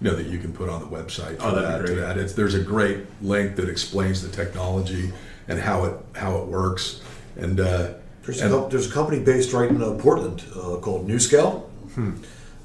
you 0.00 0.10
know, 0.10 0.16
that 0.16 0.26
you 0.26 0.38
can 0.38 0.52
put 0.52 0.68
on 0.68 0.80
the 0.82 0.86
website 0.86 1.38
for 1.38 1.46
Oh, 1.46 1.54
that'd 1.54 1.56
be 1.56 1.62
that. 1.72 1.78
To 1.78 1.84
great. 1.94 2.00
that, 2.00 2.18
it's, 2.18 2.34
there's 2.34 2.54
a 2.54 2.60
great 2.62 3.06
link 3.22 3.56
that 3.56 3.70
explains 3.70 4.20
the 4.20 4.28
technology 4.28 5.12
and 5.48 5.58
how 5.58 5.84
it 5.84 5.94
how 6.14 6.36
it 6.38 6.46
works. 6.46 7.00
And 7.36 7.58
uh, 7.58 7.94
There's 8.24 8.42
a, 8.42 8.44
and- 8.44 8.52
co- 8.52 8.68
there's 8.68 8.90
a 8.90 8.92
company 8.92 9.20
based 9.20 9.54
right 9.54 9.70
in 9.70 9.82
uh, 9.82 9.92
Portland 9.94 10.44
uh, 10.54 10.76
called 10.76 11.08
NuScale. 11.08 11.62
Hmm. 11.94 12.12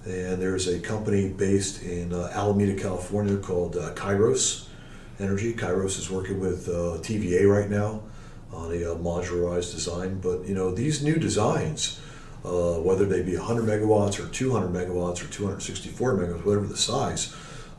And 0.07 0.41
there's 0.41 0.69
a 0.69 0.79
company 0.79 1.27
based 1.27 1.83
in 1.83 2.13
uh, 2.13 2.31
Alameda, 2.33 2.81
California 2.81 3.35
called 3.35 3.75
uh, 3.75 3.93
Kairos 3.93 4.67
Energy. 5.19 5.53
Kairos 5.53 5.99
is 5.99 6.09
working 6.09 6.39
with 6.39 6.69
uh, 6.69 7.01
TVA 7.01 7.45
right 7.45 7.69
now 7.69 8.03
on 8.53 8.71
a 8.71 8.93
uh, 8.93 8.95
modularized 8.95 9.73
design. 9.73 10.19
But, 10.21 10.47
you 10.47 10.55
know, 10.55 10.71
these 10.71 11.03
new 11.03 11.17
designs, 11.17 11.99
uh, 12.45 12.75
whether 12.75 13.03
they 13.03 13.21
be 13.21 13.35
100 13.35 13.65
megawatts 13.65 14.17
or 14.17 14.29
200 14.31 14.69
megawatts 14.69 15.21
or 15.21 15.27
264 15.27 16.13
megawatts, 16.13 16.45
whatever 16.45 16.67
the 16.67 16.77
size, 16.77 17.35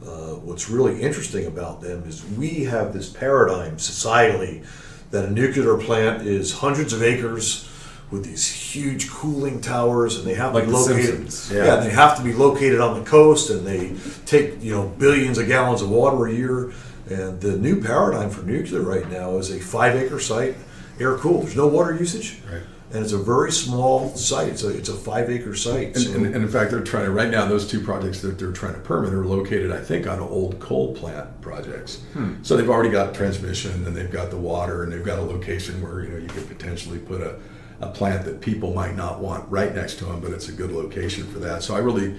uh, 0.06 0.34
what's 0.34 0.68
really 0.68 1.00
interesting 1.00 1.46
about 1.46 1.80
them 1.80 2.06
is 2.06 2.22
we 2.36 2.64
have 2.64 2.92
this 2.92 3.08
paradigm 3.08 3.78
societally 3.78 4.66
that 5.12 5.24
a 5.24 5.30
nuclear 5.30 5.78
plant 5.78 6.26
is 6.26 6.52
hundreds 6.52 6.92
of 6.92 7.02
acres 7.02 7.67
with 8.10 8.24
these 8.24 8.46
huge 8.50 9.10
cooling 9.10 9.60
towers, 9.60 10.16
and 10.16 10.26
they 10.26 10.34
have 10.34 10.54
Like 10.54 10.64
to 10.64 10.70
be 10.70 10.76
located. 10.76 11.34
Yeah. 11.50 11.64
Yeah. 11.64 11.76
they 11.76 11.90
have 11.90 12.16
to 12.16 12.22
be 12.22 12.32
located 12.32 12.80
on 12.80 12.98
the 12.98 13.04
coast, 13.08 13.50
and 13.50 13.66
they 13.66 13.94
take 14.26 14.62
you 14.62 14.74
know 14.74 14.88
billions 14.98 15.38
of 15.38 15.46
gallons 15.46 15.82
of 15.82 15.90
water 15.90 16.26
a 16.26 16.32
year. 16.32 16.72
And 17.10 17.40
the 17.40 17.56
new 17.56 17.80
paradigm 17.80 18.28
for 18.30 18.42
nuclear 18.42 18.82
right 18.82 19.08
now 19.10 19.36
is 19.38 19.50
a 19.50 19.58
five 19.58 19.96
acre 19.96 20.20
site, 20.20 20.56
air 21.00 21.16
cooled. 21.16 21.44
There's 21.44 21.56
no 21.56 21.66
water 21.66 21.94
usage, 21.94 22.38
Right. 22.52 22.60
and 22.92 23.02
it's 23.02 23.14
a 23.14 23.18
very 23.18 23.50
small 23.50 24.14
site. 24.14 24.48
It's 24.48 24.62
a, 24.62 24.68
it's 24.76 24.90
a 24.90 24.94
five 24.94 25.30
acre 25.30 25.54
site. 25.54 25.88
And, 25.96 25.98
So- 25.98 26.12
and, 26.14 26.26
and 26.26 26.36
in 26.36 26.48
fact, 26.48 26.70
they're 26.70 26.82
trying 26.82 27.06
to 27.06 27.10
right 27.10 27.30
now. 27.30 27.46
Those 27.46 27.66
two 27.66 27.80
projects 27.80 28.20
that 28.20 28.38
they're 28.38 28.52
trying 28.52 28.74
to 28.74 28.80
permit 28.80 29.14
are 29.14 29.24
located, 29.24 29.72
I 29.72 29.80
think, 29.82 30.06
on 30.06 30.20
old 30.20 30.60
coal 30.60 30.94
plant 30.94 31.40
projects. 31.40 31.96
Hmm. 32.12 32.34
So 32.42 32.56
they've 32.58 32.68
already 32.68 32.90
got 32.90 33.14
transmission, 33.14 33.86
and 33.86 33.96
they've 33.96 34.10
got 34.10 34.28
the 34.30 34.36
water, 34.36 34.82
and 34.82 34.92
they've 34.92 35.04
got 35.04 35.18
a 35.18 35.22
location 35.22 35.80
where 35.82 36.02
you 36.04 36.10
know 36.10 36.18
you 36.18 36.28
could 36.28 36.46
potentially 36.46 36.98
put 36.98 37.22
a, 37.22 37.36
a 37.80 37.88
plant 37.88 38.24
that 38.24 38.40
people 38.40 38.74
might 38.74 38.96
not 38.96 39.20
want 39.20 39.48
right 39.50 39.74
next 39.74 39.96
to 39.98 40.04
them, 40.04 40.20
but 40.20 40.32
it's 40.32 40.48
a 40.48 40.52
good 40.52 40.72
location 40.72 41.24
for 41.26 41.38
that. 41.38 41.62
So 41.62 41.74
I 41.74 41.78
really 41.78 42.14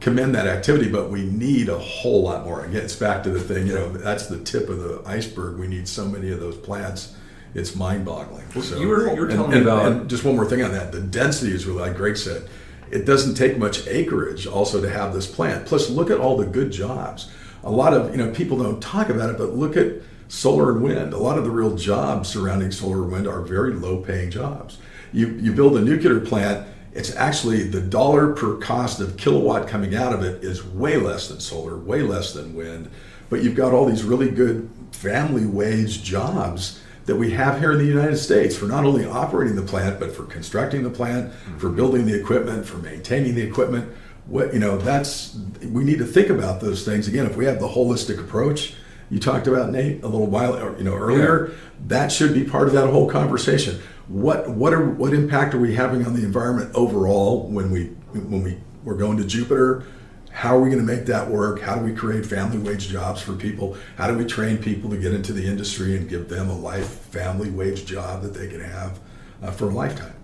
commend 0.00 0.34
that 0.34 0.46
activity, 0.46 0.90
but 0.90 1.10
we 1.10 1.22
need 1.22 1.68
a 1.68 1.78
whole 1.78 2.22
lot 2.22 2.44
more. 2.44 2.64
Again, 2.64 2.82
it's 2.82 2.96
back 2.96 3.22
to 3.24 3.30
the 3.30 3.40
thing, 3.40 3.66
you 3.66 3.74
know, 3.74 3.90
that's 3.92 4.26
the 4.26 4.38
tip 4.38 4.68
of 4.68 4.78
the 4.80 5.02
iceberg. 5.06 5.58
We 5.58 5.68
need 5.68 5.86
so 5.86 6.06
many 6.06 6.30
of 6.30 6.40
those 6.40 6.56
plants. 6.56 7.14
It's 7.54 7.76
mind-boggling. 7.76 8.44
So, 8.62 8.78
you 8.78 8.88
were- 8.88 9.14
you 9.14 9.20
were 9.20 9.26
and- 9.26 9.30
telling 9.34 9.50
me 9.50 9.56
and- 9.58 9.66
about- 9.66 9.86
and 9.86 10.08
just 10.08 10.24
one 10.24 10.34
more 10.36 10.46
thing 10.46 10.62
on 10.62 10.72
that. 10.72 10.92
The 10.92 11.00
density 11.00 11.52
is 11.54 11.66
really, 11.66 11.80
like 11.80 11.96
Greg 11.96 12.16
said, 12.16 12.44
it 12.90 13.04
doesn't 13.04 13.34
take 13.34 13.58
much 13.58 13.86
acreage 13.86 14.46
also 14.46 14.80
to 14.80 14.88
have 14.88 15.12
this 15.14 15.26
plant. 15.26 15.66
Plus, 15.66 15.90
look 15.90 16.10
at 16.10 16.18
all 16.18 16.36
the 16.38 16.46
good 16.46 16.70
jobs. 16.70 17.28
A 17.62 17.70
lot 17.70 17.92
of, 17.92 18.10
you 18.10 18.16
know, 18.16 18.30
people 18.30 18.56
don't 18.58 18.80
talk 18.80 19.08
about 19.10 19.30
it, 19.30 19.38
but 19.38 19.54
look 19.56 19.76
at 19.76 19.92
solar 20.28 20.72
and 20.72 20.82
wind. 20.82 21.12
A 21.12 21.18
lot 21.18 21.36
of 21.38 21.44
the 21.44 21.50
real 21.50 21.76
jobs 21.76 22.30
surrounding 22.30 22.70
solar 22.72 23.02
and 23.02 23.12
wind 23.12 23.28
are 23.28 23.42
very 23.42 23.74
low 23.74 23.98
paying 23.98 24.30
jobs. 24.30 24.78
You, 25.12 25.28
you 25.40 25.52
build 25.52 25.76
a 25.76 25.82
nuclear 25.82 26.20
plant, 26.20 26.66
it's 26.92 27.14
actually 27.16 27.64
the 27.64 27.80
dollar 27.80 28.34
per 28.34 28.56
cost 28.56 29.00
of 29.00 29.16
kilowatt 29.16 29.68
coming 29.68 29.94
out 29.94 30.12
of 30.12 30.22
it 30.22 30.44
is 30.44 30.64
way 30.64 30.96
less 30.96 31.28
than 31.28 31.40
solar, 31.40 31.76
way 31.76 32.02
less 32.02 32.32
than 32.32 32.54
wind. 32.54 32.90
But 33.30 33.42
you've 33.42 33.54
got 33.54 33.72
all 33.72 33.86
these 33.86 34.04
really 34.04 34.30
good 34.30 34.70
family 34.92 35.46
wage 35.46 36.02
jobs 36.02 36.80
that 37.06 37.16
we 37.16 37.30
have 37.32 37.58
here 37.58 37.72
in 37.72 37.78
the 37.78 37.84
United 37.84 38.18
States 38.18 38.54
for 38.56 38.66
not 38.66 38.84
only 38.84 39.06
operating 39.06 39.56
the 39.56 39.62
plant, 39.62 39.98
but 39.98 40.14
for 40.14 40.24
constructing 40.24 40.82
the 40.82 40.90
plant, 40.90 41.32
for 41.58 41.66
mm-hmm. 41.66 41.76
building 41.76 42.06
the 42.06 42.18
equipment, 42.18 42.66
for 42.66 42.78
maintaining 42.78 43.34
the 43.34 43.42
equipment. 43.42 43.90
What 44.26 44.52
you 44.52 44.60
know, 44.60 44.76
that's 44.76 45.36
we 45.62 45.82
need 45.82 45.98
to 45.98 46.06
think 46.06 46.28
about 46.28 46.60
those 46.60 46.84
things 46.84 47.08
again. 47.08 47.26
If 47.26 47.36
we 47.36 47.46
have 47.46 47.58
the 47.58 47.68
holistic 47.68 48.20
approach 48.20 48.74
you 49.12 49.18
talked 49.18 49.46
about, 49.46 49.70
Nate, 49.70 50.02
a 50.02 50.08
little 50.08 50.26
while 50.26 50.56
or, 50.56 50.76
you 50.78 50.84
know 50.84 50.94
earlier, 50.94 51.52
that 51.88 52.10
should 52.10 52.32
be 52.32 52.44
part 52.44 52.66
of 52.66 52.72
that 52.72 52.88
whole 52.88 53.10
conversation. 53.10 53.78
What 54.08 54.48
what 54.50 54.72
are 54.72 54.88
what 54.88 55.14
impact 55.14 55.54
are 55.54 55.58
we 55.58 55.74
having 55.74 56.04
on 56.06 56.14
the 56.14 56.22
environment 56.22 56.74
overall 56.74 57.48
when 57.48 57.70
we 57.70 57.86
when 58.12 58.42
we 58.42 58.58
we're 58.84 58.96
going 58.96 59.16
to 59.18 59.24
Jupiter? 59.24 59.84
How 60.30 60.56
are 60.56 60.60
we 60.60 60.70
going 60.70 60.84
to 60.84 60.92
make 60.92 61.04
that 61.06 61.28
work? 61.28 61.60
How 61.60 61.76
do 61.76 61.84
we 61.84 61.94
create 61.94 62.24
family 62.24 62.56
wage 62.56 62.88
jobs 62.88 63.20
for 63.20 63.34
people? 63.34 63.76
How 63.96 64.06
do 64.06 64.16
we 64.16 64.24
train 64.24 64.56
people 64.56 64.88
to 64.90 64.96
get 64.96 65.12
into 65.12 65.32
the 65.32 65.46
industry 65.46 65.94
and 65.96 66.08
give 66.08 66.28
them 66.28 66.48
a 66.48 66.56
life 66.56 66.88
family 66.88 67.50
wage 67.50 67.84
job 67.84 68.22
that 68.22 68.32
they 68.32 68.48
can 68.48 68.60
have 68.60 68.98
uh, 69.42 69.50
for 69.50 69.66
a 69.66 69.74
lifetime? 69.74 70.14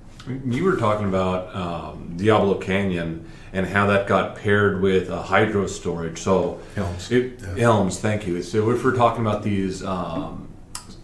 You 0.47 0.65
were 0.65 0.77
talking 0.77 1.09
about 1.09 1.55
um, 1.55 2.15
Diablo 2.17 2.55
Canyon 2.55 3.31
and 3.53 3.67
how 3.67 3.87
that 3.87 4.07
got 4.07 4.37
paired 4.37 4.81
with 4.81 5.11
uh, 5.11 5.23
hydro 5.23 5.67
storage. 5.67 6.19
So 6.19 6.61
Helms. 6.75 7.11
It, 7.11 7.41
Yeah. 7.41 7.55
Helms, 7.57 8.01
thank 8.01 8.27
you. 8.27 8.43
So 8.43 8.71
if 8.71 8.83
we're 8.83 8.97
talking 8.97 9.25
about 9.25 9.43
these 9.43 9.85
um, 9.85 10.49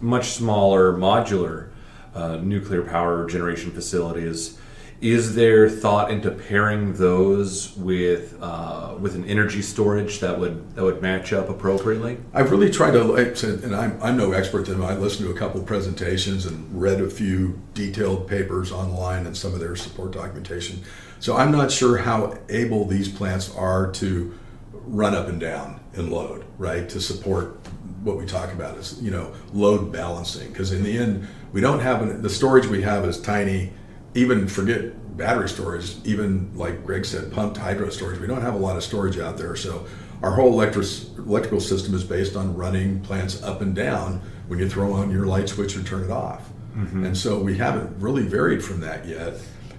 much 0.00 0.30
smaller 0.30 0.92
modular 0.94 1.70
uh, 2.14 2.36
nuclear 2.36 2.82
power 2.82 3.26
generation 3.26 3.70
facilities, 3.70 4.58
is 5.00 5.34
there 5.34 5.68
thought 5.68 6.10
into 6.10 6.30
pairing 6.30 6.94
those 6.94 7.76
with 7.76 8.38
uh, 8.40 8.94
with 8.98 9.14
an 9.14 9.24
energy 9.24 9.60
storage 9.60 10.20
that 10.20 10.38
would 10.38 10.74
that 10.76 10.82
would 10.82 11.02
match 11.02 11.32
up 11.32 11.48
appropriately? 11.48 12.16
I've 12.32 12.50
really 12.50 12.70
tried 12.70 12.92
to, 12.92 13.14
and 13.62 13.74
I'm, 13.76 14.00
I'm 14.02 14.16
no 14.16 14.32
expert 14.32 14.68
in. 14.68 14.82
I 14.82 14.96
listened 14.96 15.28
to 15.28 15.34
a 15.34 15.38
couple 15.38 15.60
of 15.60 15.66
presentations 15.66 16.46
and 16.46 16.80
read 16.80 17.00
a 17.00 17.10
few 17.10 17.60
detailed 17.74 18.28
papers 18.28 18.72
online 18.72 19.26
and 19.26 19.36
some 19.36 19.52
of 19.52 19.60
their 19.60 19.76
support 19.76 20.12
documentation. 20.12 20.82
So 21.20 21.36
I'm 21.36 21.52
not 21.52 21.70
sure 21.70 21.98
how 21.98 22.38
able 22.48 22.86
these 22.86 23.08
plants 23.08 23.54
are 23.54 23.90
to 23.92 24.38
run 24.72 25.14
up 25.14 25.28
and 25.28 25.40
down 25.40 25.80
in 25.94 26.10
load, 26.10 26.44
right? 26.58 26.88
To 26.88 27.00
support 27.00 27.58
what 28.04 28.18
we 28.18 28.26
talk 28.26 28.52
about 28.52 28.76
is, 28.76 29.00
you 29.02 29.10
know, 29.10 29.32
load 29.52 29.90
balancing. 29.90 30.48
Because 30.52 30.72
in 30.72 30.84
the 30.84 30.96
end, 30.96 31.26
we 31.52 31.60
don't 31.60 31.80
have 31.80 32.02
an, 32.02 32.22
the 32.22 32.30
storage 32.30 32.66
we 32.66 32.82
have 32.82 33.04
is 33.04 33.20
tiny. 33.20 33.72
Even 34.14 34.46
forget 34.46 35.16
battery 35.16 35.48
storage, 35.48 35.96
even 36.04 36.50
like 36.54 36.84
Greg 36.84 37.04
said, 37.04 37.32
pumped 37.32 37.56
hydro 37.56 37.88
storage. 37.88 38.20
We 38.20 38.26
don't 38.26 38.42
have 38.42 38.54
a 38.54 38.58
lot 38.58 38.76
of 38.76 38.84
storage 38.84 39.18
out 39.18 39.38
there. 39.38 39.56
So 39.56 39.86
our 40.22 40.30
whole 40.30 40.52
electric, 40.52 40.86
electrical 41.18 41.60
system 41.60 41.94
is 41.94 42.04
based 42.04 42.36
on 42.36 42.54
running 42.56 43.00
plants 43.00 43.42
up 43.42 43.60
and 43.60 43.74
down 43.74 44.20
when 44.46 44.58
you 44.58 44.68
throw 44.68 44.92
on 44.92 45.10
your 45.10 45.26
light 45.26 45.48
switch 45.48 45.74
and 45.74 45.86
turn 45.86 46.04
it 46.04 46.10
off. 46.10 46.48
Mm-hmm. 46.76 47.06
And 47.06 47.16
so 47.16 47.38
we 47.38 47.56
haven't 47.56 47.98
really 48.00 48.22
varied 48.22 48.62
from 48.62 48.80
that 48.80 49.06
yet. 49.06 49.34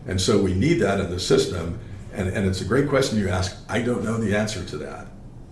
And 0.08 0.20
so 0.20 0.42
we 0.42 0.54
need 0.54 0.76
that 0.76 1.00
in 1.00 1.10
the 1.10 1.20
system. 1.20 1.80
And, 2.14 2.30
and 2.30 2.48
it's 2.48 2.62
a 2.62 2.66
great 2.66 2.90
question 2.90 3.20
you 3.20 3.30
ask. 3.30 3.58
I 3.70 3.82
don't 3.82 4.04
know 4.04 4.18
the 4.18 4.36
answer 4.36 4.64
to 4.66 4.78
that. 4.78 5.08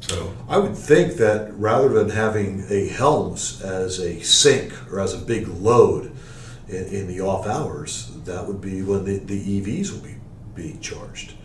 So 0.07 0.33
I 0.49 0.57
would 0.57 0.75
think 0.75 1.13
that 1.13 1.53
rather 1.53 1.87
than 1.87 2.09
having 2.09 2.65
a 2.69 2.89
Helms 2.89 3.61
as 3.61 3.99
a 3.99 4.21
sink 4.21 4.73
or 4.91 4.99
as 4.99 5.13
a 5.13 5.17
big 5.17 5.47
load 5.47 6.11
in, 6.67 6.83
in 6.87 7.07
the 7.07 7.21
off 7.21 7.47
hours, 7.47 8.11
that 8.25 8.45
would 8.45 8.59
be 8.59 8.81
when 8.81 9.05
the, 9.05 9.19
the 9.19 9.61
EVs 9.61 9.93
will 9.93 10.01
be 10.01 10.15
being 10.55 10.81
charged. 10.81 11.35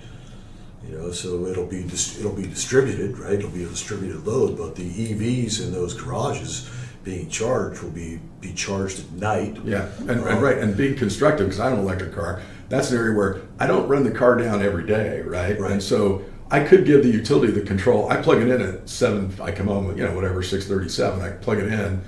You 0.89 0.99
know, 0.99 1.13
so 1.13 1.47
it'll 1.47 1.67
be 1.67 1.85
dis- 1.85 2.19
it'll 2.19 2.35
be 2.35 2.49
distributed, 2.49 3.19
right? 3.19 3.35
It'll 3.35 3.51
be 3.51 3.63
a 3.63 3.69
distributed 3.69 4.27
load, 4.27 4.59
but 4.59 4.75
the 4.75 4.91
EVs 4.91 5.63
in 5.63 5.73
those 5.73 5.95
garages 5.95 6.69
being 7.05 7.29
charged 7.29 7.83
will 7.83 7.91
be 7.91 8.19
be 8.41 8.53
charged 8.55 8.99
at 9.01 9.13
night. 9.13 9.57
Yeah, 9.65 9.89
and, 10.01 10.11
and 10.11 10.21
uh, 10.21 10.39
right, 10.39 10.59
and 10.59 10.77
being 10.77 10.97
constructive 10.97 11.47
because 11.47 11.61
I 11.61 11.69
have 11.69 11.79
an 11.79 11.85
electric 11.85 12.13
car. 12.13 12.43
That's 12.71 12.91
an 12.91 12.99
area 12.99 13.17
where 13.17 13.43
I 13.61 13.69
don't 13.69 13.89
run 13.89 14.03
the 14.03 14.11
car 14.11 14.37
down 14.37 14.63
every 14.63 14.85
day, 14.85 15.21
right? 15.23 15.59
Right. 15.59 15.73
And 15.73 15.83
so 15.83 16.25
I 16.51 16.65
could 16.65 16.87
give 16.87 17.03
the 17.03 17.11
utility 17.11 17.53
the 17.53 17.61
control. 17.61 18.09
I 18.09 18.23
plug 18.23 18.41
it 18.41 18.49
in 18.49 18.63
at 18.63 18.89
seven. 18.89 19.35
I 19.41 19.53
come 19.53 19.67
home, 19.67 19.97
you 19.97 20.05
know, 20.05 20.15
whatever 20.15 20.43
six 20.43 20.67
thirty-seven. 20.67 21.21
I 21.21 21.31
plug 21.31 21.59
it 21.59 21.71
in, 21.71 22.03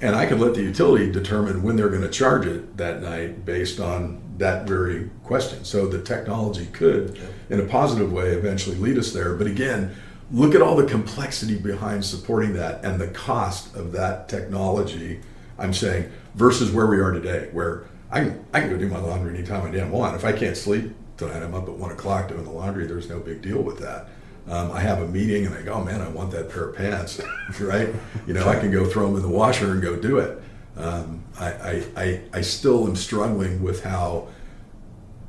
and 0.00 0.16
I 0.16 0.26
can 0.26 0.40
let 0.40 0.54
the 0.54 0.62
utility 0.62 1.12
determine 1.12 1.62
when 1.62 1.76
they're 1.76 1.88
going 1.88 2.02
to 2.02 2.10
charge 2.10 2.46
it 2.46 2.76
that 2.76 3.02
night 3.02 3.44
based 3.44 3.78
on 3.78 4.20
that 4.38 4.66
very 4.66 5.10
question. 5.22 5.64
So 5.64 5.86
the 5.86 6.02
technology 6.02 6.66
could, 6.66 7.20
in 7.50 7.60
a 7.60 7.64
positive 7.64 8.12
way, 8.12 8.30
eventually 8.30 8.76
lead 8.76 8.98
us 8.98 9.12
there. 9.12 9.36
But 9.36 9.46
again, 9.46 9.94
look 10.32 10.56
at 10.56 10.62
all 10.62 10.74
the 10.74 10.86
complexity 10.86 11.56
behind 11.56 12.04
supporting 12.04 12.54
that 12.54 12.84
and 12.84 13.00
the 13.00 13.08
cost 13.08 13.76
of 13.76 13.92
that 13.92 14.28
technology. 14.28 15.20
I'm 15.56 15.72
saying 15.72 16.10
versus 16.34 16.72
where 16.72 16.86
we 16.86 16.98
are 16.98 17.12
today, 17.12 17.48
where 17.52 17.84
I 18.10 18.24
can, 18.24 18.44
I 18.52 18.60
can 18.60 18.70
go 18.70 18.76
do 18.76 18.88
my 18.88 18.98
laundry 18.98 19.36
anytime 19.36 19.64
I 19.64 19.70
damn 19.70 19.92
want. 19.92 20.16
If 20.16 20.24
I 20.24 20.32
can't 20.32 20.56
sleep 20.56 20.92
tonight, 21.16 21.42
I'm 21.42 21.54
up 21.54 21.68
at 21.68 21.74
one 21.74 21.90
o'clock 21.90 22.28
doing 22.28 22.44
the 22.44 22.50
laundry. 22.50 22.86
There's 22.86 23.08
no 23.08 23.18
big 23.18 23.42
deal 23.42 23.62
with 23.62 23.78
that. 23.78 24.08
Um, 24.46 24.72
I 24.72 24.80
have 24.80 25.00
a 25.00 25.08
meeting 25.08 25.46
and 25.46 25.54
I 25.54 25.62
go, 25.62 25.74
oh 25.74 25.84
man, 25.84 26.00
I 26.00 26.08
want 26.08 26.30
that 26.32 26.50
pair 26.50 26.68
of 26.68 26.76
pants, 26.76 27.20
right? 27.60 27.88
You 28.26 28.34
know, 28.34 28.46
I 28.46 28.56
can 28.56 28.70
go 28.70 28.84
throw 28.84 29.06
them 29.06 29.16
in 29.16 29.22
the 29.22 29.28
washer 29.28 29.72
and 29.72 29.82
go 29.82 29.96
do 29.96 30.18
it. 30.18 30.42
Um, 30.76 31.24
I, 31.38 31.46
I, 31.46 31.84
I, 31.96 32.20
I 32.34 32.40
still 32.40 32.86
am 32.86 32.96
struggling 32.96 33.62
with 33.62 33.84
how, 33.84 34.28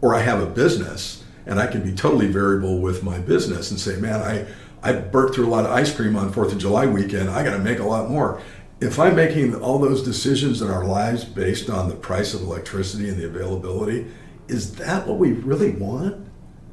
or 0.01 0.15
I 0.15 0.19
have 0.19 0.41
a 0.41 0.47
business 0.47 1.23
and 1.45 1.59
I 1.59 1.67
can 1.67 1.83
be 1.83 1.93
totally 1.93 2.27
variable 2.27 2.79
with 2.79 3.03
my 3.03 3.19
business 3.19 3.71
and 3.71 3.79
say, 3.79 3.95
man, 3.97 4.21
I, 4.21 4.45
I 4.81 4.93
burnt 4.93 5.35
through 5.35 5.47
a 5.47 5.49
lot 5.49 5.65
of 5.65 5.71
ice 5.71 5.95
cream 5.95 6.15
on 6.15 6.31
Fourth 6.31 6.51
of 6.51 6.57
July 6.57 6.85
weekend. 6.85 7.29
I 7.29 7.43
got 7.43 7.51
to 7.51 7.59
make 7.59 7.79
a 7.79 7.83
lot 7.83 8.09
more. 8.09 8.41
If 8.81 8.99
I'm 8.99 9.15
making 9.15 9.55
all 9.55 9.79
those 9.79 10.03
decisions 10.03 10.61
in 10.61 10.69
our 10.69 10.83
lives 10.83 11.23
based 11.23 11.69
on 11.69 11.87
the 11.87 11.95
price 11.95 12.33
of 12.33 12.41
electricity 12.41 13.07
and 13.07 13.17
the 13.17 13.25
availability, 13.25 14.07
is 14.47 14.75
that 14.75 15.07
what 15.07 15.17
we 15.17 15.31
really 15.31 15.71
want? 15.71 16.25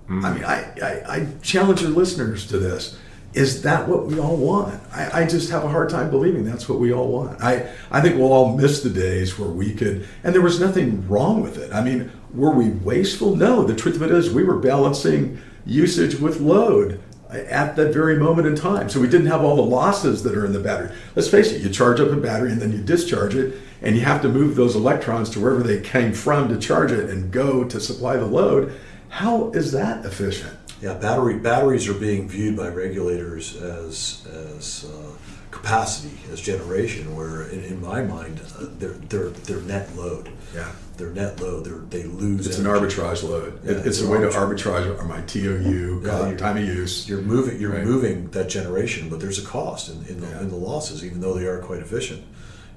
I 0.08 0.34
mean, 0.34 0.44
I, 0.44 0.64
I, 0.82 1.16
I 1.16 1.26
challenge 1.42 1.80
your 1.80 1.90
listeners 1.90 2.46
to 2.48 2.58
this. 2.58 2.98
Is 3.32 3.62
that 3.62 3.88
what 3.88 4.06
we 4.06 4.18
all 4.20 4.36
want? 4.36 4.78
I, 4.92 5.22
I 5.22 5.26
just 5.26 5.48
have 5.50 5.64
a 5.64 5.68
hard 5.68 5.88
time 5.88 6.10
believing 6.10 6.44
that's 6.44 6.68
what 6.68 6.78
we 6.80 6.92
all 6.92 7.08
want. 7.08 7.40
I, 7.42 7.70
I 7.90 8.02
think 8.02 8.16
we'll 8.16 8.32
all 8.32 8.54
miss 8.54 8.82
the 8.82 8.90
days 8.90 9.38
where 9.38 9.48
we 9.48 9.72
could, 9.72 10.06
and 10.22 10.34
there 10.34 10.42
was 10.42 10.60
nothing 10.60 11.08
wrong 11.08 11.40
with 11.40 11.56
it. 11.56 11.72
I 11.72 11.82
mean, 11.82 12.12
were 12.34 12.50
we 12.50 12.68
wasteful? 12.70 13.36
No. 13.36 13.64
The 13.64 13.74
truth 13.74 13.96
of 13.96 14.02
it 14.02 14.10
is, 14.10 14.30
we 14.30 14.44
were 14.44 14.58
balancing 14.58 15.40
usage 15.64 16.16
with 16.16 16.40
load 16.40 17.00
at 17.34 17.76
that 17.76 17.92
very 17.92 18.16
moment 18.16 18.46
in 18.46 18.54
time. 18.54 18.88
So 18.88 19.00
we 19.00 19.08
didn't 19.08 19.26
have 19.26 19.42
all 19.42 19.56
the 19.56 19.62
losses 19.62 20.22
that 20.22 20.36
are 20.36 20.44
in 20.44 20.52
the 20.52 20.60
battery. 20.60 20.94
Let's 21.16 21.28
face 21.28 21.52
it, 21.52 21.62
you 21.62 21.70
charge 21.70 22.00
up 22.00 22.10
a 22.10 22.16
battery 22.16 22.52
and 22.52 22.60
then 22.60 22.72
you 22.72 22.78
discharge 22.78 23.34
it, 23.34 23.58
and 23.80 23.96
you 23.96 24.02
have 24.02 24.22
to 24.22 24.28
move 24.28 24.54
those 24.54 24.76
electrons 24.76 25.30
to 25.30 25.40
wherever 25.40 25.62
they 25.62 25.80
came 25.80 26.12
from 26.12 26.48
to 26.48 26.58
charge 26.58 26.92
it 26.92 27.10
and 27.10 27.30
go 27.30 27.64
to 27.64 27.80
supply 27.80 28.16
the 28.16 28.26
load. 28.26 28.72
How 29.08 29.50
is 29.50 29.72
that 29.72 30.04
efficient? 30.06 30.56
Yeah, 30.82 30.94
battery 30.94 31.38
batteries 31.38 31.88
are 31.88 31.94
being 31.94 32.28
viewed 32.28 32.56
by 32.56 32.68
regulators 32.68 33.56
as 33.56 34.26
as 34.56 34.84
uh, 34.84 35.12
capacity, 35.52 36.10
as 36.32 36.40
generation. 36.40 37.14
Where 37.16 37.42
in, 37.48 37.62
in 37.64 37.80
my 37.80 38.02
mind, 38.02 38.40
uh, 38.58 38.66
they're 38.78 38.90
they're 39.08 39.30
they're 39.30 39.60
net 39.62 39.94
load. 39.96 40.28
Yeah. 40.54 40.70
They're 40.98 41.10
net 41.10 41.40
load. 41.40 41.64
They're, 41.64 41.78
they 41.78 42.02
lose. 42.04 42.46
It's 42.46 42.58
an 42.58 42.66
arbitrage 42.66 43.22
load. 43.22 43.60
It- 43.64 43.64
Yeah, 43.64 43.78
it's, 43.78 43.86
it's 43.86 44.00
a 44.02 44.08
way 44.10 44.18
to 44.20 44.28
arbitrage. 44.28 44.94
arbitrage 44.96 45.06
my 45.08 45.20
TOU, 45.22 46.02
Yeah, 46.04 46.10
uh, 46.12 46.36
time 46.36 46.58
of 46.58 46.64
use. 46.64 47.08
You're 47.08 47.22
moving. 47.22 47.58
You're 47.60 47.72
Right. 47.72 47.84
moving 47.84 48.28
that 48.32 48.48
generation, 48.50 49.08
but 49.08 49.18
there's 49.20 49.38
a 49.38 49.46
cost 49.46 49.88
in, 49.88 50.04
in, 50.06 50.20
the, 50.20 50.26
Yeah. 50.28 50.40
in 50.40 50.50
the 50.50 50.56
losses, 50.56 51.04
even 51.04 51.20
though 51.20 51.32
they 51.34 51.46
are 51.46 51.58
quite 51.60 51.80
efficient. 51.80 52.22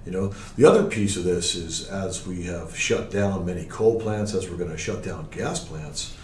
You 0.05 0.11
know, 0.13 0.33
the 0.55 0.65
other 0.65 0.83
piece 0.85 1.17
of 1.17 1.23
this 1.23 1.55
is 1.55 1.89
as 1.89 2.25
we 2.25 2.43
have 2.43 2.77
shut 2.77 3.09
down 3.11 3.45
many 3.45 3.65
coal 3.65 3.99
plants, 3.99 4.33
as 4.35 4.47
we're 4.49 4.57
going 4.57 4.71
to 4.71 4.77
shut 4.77 5.03
down 5.03 5.27
gas 5.31 5.59
plants. 5.59 6.15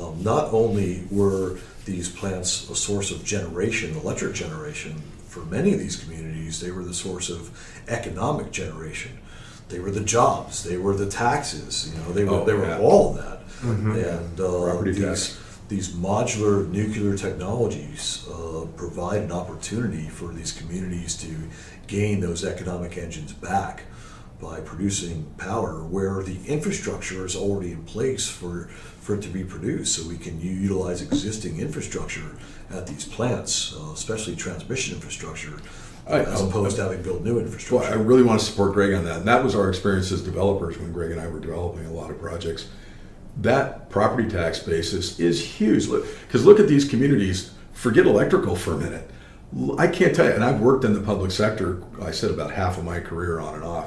Um, 0.00 0.22
not 0.22 0.52
only 0.52 1.04
were 1.10 1.58
these 1.84 2.08
plants 2.08 2.68
a 2.70 2.74
source 2.74 3.10
of 3.10 3.24
generation, 3.24 3.96
electric 3.96 4.34
generation, 4.34 4.94
for 5.26 5.40
many 5.40 5.72
of 5.72 5.78
these 5.78 5.96
communities, 5.96 6.60
they 6.60 6.70
were 6.70 6.84
the 6.84 6.94
source 6.94 7.30
of 7.30 7.50
economic 7.88 8.50
generation. 8.52 9.18
They 9.68 9.78
were 9.80 9.90
the 9.90 10.00
jobs, 10.04 10.64
they 10.64 10.76
were 10.78 10.94
the 10.96 11.08
taxes, 11.08 11.92
you 11.92 12.00
know, 12.00 12.12
they 12.12 12.24
were, 12.24 12.30
Oh, 12.40 12.44
they 12.44 12.54
were 12.54 12.66
yeah. 12.66 12.78
all 12.78 13.10
of 13.10 13.16
that. 13.22 13.38
And 13.62 14.40
uh, 14.40 14.80
these, 14.82 14.98
tax. 15.00 15.40
these 15.68 15.88
modular 15.90 16.66
nuclear 16.70 17.16
technologies 17.16 18.26
uh, 18.32 18.66
provide 18.76 19.22
an 19.22 19.32
opportunity 19.32 20.08
for 20.08 20.32
these 20.32 20.52
communities 20.52 21.16
to 21.16 21.34
gain 21.86 22.20
those 22.20 22.44
economic 22.44 22.96
engines 22.96 23.32
back 23.32 23.82
by 24.40 24.60
producing 24.60 25.26
power 25.36 25.82
where 25.84 26.22
the 26.22 26.38
infrastructure 26.46 27.26
is 27.26 27.34
already 27.34 27.72
in 27.72 27.82
place 27.84 28.28
for, 28.28 28.70
for 29.08 29.14
it 29.14 29.22
to 29.22 29.30
be 29.30 29.42
produced. 29.42 29.94
So 29.94 30.06
we 30.06 30.18
can 30.18 30.38
utilize 30.38 31.00
existing 31.00 31.60
infrastructure 31.60 32.36
at 32.70 32.86
these 32.86 33.06
plants, 33.06 33.74
uh, 33.74 33.92
especially 33.94 34.36
transmission 34.36 34.96
infrastructure, 34.96 35.54
I- 36.06 36.24
as 36.24 36.42
opposed 36.42 36.76
to 36.76 36.82
having 36.82 37.00
built 37.00 37.24
new 37.24 37.42
Well, 37.70 37.84
I 37.84 37.94
really 37.94 38.22
want 38.22 38.38
to 38.40 38.44
support 38.44 38.74
Greg 38.74 38.92
on 38.92 39.06
that. 39.06 39.20
And 39.20 39.26
that 39.26 39.42
was 39.42 39.54
our 39.54 39.70
experience 39.70 40.12
as 40.12 40.20
developers 40.20 40.78
when 40.78 40.92
Greg 40.92 41.10
and 41.10 41.18
I 41.18 41.26
were 41.26 41.40
developing 41.40 41.86
a 41.86 41.90
lot 41.90 42.10
of 42.10 42.20
projects. 42.20 42.66
That 43.40 43.88
property 43.88 44.28
tax 44.28 44.58
basis 44.58 45.18
is 45.18 45.42
huge. 45.42 45.88
Because 45.90 46.44
look 46.44 46.60
at 46.60 46.68
these 46.68 46.84
communities, 46.84 47.52
forget 47.72 48.04
electrical 48.04 48.56
for 48.56 48.74
a 48.74 48.76
minute. 48.76 49.10
I 49.78 49.86
can't 49.86 50.14
tell 50.14 50.26
you, 50.26 50.32
and 50.32 50.44
I've 50.44 50.60
worked 50.60 50.84
in 50.84 50.92
the 50.92 51.00
public 51.00 51.30
sector, 51.30 51.78
I 52.02 52.10
said 52.10 52.30
about 52.30 52.50
half 52.50 52.76
of 52.76 52.84
my 52.84 53.00
career 53.00 53.40
on 53.40 53.54
and 53.54 53.64
off. 53.64 53.86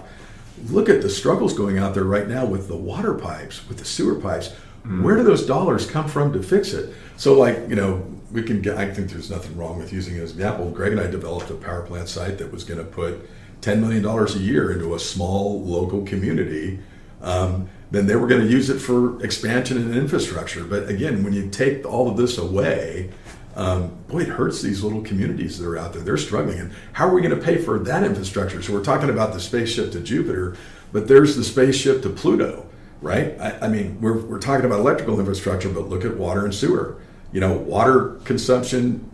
Look 0.69 0.89
at 0.89 1.03
the 1.03 1.09
struggles 1.11 1.53
going 1.53 1.77
out 1.77 1.93
there 1.93 2.05
right 2.05 2.27
now 2.27 2.45
with 2.45 2.67
the 2.67 2.75
water 2.75 3.13
pipes, 3.13 3.67
with 3.69 3.77
the 3.77 3.85
sewer 3.85 4.15
pipes. 4.15 4.49
Where 4.83 5.15
do 5.15 5.23
those 5.23 5.45
dollars 5.45 5.89
come 5.89 6.07
from 6.07 6.33
to 6.33 6.41
fix 6.41 6.73
it? 6.73 6.93
So, 7.17 7.37
like, 7.37 7.57
you 7.69 7.75
know, 7.75 8.03
we 8.31 8.41
can 8.41 8.61
get, 8.61 8.77
I 8.77 8.91
think 8.91 9.09
there's 9.09 9.29
nothing 9.29 9.55
wrong 9.57 9.77
with 9.77 9.93
using 9.93 10.15
it 10.15 10.21
as 10.21 10.31
an 10.31 10.37
example. 10.37 10.71
Greg 10.71 10.93
and 10.93 11.01
I 11.01 11.07
developed 11.07 11.49
a 11.51 11.55
power 11.55 11.83
plant 11.83 12.09
site 12.09 12.37
that 12.39 12.51
was 12.51 12.63
going 12.63 12.79
to 12.79 12.85
put 12.85 13.29
$10 13.61 13.79
million 13.79 14.05
a 14.05 14.39
year 14.39 14.71
into 14.71 14.95
a 14.95 14.99
small 14.99 15.63
local 15.63 16.03
community. 16.03 16.79
Um, 17.21 17.69
then 17.91 18.07
they 18.07 18.15
were 18.15 18.27
going 18.27 18.41
to 18.41 18.47
use 18.47 18.69
it 18.69 18.79
for 18.79 19.23
expansion 19.23 19.77
and 19.77 19.95
infrastructure. 19.95 20.63
But 20.63 20.89
again, 20.89 21.23
when 21.23 21.33
you 21.33 21.49
take 21.49 21.85
all 21.85 22.09
of 22.09 22.17
this 22.17 22.37
away, 22.37 23.11
um, 23.55 23.89
boy, 24.07 24.21
it 24.21 24.29
hurts 24.29 24.61
these 24.61 24.81
little 24.81 25.01
communities 25.01 25.59
that 25.59 25.67
are 25.67 25.77
out 25.77 25.93
there. 25.93 26.01
They're 26.01 26.17
struggling. 26.17 26.59
And 26.59 26.71
how 26.93 27.07
are 27.07 27.13
we 27.13 27.21
going 27.21 27.37
to 27.37 27.45
pay 27.45 27.57
for 27.57 27.77
that 27.79 28.03
infrastructure? 28.03 28.61
So 28.61 28.73
we're 28.73 28.83
talking 28.83 29.09
about 29.09 29.33
the 29.33 29.39
spaceship 29.39 29.91
to 29.91 29.99
Jupiter, 29.99 30.55
but 30.93 31.07
there's 31.07 31.35
the 31.35 31.43
spaceship 31.43 32.01
to 32.03 32.09
Pluto, 32.09 32.65
right? 33.01 33.39
I, 33.39 33.65
I 33.65 33.67
mean, 33.67 33.99
we're, 33.99 34.19
we're 34.19 34.39
talking 34.39 34.65
about 34.65 34.79
electrical 34.79 35.19
infrastructure, 35.19 35.69
but 35.69 35.89
look 35.89 36.05
at 36.05 36.15
water 36.17 36.45
and 36.45 36.53
sewer. 36.53 37.01
You 37.33 37.39
know, 37.39 37.53
water 37.53 38.19
consumption, 38.23 39.09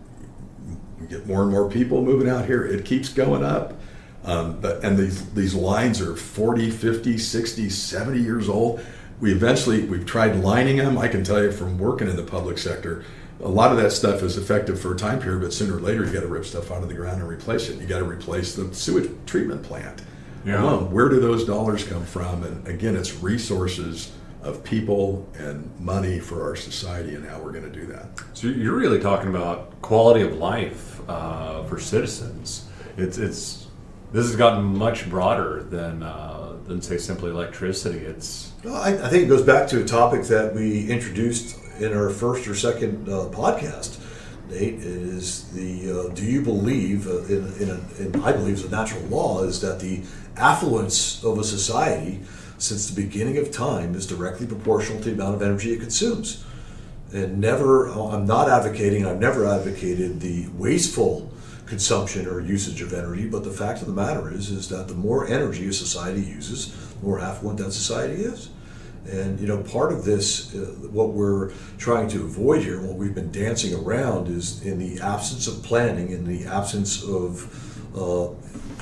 we 0.99 1.07
get 1.07 1.25
more 1.25 1.41
and 1.43 1.51
more 1.51 1.69
people 1.69 2.03
moving 2.03 2.29
out 2.29 2.45
here. 2.45 2.65
It 2.65 2.85
keeps 2.85 3.09
going 3.09 3.43
up. 3.43 3.79
Um, 4.23 4.59
but, 4.59 4.83
and 4.83 4.97
these, 4.97 5.29
these 5.31 5.55
lines 5.55 6.01
are 6.01 6.15
40, 6.15 6.69
50, 6.69 7.17
60, 7.17 7.69
70 7.69 8.19
years 8.19 8.49
old. 8.49 8.81
We 9.21 9.31
eventually, 9.31 9.85
we've 9.85 10.05
tried 10.05 10.35
lining 10.37 10.77
them. 10.77 10.97
I 10.97 11.07
can 11.07 11.23
tell 11.23 11.41
you 11.41 11.51
from 11.51 11.77
working 11.77 12.09
in 12.09 12.17
the 12.17 12.23
public 12.23 12.57
sector, 12.57 13.05
a 13.39 13.47
lot 13.47 13.71
of 13.71 13.77
that 13.77 13.91
stuff 13.91 14.23
is 14.23 14.37
effective 14.37 14.79
for 14.79 14.93
a 14.93 14.97
time 14.97 15.19
period, 15.19 15.41
but 15.41 15.53
sooner 15.53 15.77
or 15.77 15.79
later 15.79 16.03
you 16.03 16.11
got 16.11 16.21
to 16.21 16.27
rip 16.27 16.43
stuff 16.43 16.71
out 16.71 16.81
of 16.83 16.89
the 16.89 16.95
ground 16.95 17.21
and 17.21 17.29
replace 17.29 17.69
it. 17.69 17.79
You 17.79 17.87
got 17.87 17.99
to 17.99 18.05
replace 18.05 18.55
the 18.55 18.73
sewage 18.73 19.09
treatment 19.25 19.63
plant. 19.63 20.01
Yeah. 20.47 20.63
Alone. 20.63 20.91
Where 20.91 21.09
do 21.09 21.19
those 21.19 21.45
dollars 21.45 21.83
come 21.83 22.05
from? 22.05 22.43
And 22.43 22.65
again, 22.67 22.95
it's 22.95 23.15
resources 23.15 24.13
of 24.43 24.63
people 24.63 25.27
and 25.37 25.77
money 25.79 26.19
for 26.19 26.43
our 26.43 26.55
society 26.55 27.15
and 27.15 27.25
how 27.25 27.39
we're 27.39 27.51
going 27.51 27.69
to 27.71 27.79
do 27.79 27.85
that. 27.87 28.07
So 28.33 28.47
you're 28.47 28.75
really 28.75 28.99
talking 28.99 29.29
about 29.29 29.81
quality 29.81 30.21
of 30.21 30.37
life 30.37 31.01
uh, 31.09 31.63
for 31.63 31.79
citizens. 31.79 32.67
It's 32.95 33.17
it's 33.17 33.67
this 34.13 34.25
has 34.25 34.37
gotten 34.37 34.63
much 34.63 35.09
broader 35.09 35.63
than 35.63 36.01
uh, 36.01 36.55
than 36.65 36.81
say 36.81 36.97
simply 36.97 37.31
electricity. 37.31 37.99
It's 37.99 38.53
Well, 38.63 38.75
I, 38.75 38.89
I 38.91 39.09
think 39.09 39.23
it 39.23 39.27
goes 39.27 39.43
back 39.43 39.67
to 39.69 39.81
a 39.81 39.85
topic 39.85 40.23
that 40.27 40.53
we 40.55 40.89
introduced 40.89 41.57
in 41.79 41.93
our 41.93 42.09
first 42.09 42.47
or 42.47 42.55
second 42.55 43.09
uh, 43.09 43.29
podcast. 43.31 43.99
Nate 44.49 44.75
is 44.75 45.51
the 45.51 45.91
uh, 45.91 46.13
do 46.13 46.23
you 46.23 46.41
believe 46.41 47.05
uh, 47.07 47.23
in, 47.25 47.53
in, 47.59 47.69
a, 47.69 48.01
in 48.01 48.23
I 48.23 48.31
believe 48.31 48.55
is 48.55 48.63
a 48.63 48.69
natural 48.69 49.03
law 49.03 49.43
is 49.43 49.59
that 49.59 49.81
the 49.81 50.03
affluence 50.37 51.23
of 51.23 51.39
a 51.39 51.43
society 51.43 52.21
since 52.57 52.89
the 52.89 53.01
beginning 53.01 53.37
of 53.37 53.51
time 53.51 53.95
is 53.95 54.07
directly 54.07 54.47
proportional 54.47 54.99
to 54.99 55.05
the 55.05 55.13
amount 55.13 55.35
of 55.35 55.41
energy 55.41 55.73
it 55.73 55.79
consumes. 55.79 56.43
And 57.13 57.39
never, 57.39 57.87
I'm 57.87 58.25
not 58.25 58.49
advocating, 58.49 59.05
I've 59.05 59.19
never 59.19 59.45
advocated 59.45 60.19
the 60.19 60.47
wasteful 60.49 61.31
consumption 61.65 62.27
or 62.27 62.39
usage 62.39 62.81
of 62.81 62.93
energy, 62.93 63.27
but 63.27 63.43
the 63.43 63.51
fact 63.51 63.81
of 63.81 63.87
the 63.87 63.93
matter 63.93 64.33
is, 64.33 64.49
is 64.49 64.69
that 64.69 64.87
the 64.87 64.93
more 64.93 65.27
energy 65.27 65.67
a 65.67 65.73
society 65.73 66.21
uses, 66.21 66.73
the 66.95 67.05
more 67.05 67.19
affluent 67.19 67.59
that 67.59 67.71
society 67.71 68.23
is. 68.23 68.49
And 69.09 69.39
you 69.39 69.47
know, 69.47 69.63
part 69.63 69.93
of 69.93 70.03
this, 70.03 70.53
uh, 70.53 70.65
what 70.91 71.09
we're 71.09 71.51
trying 71.77 72.09
to 72.09 72.23
avoid 72.23 72.63
here, 72.63 72.81
what 72.81 72.95
we've 72.95 73.15
been 73.15 73.31
dancing 73.31 73.73
around, 73.73 74.27
is 74.27 74.65
in 74.65 74.79
the 74.79 74.99
absence 75.01 75.47
of 75.47 75.63
planning, 75.63 76.09
in 76.09 76.25
the 76.25 76.45
absence 76.45 77.03
of 77.03 77.45
uh, 77.95 78.29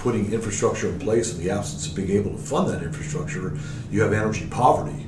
putting 0.05 0.31
infrastructure 0.31 0.87
in 0.87 0.99
place, 0.99 1.33
in 1.33 1.43
the 1.43 1.49
absence 1.49 1.87
of 1.87 1.95
being 1.95 2.11
able 2.11 2.29
to 2.29 2.37
fund 2.37 2.69
that 2.69 2.83
infrastructure, 2.83 3.57
you 3.89 4.03
have 4.03 4.13
energy 4.13 4.45
poverty, 4.51 5.01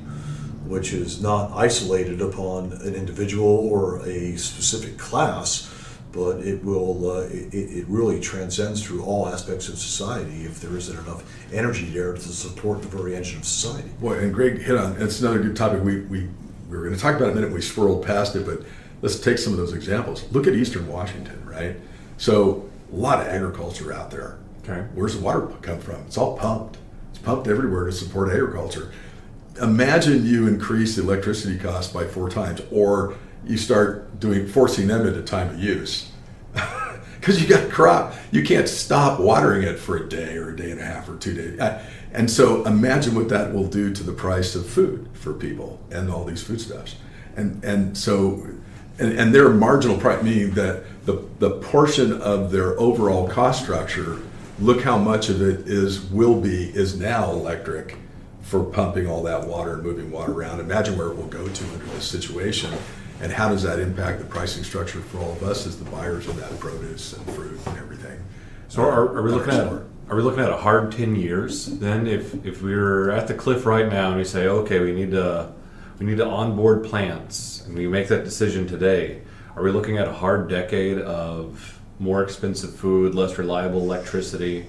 which 0.66 0.92
is 0.92 1.22
not 1.22 1.52
isolated 1.52 2.20
upon 2.20 2.72
an 2.82 2.96
individual 2.96 3.46
or 3.46 4.04
a 4.04 4.36
specific 4.36 4.98
class, 4.98 5.72
but 6.10 6.38
it 6.38 6.64
will 6.64 7.12
uh, 7.12 7.20
it, 7.30 7.54
it 7.54 7.86
really 7.86 8.18
transcends 8.18 8.84
through 8.84 9.04
all 9.04 9.28
aspects 9.28 9.68
of 9.68 9.78
society 9.78 10.42
if 10.42 10.60
there 10.60 10.76
isn't 10.76 10.98
enough 11.06 11.22
energy 11.52 11.86
there 11.90 12.14
to 12.14 12.20
support 12.20 12.82
the 12.82 12.88
very 12.88 13.14
engine 13.14 13.38
of 13.38 13.44
society. 13.44 13.90
Boy, 14.00 14.18
and 14.18 14.34
Greg 14.34 14.60
hit 14.60 14.76
on 14.76 15.00
it's 15.00 15.20
another 15.20 15.38
good 15.38 15.54
topic. 15.54 15.80
We 15.84 16.00
we, 16.00 16.28
we 16.68 16.76
were 16.76 16.82
going 16.82 16.96
to 16.96 17.00
talk 17.00 17.14
about 17.14 17.30
a 17.30 17.34
minute. 17.36 17.52
We 17.52 17.60
swirled 17.60 18.04
past 18.04 18.34
it, 18.34 18.44
but 18.44 18.62
let's 19.00 19.20
take 19.20 19.38
some 19.38 19.52
of 19.52 19.60
those 19.60 19.74
examples. 19.74 20.24
Look 20.32 20.48
at 20.48 20.54
Eastern 20.54 20.88
Washington, 20.88 21.40
right? 21.46 21.76
So 22.16 22.68
a 22.92 22.96
lot 22.96 23.20
of 23.20 23.28
agriculture 23.28 23.92
out 23.92 24.10
there. 24.10 24.38
Okay. 24.68 24.86
Where's 24.94 25.16
the 25.16 25.22
water 25.22 25.46
come 25.62 25.80
from? 25.80 25.96
It's 26.06 26.18
all 26.18 26.36
pumped. 26.36 26.78
It's 27.10 27.18
pumped 27.20 27.48
everywhere 27.48 27.86
to 27.86 27.92
support 27.92 28.30
agriculture. 28.32 28.92
Imagine 29.60 30.24
you 30.26 30.46
increase 30.46 30.96
the 30.96 31.02
electricity 31.02 31.58
cost 31.58 31.92
by 31.92 32.04
four 32.04 32.28
times, 32.28 32.60
or 32.70 33.14
you 33.44 33.56
start 33.56 34.20
doing 34.20 34.46
forcing 34.46 34.86
them 34.88 35.06
into 35.06 35.22
time 35.22 35.48
of 35.50 35.58
use. 35.58 36.10
Because 37.18 37.42
you 37.42 37.48
got 37.48 37.64
a 37.64 37.68
crop, 37.68 38.14
you 38.30 38.44
can't 38.44 38.68
stop 38.68 39.18
watering 39.18 39.64
it 39.64 39.76
for 39.80 39.96
a 39.96 40.08
day 40.08 40.36
or 40.36 40.50
a 40.50 40.56
day 40.56 40.70
and 40.70 40.80
a 40.80 40.84
half 40.84 41.08
or 41.08 41.16
two 41.16 41.34
days. 41.34 41.58
Uh, 41.58 41.82
And 42.12 42.30
so 42.30 42.64
imagine 42.64 43.16
what 43.16 43.28
that 43.30 43.52
will 43.52 43.66
do 43.66 43.92
to 43.92 44.02
the 44.04 44.12
price 44.12 44.54
of 44.54 44.64
food 44.66 45.08
for 45.14 45.34
people 45.34 45.80
and 45.90 46.10
all 46.10 46.24
these 46.24 46.42
foodstuffs. 46.42 46.94
And 47.36 47.62
and 47.64 47.98
so 47.98 48.46
and, 49.00 49.18
and 49.18 49.34
their 49.34 49.48
marginal 49.48 49.98
price 49.98 50.22
meaning 50.22 50.52
that 50.52 50.84
the 51.06 51.24
the 51.40 51.50
portion 51.50 52.12
of 52.22 52.52
their 52.52 52.78
overall 52.78 53.28
cost 53.28 53.62
structure, 53.64 54.18
look 54.60 54.82
how 54.82 54.98
much 54.98 55.28
of 55.28 55.40
it 55.40 55.68
is 55.68 56.02
will 56.10 56.40
be 56.40 56.70
is 56.70 56.98
now 56.98 57.30
electric 57.30 57.96
for 58.42 58.64
pumping 58.64 59.06
all 59.06 59.22
that 59.22 59.46
water 59.46 59.74
and 59.74 59.82
moving 59.82 60.10
water 60.10 60.32
around. 60.32 60.58
Imagine 60.60 60.96
where 60.96 61.08
it 61.08 61.16
will 61.16 61.26
go 61.26 61.46
to 61.46 61.64
under 61.72 61.84
this 61.86 62.06
situation. 62.06 62.72
And 63.20 63.32
how 63.32 63.48
does 63.48 63.62
that 63.62 63.78
impact 63.78 64.20
the 64.20 64.24
pricing 64.24 64.64
structure 64.64 65.00
for 65.00 65.18
all 65.18 65.32
of 65.32 65.42
us 65.42 65.66
as 65.66 65.78
the 65.78 65.84
buyers 65.90 66.26
of 66.28 66.36
that 66.36 66.58
produce 66.58 67.12
and 67.12 67.26
fruit 67.34 67.60
and 67.66 67.78
everything? 67.78 68.22
so 68.68 68.82
are, 68.82 69.16
are 69.16 69.22
we 69.22 69.30
looking 69.30 69.54
at 69.54 69.66
are 70.10 70.16
we 70.16 70.22
looking 70.22 70.42
at 70.42 70.50
a 70.50 70.56
hard 70.56 70.92
ten 70.92 71.14
years 71.14 71.66
then? 71.66 72.06
If 72.06 72.46
if 72.46 72.62
we're 72.62 73.10
at 73.10 73.28
the 73.28 73.34
cliff 73.34 73.66
right 73.66 73.88
now 73.88 74.08
and 74.08 74.16
we 74.16 74.24
say 74.24 74.46
okay 74.46 74.80
we 74.80 74.92
need 74.92 75.10
to 75.12 75.52
we 75.98 76.06
need 76.06 76.18
to 76.18 76.26
onboard 76.26 76.84
plants 76.84 77.64
and 77.66 77.74
we 77.74 77.86
make 77.88 78.08
that 78.08 78.24
decision 78.24 78.66
today, 78.66 79.22
are 79.56 79.62
we 79.62 79.70
looking 79.70 79.98
at 79.98 80.06
a 80.06 80.12
hard 80.12 80.48
decade 80.48 80.98
of 80.98 81.77
more 81.98 82.22
expensive 82.22 82.74
food, 82.74 83.14
less 83.14 83.38
reliable 83.38 83.80
electricity, 83.80 84.66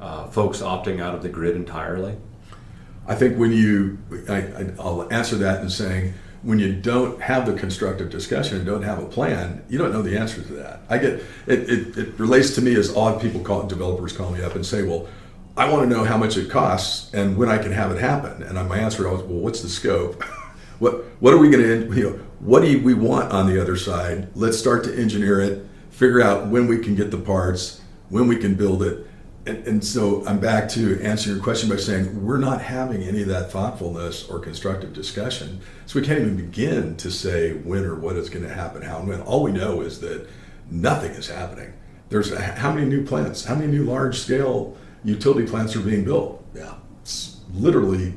uh, 0.00 0.26
folks 0.28 0.60
opting 0.60 1.00
out 1.00 1.14
of 1.14 1.22
the 1.22 1.28
grid 1.28 1.56
entirely? 1.56 2.16
I 3.06 3.14
think 3.14 3.38
when 3.38 3.52
you, 3.52 3.98
I, 4.28 4.36
I- 4.38 4.72
I'll 4.78 5.06
answer 5.12 5.36
that 5.36 5.62
in 5.62 5.70
saying, 5.70 6.14
when 6.42 6.58
you 6.58 6.72
don't 6.74 7.20
have 7.22 7.46
the 7.46 7.54
constructive 7.54 8.10
discussion 8.10 8.56
and 8.58 8.66
don't 8.66 8.82
have 8.82 9.02
a 9.02 9.06
plan, 9.06 9.64
you 9.68 9.78
don't 9.78 9.92
know 9.92 10.02
the 10.02 10.16
answer 10.16 10.42
to 10.42 10.52
that. 10.54 10.80
I 10.88 10.98
get 10.98 11.14
it. 11.14 11.24
It, 11.48 11.96
it 11.98 12.18
relates 12.18 12.54
to 12.56 12.62
me 12.62 12.76
as 12.76 12.94
odd 12.94 13.20
people 13.20 13.40
call 13.40 13.64
developers 13.66 14.12
call 14.12 14.30
me 14.30 14.42
up 14.42 14.54
and 14.54 14.64
say, 14.64 14.82
"Well, 14.84 15.08
I 15.56 15.68
want 15.68 15.82
to 15.82 15.88
know 15.88 16.04
how 16.04 16.16
much 16.16 16.36
it 16.36 16.48
costs 16.48 17.12
and 17.12 17.36
when 17.36 17.48
I 17.48 17.58
can 17.58 17.72
have 17.72 17.90
it 17.90 18.00
happen." 18.00 18.44
And 18.44 18.54
my 18.68 18.78
answer 18.78 19.08
always, 19.08 19.24
"Well, 19.24 19.40
what's 19.40 19.60
the 19.60 19.68
scope? 19.68 20.22
what 20.78 21.04
what 21.20 21.34
are 21.34 21.38
we 21.38 21.50
going 21.50 21.64
to 21.88 21.96
you 21.96 22.10
know 22.10 22.20
what 22.38 22.62
do 22.62 22.80
we 22.80 22.94
want 22.94 23.32
on 23.32 23.48
the 23.48 23.60
other 23.60 23.76
side? 23.76 24.28
Let's 24.36 24.56
start 24.58 24.84
to 24.84 24.96
engineer 24.96 25.40
it, 25.40 25.66
figure 25.96 26.20
out 26.20 26.46
when 26.46 26.68
we 26.68 26.78
can 26.78 26.94
get 26.94 27.10
the 27.10 27.18
parts, 27.18 27.80
when 28.10 28.28
we 28.28 28.36
can 28.36 28.54
build 28.54 28.82
it." 28.82 29.06
And, 29.46 29.58
and 29.68 29.84
so 29.84 30.26
I'm 30.26 30.40
back 30.40 30.68
to 30.70 31.00
answering 31.02 31.36
your 31.36 31.44
question 31.44 31.68
by 31.68 31.76
saying 31.76 32.04
we're 32.26 32.36
not 32.50 32.60
having 32.60 33.02
any 33.02 33.22
of 33.22 33.28
that 33.28 33.50
thoughtfulness 33.52 34.28
or 34.28 34.40
constructive 34.40 34.92
discussion. 34.92 35.60
So 35.86 36.00
we 36.00 36.06
can't 36.06 36.20
even 36.20 36.36
begin 36.36 36.96
to 36.96 37.10
say 37.10 37.52
when 37.52 37.84
or 37.84 37.94
what 37.94 38.16
is 38.16 38.28
going 38.28 38.44
to 38.44 38.52
happen, 38.52 38.82
how 38.82 38.98
and 38.98 39.08
when. 39.08 39.20
All 39.20 39.44
we 39.44 39.52
know 39.52 39.82
is 39.82 40.00
that 40.00 40.26
nothing 40.68 41.12
is 41.12 41.28
happening. 41.28 41.72
There's 42.08 42.32
a, 42.32 42.40
how 42.40 42.72
many 42.72 42.86
new 42.86 43.04
plants, 43.04 43.44
how 43.44 43.54
many 43.54 43.68
new 43.70 43.84
large 43.84 44.18
scale 44.18 44.76
utility 45.04 45.46
plants 45.46 45.76
are 45.76 45.80
being 45.80 46.04
built? 46.04 46.44
Yeah. 46.52 46.74
It's 47.02 47.36
literally 47.54 48.14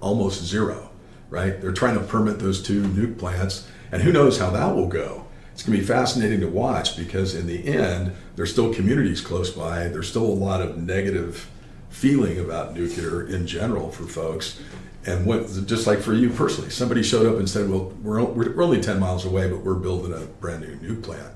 almost 0.00 0.42
zero. 0.42 0.90
right? 1.30 1.60
They're 1.60 1.72
trying 1.72 1.94
to 1.94 2.04
permit 2.04 2.38
those 2.40 2.62
two 2.62 2.82
nuke 2.82 3.18
plants, 3.18 3.66
and 3.92 4.02
who 4.02 4.12
knows 4.12 4.38
how 4.38 4.50
that 4.50 4.74
will 4.74 4.88
go. 4.88 5.24
It's 5.60 5.68
going 5.68 5.78
to 5.78 5.82
be 5.82 5.86
fascinating 5.86 6.40
to 6.40 6.48
watch 6.48 6.96
because 6.96 7.34
in 7.34 7.46
the 7.46 7.66
end, 7.66 8.16
there's 8.34 8.50
still 8.50 8.72
communities 8.72 9.20
close 9.20 9.50
by. 9.50 9.88
There's 9.88 10.08
still 10.08 10.24
a 10.24 10.32
lot 10.32 10.62
of 10.62 10.78
negative 10.78 11.50
feeling 11.90 12.40
about 12.40 12.72
nuclear 12.72 13.26
in 13.26 13.46
general 13.46 13.90
for 13.90 14.04
folks. 14.04 14.58
And 15.04 15.26
what, 15.26 15.48
just 15.66 15.86
like 15.86 15.98
for 15.98 16.14
you 16.14 16.30
personally, 16.30 16.70
somebody 16.70 17.02
showed 17.02 17.26
up 17.26 17.38
and 17.38 17.46
said, 17.46 17.68
"Well, 17.68 17.92
we're, 18.02 18.24
we're 18.24 18.62
only 18.62 18.80
10 18.80 18.98
miles 18.98 19.26
away, 19.26 19.50
but 19.50 19.58
we're 19.58 19.74
building 19.74 20.14
a 20.14 20.24
brand 20.24 20.62
new 20.62 20.76
new 20.76 20.98
plant 20.98 21.34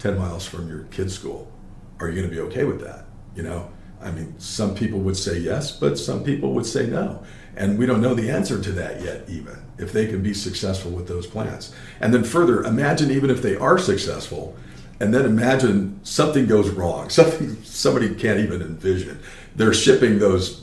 10 0.00 0.18
miles 0.18 0.44
from 0.44 0.68
your 0.68 0.82
kid's 0.90 1.14
school. 1.14 1.50
Are 1.98 2.10
you 2.10 2.16
going 2.16 2.28
to 2.28 2.30
be 2.30 2.42
okay 2.42 2.64
with 2.64 2.82
that?" 2.82 3.06
You 3.34 3.42
know, 3.42 3.70
I 4.02 4.10
mean, 4.10 4.38
some 4.38 4.74
people 4.74 4.98
would 4.98 5.16
say 5.16 5.38
yes, 5.38 5.74
but 5.74 5.98
some 5.98 6.22
people 6.24 6.52
would 6.52 6.66
say 6.66 6.88
no. 6.88 7.24
And 7.56 7.78
we 7.78 7.86
don't 7.86 8.00
know 8.00 8.14
the 8.14 8.30
answer 8.30 8.60
to 8.60 8.72
that 8.72 9.02
yet, 9.02 9.28
even 9.28 9.58
if 9.78 9.92
they 9.92 10.06
can 10.06 10.22
be 10.22 10.32
successful 10.32 10.90
with 10.90 11.06
those 11.06 11.26
plants. 11.26 11.74
And 12.00 12.12
then 12.14 12.24
further, 12.24 12.62
imagine 12.62 13.10
even 13.10 13.30
if 13.30 13.42
they 13.42 13.56
are 13.56 13.78
successful, 13.78 14.56
and 15.00 15.12
then 15.12 15.24
imagine 15.24 16.00
something 16.02 16.46
goes 16.46 16.70
wrong, 16.70 17.10
something 17.10 17.62
somebody 17.62 18.14
can't 18.14 18.40
even 18.40 18.62
envision. 18.62 19.20
They're 19.56 19.74
shipping 19.74 20.18
those 20.18 20.62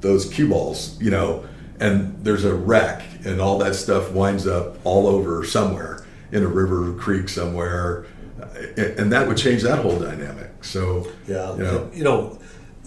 those 0.00 0.24
cue 0.32 0.48
balls, 0.48 1.00
you 1.00 1.10
know, 1.10 1.44
and 1.78 2.24
there's 2.24 2.44
a 2.44 2.54
wreck, 2.54 3.02
and 3.24 3.38
all 3.38 3.58
that 3.58 3.74
stuff 3.74 4.10
winds 4.12 4.46
up 4.46 4.78
all 4.84 5.06
over 5.06 5.44
somewhere 5.44 6.06
in 6.32 6.42
a 6.42 6.46
river, 6.46 6.94
creek 6.94 7.28
somewhere, 7.28 8.06
and 8.76 9.12
that 9.12 9.28
would 9.28 9.36
change 9.36 9.62
that 9.62 9.80
whole 9.80 9.98
dynamic. 9.98 10.64
So 10.64 11.06
yeah, 11.26 11.52
you 11.54 11.62
know, 11.62 11.90
you 11.92 12.04
know 12.04 12.38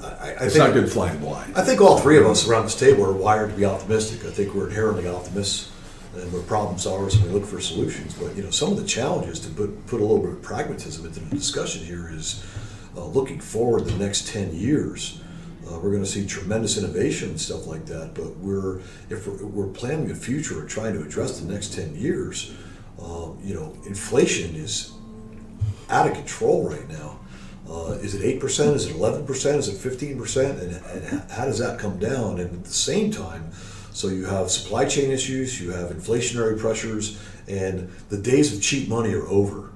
I, 0.03 0.27
I 0.27 0.29
it's 0.45 0.55
think, 0.55 0.65
not 0.65 0.73
good 0.73 0.91
flying 0.91 1.19
blind. 1.19 1.55
I 1.55 1.63
think 1.63 1.81
all 1.81 1.97
three 1.97 2.17
of 2.17 2.25
us 2.25 2.47
around 2.47 2.65
this 2.65 2.79
table 2.79 3.05
are 3.05 3.13
wired 3.13 3.51
to 3.51 3.55
be 3.55 3.65
optimistic. 3.65 4.25
I 4.25 4.31
think 4.31 4.53
we're 4.53 4.67
inherently 4.67 5.07
optimists 5.07 5.71
and 6.15 6.31
we're 6.31 6.41
problem 6.43 6.75
solvers 6.75 7.15
and 7.15 7.23
we 7.23 7.29
look 7.29 7.45
for 7.45 7.59
solutions. 7.59 8.13
But 8.13 8.35
you 8.35 8.43
know, 8.43 8.51
some 8.51 8.71
of 8.71 8.77
the 8.77 8.85
challenges 8.85 9.39
to 9.41 9.49
put 9.49 9.87
put 9.87 10.01
a 10.01 10.03
little 10.03 10.19
bit 10.19 10.31
of 10.31 10.41
pragmatism 10.41 11.05
into 11.05 11.19
the 11.19 11.35
discussion 11.35 11.83
here 11.83 12.09
is 12.11 12.43
uh, 12.95 13.05
looking 13.05 13.39
forward 13.39 13.85
the 13.85 13.97
next 13.97 14.27
ten 14.27 14.53
years. 14.53 15.21
Uh, 15.65 15.79
we're 15.79 15.91
going 15.91 16.03
to 16.03 16.09
see 16.09 16.27
tremendous 16.27 16.77
innovation 16.77 17.29
and 17.29 17.39
stuff 17.39 17.65
like 17.67 17.85
that. 17.85 18.13
But 18.13 18.35
we're 18.37 18.79
if 19.09 19.27
we're, 19.27 19.45
we're 19.45 19.73
planning 19.73 20.11
a 20.11 20.15
future 20.15 20.61
or 20.61 20.65
trying 20.65 20.93
to 20.93 21.01
address 21.01 21.39
the 21.39 21.51
next 21.51 21.73
ten 21.73 21.95
years, 21.95 22.53
um, 23.01 23.39
you 23.41 23.55
know, 23.55 23.75
inflation 23.85 24.55
is 24.55 24.91
out 25.89 26.07
of 26.07 26.13
control 26.13 26.69
right 26.69 26.87
now. 26.89 27.19
Uh, 27.69 27.97
is 28.01 28.13
it 28.13 28.39
8%? 28.39 28.73
Is 28.75 28.87
it 28.87 28.95
11%? 28.95 29.57
Is 29.57 29.67
it 29.69 29.89
15%? 29.89 30.61
And, 30.61 30.85
and 30.85 31.31
how 31.31 31.45
does 31.45 31.59
that 31.59 31.79
come 31.79 31.97
down? 31.97 32.39
And 32.39 32.51
at 32.51 32.63
the 32.63 32.73
same 32.73 33.11
time, 33.11 33.51
so 33.93 34.07
you 34.07 34.25
have 34.25 34.49
supply 34.49 34.85
chain 34.85 35.11
issues, 35.11 35.61
you 35.61 35.71
have 35.71 35.91
inflationary 35.91 36.59
pressures, 36.59 37.21
and 37.47 37.89
the 38.09 38.17
days 38.17 38.55
of 38.55 38.61
cheap 38.61 38.89
money 38.89 39.13
are 39.13 39.27
over. 39.27 39.69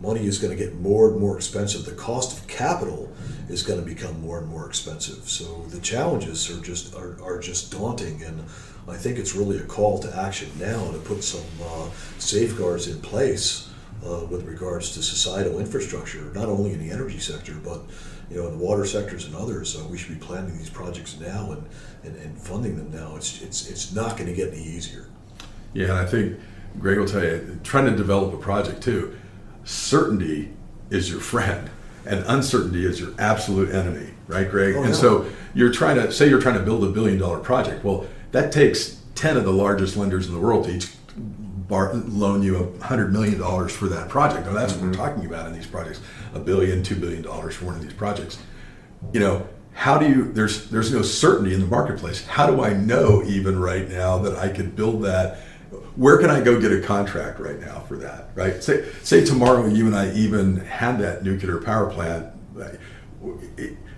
Money 0.00 0.26
is 0.26 0.38
going 0.38 0.56
to 0.56 0.62
get 0.62 0.74
more 0.74 1.10
and 1.10 1.20
more 1.20 1.36
expensive. 1.36 1.84
The 1.84 1.92
cost 1.92 2.38
of 2.38 2.46
capital 2.48 3.10
is 3.48 3.62
going 3.62 3.78
to 3.78 3.86
become 3.86 4.20
more 4.20 4.38
and 4.38 4.48
more 4.48 4.66
expensive. 4.66 5.28
So 5.28 5.62
the 5.68 5.80
challenges 5.80 6.50
are 6.50 6.60
just 6.62 6.94
are, 6.94 7.16
are 7.22 7.38
just 7.38 7.72
daunting, 7.72 8.22
and 8.22 8.44
I 8.88 8.96
think 8.96 9.16
it's 9.18 9.34
really 9.34 9.58
a 9.58 9.64
call 9.64 9.98
to 10.00 10.16
action 10.16 10.50
now 10.58 10.90
to 10.90 10.98
put 10.98 11.24
some 11.24 11.46
uh, 11.62 11.88
safeguards 12.18 12.88
in 12.88 13.00
place 13.00 13.65
uh, 14.06 14.24
with 14.26 14.44
regards 14.44 14.94
to 14.94 15.02
societal 15.02 15.58
infrastructure, 15.58 16.32
not 16.34 16.48
only 16.48 16.72
in 16.72 16.78
the 16.78 16.92
energy 16.92 17.18
sector, 17.18 17.54
but 17.64 17.82
you 18.30 18.36
know, 18.36 18.48
in 18.48 18.58
the 18.58 18.64
water 18.64 18.84
sectors 18.84 19.26
and 19.26 19.34
others. 19.34 19.76
Uh, 19.76 19.84
we 19.88 19.98
should 19.98 20.18
be 20.18 20.24
planning 20.24 20.56
these 20.56 20.70
projects 20.70 21.18
now 21.20 21.52
and, 21.52 21.66
and, 22.04 22.16
and 22.16 22.38
funding 22.38 22.76
them 22.76 22.90
now. 22.90 23.16
It's, 23.16 23.42
it's, 23.42 23.70
it's 23.70 23.94
not 23.94 24.16
going 24.16 24.28
to 24.28 24.34
get 24.34 24.52
any 24.52 24.62
easier. 24.62 25.06
Yeah, 25.72 25.86
and 25.86 25.94
I 25.94 26.06
think 26.06 26.38
Greg 26.78 26.98
will 26.98 27.06
tell 27.06 27.22
you, 27.22 27.60
trying 27.62 27.86
to 27.86 27.96
develop 27.96 28.34
a 28.34 28.38
project 28.38 28.82
too, 28.82 29.16
certainty 29.64 30.52
is 30.90 31.10
your 31.10 31.20
friend 31.20 31.70
and 32.04 32.24
uncertainty 32.28 32.86
is 32.86 33.00
your 33.00 33.12
absolute 33.18 33.74
enemy, 33.74 34.10
right, 34.28 34.48
Greg? 34.48 34.76
Oh, 34.76 34.82
and 34.82 34.90
yeah. 34.90 35.00
so 35.00 35.26
you're 35.54 35.72
trying 35.72 35.96
to 35.96 36.12
say 36.12 36.28
you're 36.28 36.40
trying 36.40 36.58
to 36.58 36.64
build 36.64 36.84
a 36.84 36.88
billion 36.88 37.18
dollar 37.18 37.40
project. 37.40 37.84
Well, 37.84 38.06
that 38.32 38.52
takes 38.52 39.00
10 39.16 39.36
of 39.36 39.44
the 39.44 39.52
largest 39.52 39.96
lenders 39.96 40.26
in 40.28 40.34
the 40.34 40.40
world 40.40 40.66
to 40.66 40.74
each 40.74 40.95
bar, 41.68 41.94
loan 41.94 42.42
you 42.42 42.56
a 42.56 42.84
hundred 42.84 43.12
million 43.12 43.38
dollars 43.38 43.72
for 43.72 43.88
that 43.88 44.08
project. 44.08 44.46
Now 44.46 44.52
that's 44.52 44.72
what 44.74 44.82
we're 44.82 44.90
mm-hmm. 44.90 45.00
talking 45.00 45.26
about 45.26 45.48
in 45.48 45.54
these 45.54 45.66
projects: 45.66 46.00
a 46.34 46.38
billion, 46.38 46.82
two 46.82 46.96
billion 46.96 47.22
dollars 47.22 47.54
for 47.54 47.66
one 47.66 47.74
of 47.74 47.82
these 47.82 47.92
projects. 47.92 48.38
You 49.12 49.20
know, 49.20 49.48
how 49.72 49.98
do 49.98 50.08
you? 50.08 50.32
There's 50.32 50.70
there's 50.70 50.92
no 50.92 51.02
certainty 51.02 51.54
in 51.54 51.60
the 51.60 51.66
marketplace. 51.66 52.24
How 52.26 52.46
do 52.46 52.62
I 52.62 52.72
know 52.72 53.22
even 53.24 53.58
right 53.58 53.88
now 53.88 54.18
that 54.18 54.36
I 54.36 54.48
could 54.48 54.76
build 54.76 55.02
that? 55.04 55.38
Where 55.96 56.18
can 56.18 56.30
I 56.30 56.40
go 56.40 56.60
get 56.60 56.72
a 56.72 56.80
contract 56.80 57.40
right 57.40 57.58
now 57.60 57.80
for 57.80 57.96
that? 57.98 58.30
Right? 58.34 58.62
Say 58.62 58.88
say 59.02 59.24
tomorrow 59.24 59.66
you 59.66 59.86
and 59.86 59.96
I 59.96 60.12
even 60.12 60.58
had 60.58 60.98
that 61.00 61.24
nuclear 61.24 61.58
power 61.58 61.90
plant. 61.90 62.32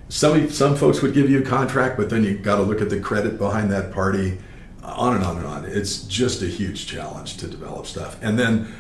Some 0.09 0.51
some 0.51 0.75
folks 0.75 1.03
would 1.03 1.13
give 1.13 1.29
you 1.31 1.41
a 1.41 1.45
contract, 1.45 1.97
but 1.97 2.09
then 2.09 2.25
you 2.25 2.39
got 2.39 2.57
to 2.57 2.63
look 2.63 2.81
at 2.81 2.89
the 2.89 2.99
credit 2.99 3.37
behind 3.37 3.71
that 3.71 3.93
party 3.93 4.39
on 4.89 5.15
and 5.17 5.25
on 5.25 5.37
and 5.37 5.47
on. 5.47 5.65
It's 5.65 6.03
just 6.05 6.43
a 6.43 6.47
huge 6.47 6.87
challenge 6.87 7.37
to 7.39 7.47
develop 7.47 7.87
stuff. 7.87 8.19
And 8.23 8.39
then 8.39 8.75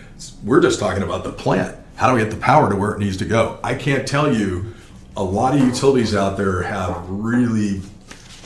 we're 0.44 0.60
just 0.60 0.80
talking 0.80 1.02
about 1.02 1.24
the 1.24 1.32
plant. 1.32 1.76
How 1.96 2.08
do 2.08 2.14
we 2.14 2.22
get 2.22 2.30
the 2.30 2.40
power 2.40 2.70
to 2.70 2.76
where 2.76 2.92
it 2.92 2.98
needs 2.98 3.16
to 3.18 3.24
go? 3.24 3.58
I 3.62 3.74
can't 3.74 4.06
tell 4.06 4.34
you. 4.34 4.74
A 5.16 5.22
lot 5.22 5.52
of 5.52 5.60
utilities 5.60 6.14
out 6.14 6.36
there 6.36 6.62
have 6.62 7.08
really, 7.08 7.82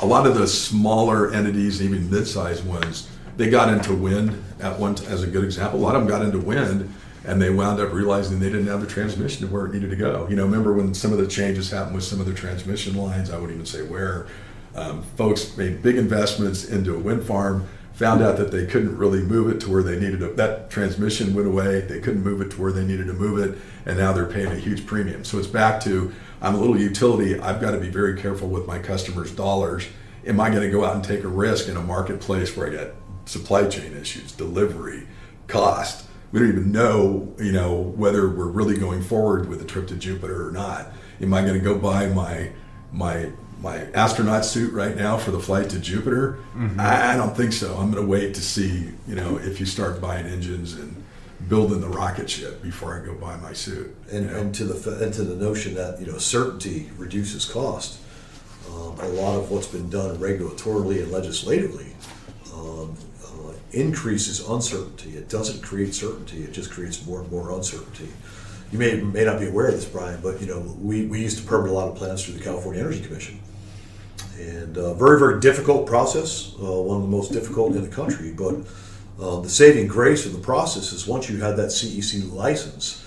a 0.00 0.06
lot 0.06 0.26
of 0.26 0.34
the 0.38 0.46
smaller 0.46 1.30
entities, 1.30 1.82
even 1.82 2.10
mid-sized 2.10 2.64
ones, 2.64 3.10
they 3.36 3.50
got 3.50 3.72
into 3.72 3.94
wind 3.94 4.42
at 4.60 4.78
one 4.78 4.94
as 5.06 5.22
a 5.22 5.26
good 5.26 5.44
example. 5.44 5.78
A 5.78 5.82
lot 5.82 5.94
of 5.94 6.02
them 6.02 6.08
got 6.08 6.22
into 6.22 6.38
wind, 6.38 6.92
and 7.26 7.42
they 7.42 7.50
wound 7.50 7.78
up 7.78 7.92
realizing 7.92 8.40
they 8.40 8.48
didn't 8.48 8.68
have 8.68 8.80
the 8.80 8.86
transmission 8.86 9.46
to 9.46 9.52
where 9.52 9.66
it 9.66 9.74
needed 9.74 9.90
to 9.90 9.96
go. 9.96 10.26
You 10.28 10.36
know, 10.36 10.44
remember 10.44 10.72
when 10.72 10.94
some 10.94 11.12
of 11.12 11.18
the 11.18 11.26
changes 11.26 11.70
happened 11.70 11.94
with 11.94 12.04
some 12.04 12.20
of 12.20 12.26
the 12.26 12.34
transmission 12.34 12.96
lines? 12.96 13.30
I 13.30 13.34
wouldn't 13.34 13.52
even 13.52 13.66
say 13.66 13.82
where. 13.82 14.26
Um, 14.74 15.02
folks 15.16 15.56
made 15.56 15.82
big 15.82 15.96
investments 15.96 16.64
into 16.64 16.94
a 16.94 16.98
wind 16.98 17.24
farm, 17.24 17.68
found 17.92 18.22
out 18.22 18.38
that 18.38 18.50
they 18.50 18.66
couldn't 18.66 18.96
really 18.96 19.20
move 19.20 19.50
it 19.54 19.60
to 19.60 19.70
where 19.70 19.82
they 19.82 19.98
needed 19.98 20.22
it. 20.22 20.36
That 20.36 20.70
transmission 20.70 21.34
went 21.34 21.46
away. 21.46 21.82
They 21.82 22.00
couldn't 22.00 22.22
move 22.22 22.40
it 22.40 22.50
to 22.52 22.60
where 22.60 22.72
they 22.72 22.84
needed 22.84 23.06
to 23.06 23.12
move 23.12 23.38
it, 23.38 23.58
and 23.84 23.98
now 23.98 24.12
they're 24.12 24.26
paying 24.26 24.48
a 24.48 24.56
huge 24.56 24.86
premium. 24.86 25.24
So 25.24 25.38
it's 25.38 25.46
back 25.46 25.80
to 25.82 26.12
I'm 26.40 26.54
a 26.54 26.58
little 26.58 26.78
utility. 26.78 27.38
I've 27.38 27.60
got 27.60 27.72
to 27.72 27.78
be 27.78 27.88
very 27.88 28.20
careful 28.20 28.48
with 28.48 28.66
my 28.66 28.78
customers' 28.78 29.30
dollars. 29.30 29.86
Am 30.26 30.40
I 30.40 30.50
going 30.50 30.62
to 30.62 30.70
go 30.70 30.84
out 30.84 30.94
and 30.94 31.04
take 31.04 31.22
a 31.22 31.28
risk 31.28 31.68
in 31.68 31.76
a 31.76 31.82
marketplace 31.82 32.56
where 32.56 32.68
I 32.68 32.74
got 32.74 32.88
supply 33.26 33.68
chain 33.68 33.96
issues, 33.96 34.32
delivery, 34.32 35.06
cost? 35.46 36.06
We 36.32 36.40
don't 36.40 36.48
even 36.48 36.72
know, 36.72 37.34
you 37.38 37.52
know, 37.52 37.74
whether 37.74 38.28
we're 38.28 38.46
really 38.46 38.76
going 38.76 39.02
forward 39.02 39.48
with 39.48 39.60
a 39.60 39.64
trip 39.64 39.86
to 39.88 39.96
Jupiter 39.96 40.48
or 40.48 40.50
not. 40.50 40.88
Am 41.20 41.34
I 41.34 41.42
going 41.42 41.54
to 41.54 41.60
go 41.60 41.78
buy 41.78 42.06
my 42.06 42.50
my 42.90 43.30
my 43.62 43.86
astronaut 43.92 44.44
suit 44.44 44.72
right 44.72 44.96
now 44.96 45.16
for 45.16 45.30
the 45.30 45.38
flight 45.38 45.70
to 45.70 45.78
Jupiter? 45.78 46.38
Mm-hmm. 46.56 46.80
I, 46.80 47.12
I 47.12 47.16
don't 47.16 47.36
think 47.36 47.52
so. 47.52 47.76
I'm 47.76 47.90
going 47.90 48.02
to 48.02 48.10
wait 48.10 48.34
to 48.34 48.40
see, 48.40 48.88
you 49.06 49.14
know, 49.14 49.38
if 49.38 49.60
you 49.60 49.66
start 49.66 50.00
buying 50.00 50.26
engines 50.26 50.74
and 50.74 51.02
building 51.48 51.80
the 51.80 51.88
rocket 51.88 52.28
ship 52.28 52.62
before 52.62 53.00
I 53.00 53.04
go 53.04 53.14
buy 53.14 53.36
my 53.36 53.52
suit. 53.52 53.94
And, 54.10 54.26
you 54.26 54.30
know? 54.30 54.38
and 54.38 54.54
to 54.56 54.64
the 54.64 54.74
fa- 54.74 55.02
and 55.02 55.12
to 55.14 55.22
the 55.22 55.36
notion 55.36 55.74
that 55.74 56.00
you 56.00 56.06
know 56.06 56.18
certainty 56.18 56.90
reduces 56.96 57.44
cost. 57.44 57.98
Um, 58.68 58.98
a 59.00 59.08
lot 59.08 59.36
of 59.36 59.50
what's 59.50 59.66
been 59.66 59.90
done 59.90 60.16
regulatorily 60.16 61.02
and 61.02 61.10
legislatively 61.10 61.88
um, 62.54 62.96
uh, 63.24 63.52
increases 63.72 64.48
uncertainty. 64.48 65.16
It 65.16 65.28
doesn't 65.28 65.62
create 65.62 65.94
certainty. 65.94 66.44
It 66.44 66.52
just 66.52 66.70
creates 66.70 67.04
more 67.04 67.20
and 67.20 67.30
more 67.30 67.50
uncertainty. 67.50 68.08
You 68.72 68.78
may 68.78 68.94
may 69.02 69.24
not 69.26 69.38
be 69.38 69.48
aware 69.48 69.68
of 69.68 69.74
this, 69.74 69.84
Brian, 69.84 70.18
but 70.22 70.40
you 70.40 70.46
know 70.46 70.60
we, 70.80 71.04
we 71.04 71.20
used 71.20 71.36
to 71.38 71.44
permit 71.44 71.70
a 71.70 71.74
lot 71.74 71.88
of 71.88 71.94
plants 71.94 72.24
through 72.24 72.34
the 72.34 72.42
California 72.42 72.80
Energy 72.80 73.02
Commission, 73.02 73.38
and 74.38 74.78
uh, 74.78 74.94
very 74.94 75.18
very 75.18 75.40
difficult 75.40 75.86
process, 75.86 76.54
uh, 76.54 76.80
one 76.80 76.96
of 76.96 77.02
the 77.02 77.08
most 77.08 77.32
difficult 77.32 77.76
in 77.76 77.82
the 77.82 77.94
country. 77.94 78.32
But 78.32 78.66
uh, 79.20 79.40
the 79.40 79.50
saving 79.50 79.88
grace 79.88 80.24
of 80.24 80.32
the 80.32 80.38
process 80.38 80.90
is 80.92 81.06
once 81.06 81.28
you 81.28 81.36
had 81.36 81.54
that 81.58 81.68
CEC 81.68 82.32
license, 82.32 83.04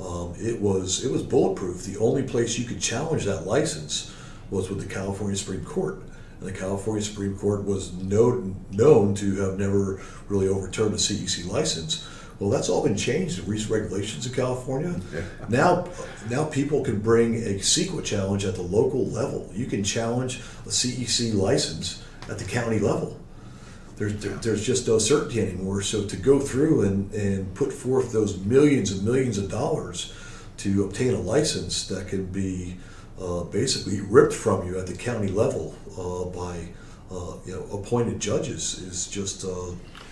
um, 0.00 0.32
it 0.38 0.58
was 0.58 1.04
it 1.04 1.12
was 1.12 1.22
bulletproof. 1.22 1.84
The 1.84 1.98
only 1.98 2.22
place 2.22 2.58
you 2.58 2.64
could 2.64 2.80
challenge 2.80 3.26
that 3.26 3.46
license 3.46 4.14
was 4.50 4.70
with 4.70 4.80
the 4.80 4.92
California 4.92 5.36
Supreme 5.36 5.64
Court. 5.64 6.00
And 6.40 6.48
the 6.48 6.58
California 6.58 7.02
Supreme 7.02 7.36
Court 7.36 7.64
was 7.64 7.92
known, 7.92 8.64
known 8.72 9.14
to 9.16 9.36
have 9.42 9.58
never 9.58 10.00
really 10.28 10.48
overturned 10.48 10.94
a 10.94 10.96
CEC 10.96 11.46
license. 11.46 12.08
Well, 12.42 12.50
that's 12.50 12.68
all 12.68 12.82
been 12.82 12.96
changed 12.96 13.38
in 13.38 13.46
recent 13.46 13.70
regulations 13.70 14.26
in 14.26 14.34
California. 14.34 15.00
Yeah. 15.14 15.20
Now, 15.48 15.88
now 16.28 16.42
people 16.42 16.82
can 16.82 16.98
bring 16.98 17.36
a 17.36 17.60
CEQA 17.60 18.04
challenge 18.04 18.44
at 18.44 18.56
the 18.56 18.62
local 18.62 19.06
level. 19.06 19.48
You 19.54 19.66
can 19.66 19.84
challenge 19.84 20.40
a 20.66 20.70
CEC 20.70 21.34
license 21.34 22.02
at 22.28 22.40
the 22.40 22.44
county 22.44 22.80
level. 22.80 23.16
There's, 23.94 24.16
there, 24.16 24.32
there's 24.32 24.66
just 24.66 24.88
no 24.88 24.98
certainty 24.98 25.40
anymore. 25.40 25.82
So 25.82 26.04
to 26.04 26.16
go 26.16 26.40
through 26.40 26.82
and, 26.82 27.12
and 27.12 27.54
put 27.54 27.72
forth 27.72 28.10
those 28.10 28.36
millions 28.38 28.90
and 28.90 29.04
millions 29.04 29.38
of 29.38 29.48
dollars 29.48 30.12
to 30.56 30.82
obtain 30.82 31.14
a 31.14 31.20
license 31.20 31.86
that 31.86 32.08
can 32.08 32.26
be 32.26 32.76
uh, 33.20 33.44
basically 33.44 34.00
ripped 34.00 34.34
from 34.34 34.66
you 34.66 34.80
at 34.80 34.88
the 34.88 34.96
county 34.96 35.28
level 35.28 35.76
uh, 35.96 36.24
by 36.36 36.70
uh, 37.08 37.36
you 37.46 37.52
know, 37.52 37.78
appointed 37.78 38.18
judges 38.18 38.80
is 38.80 39.06
just. 39.06 39.44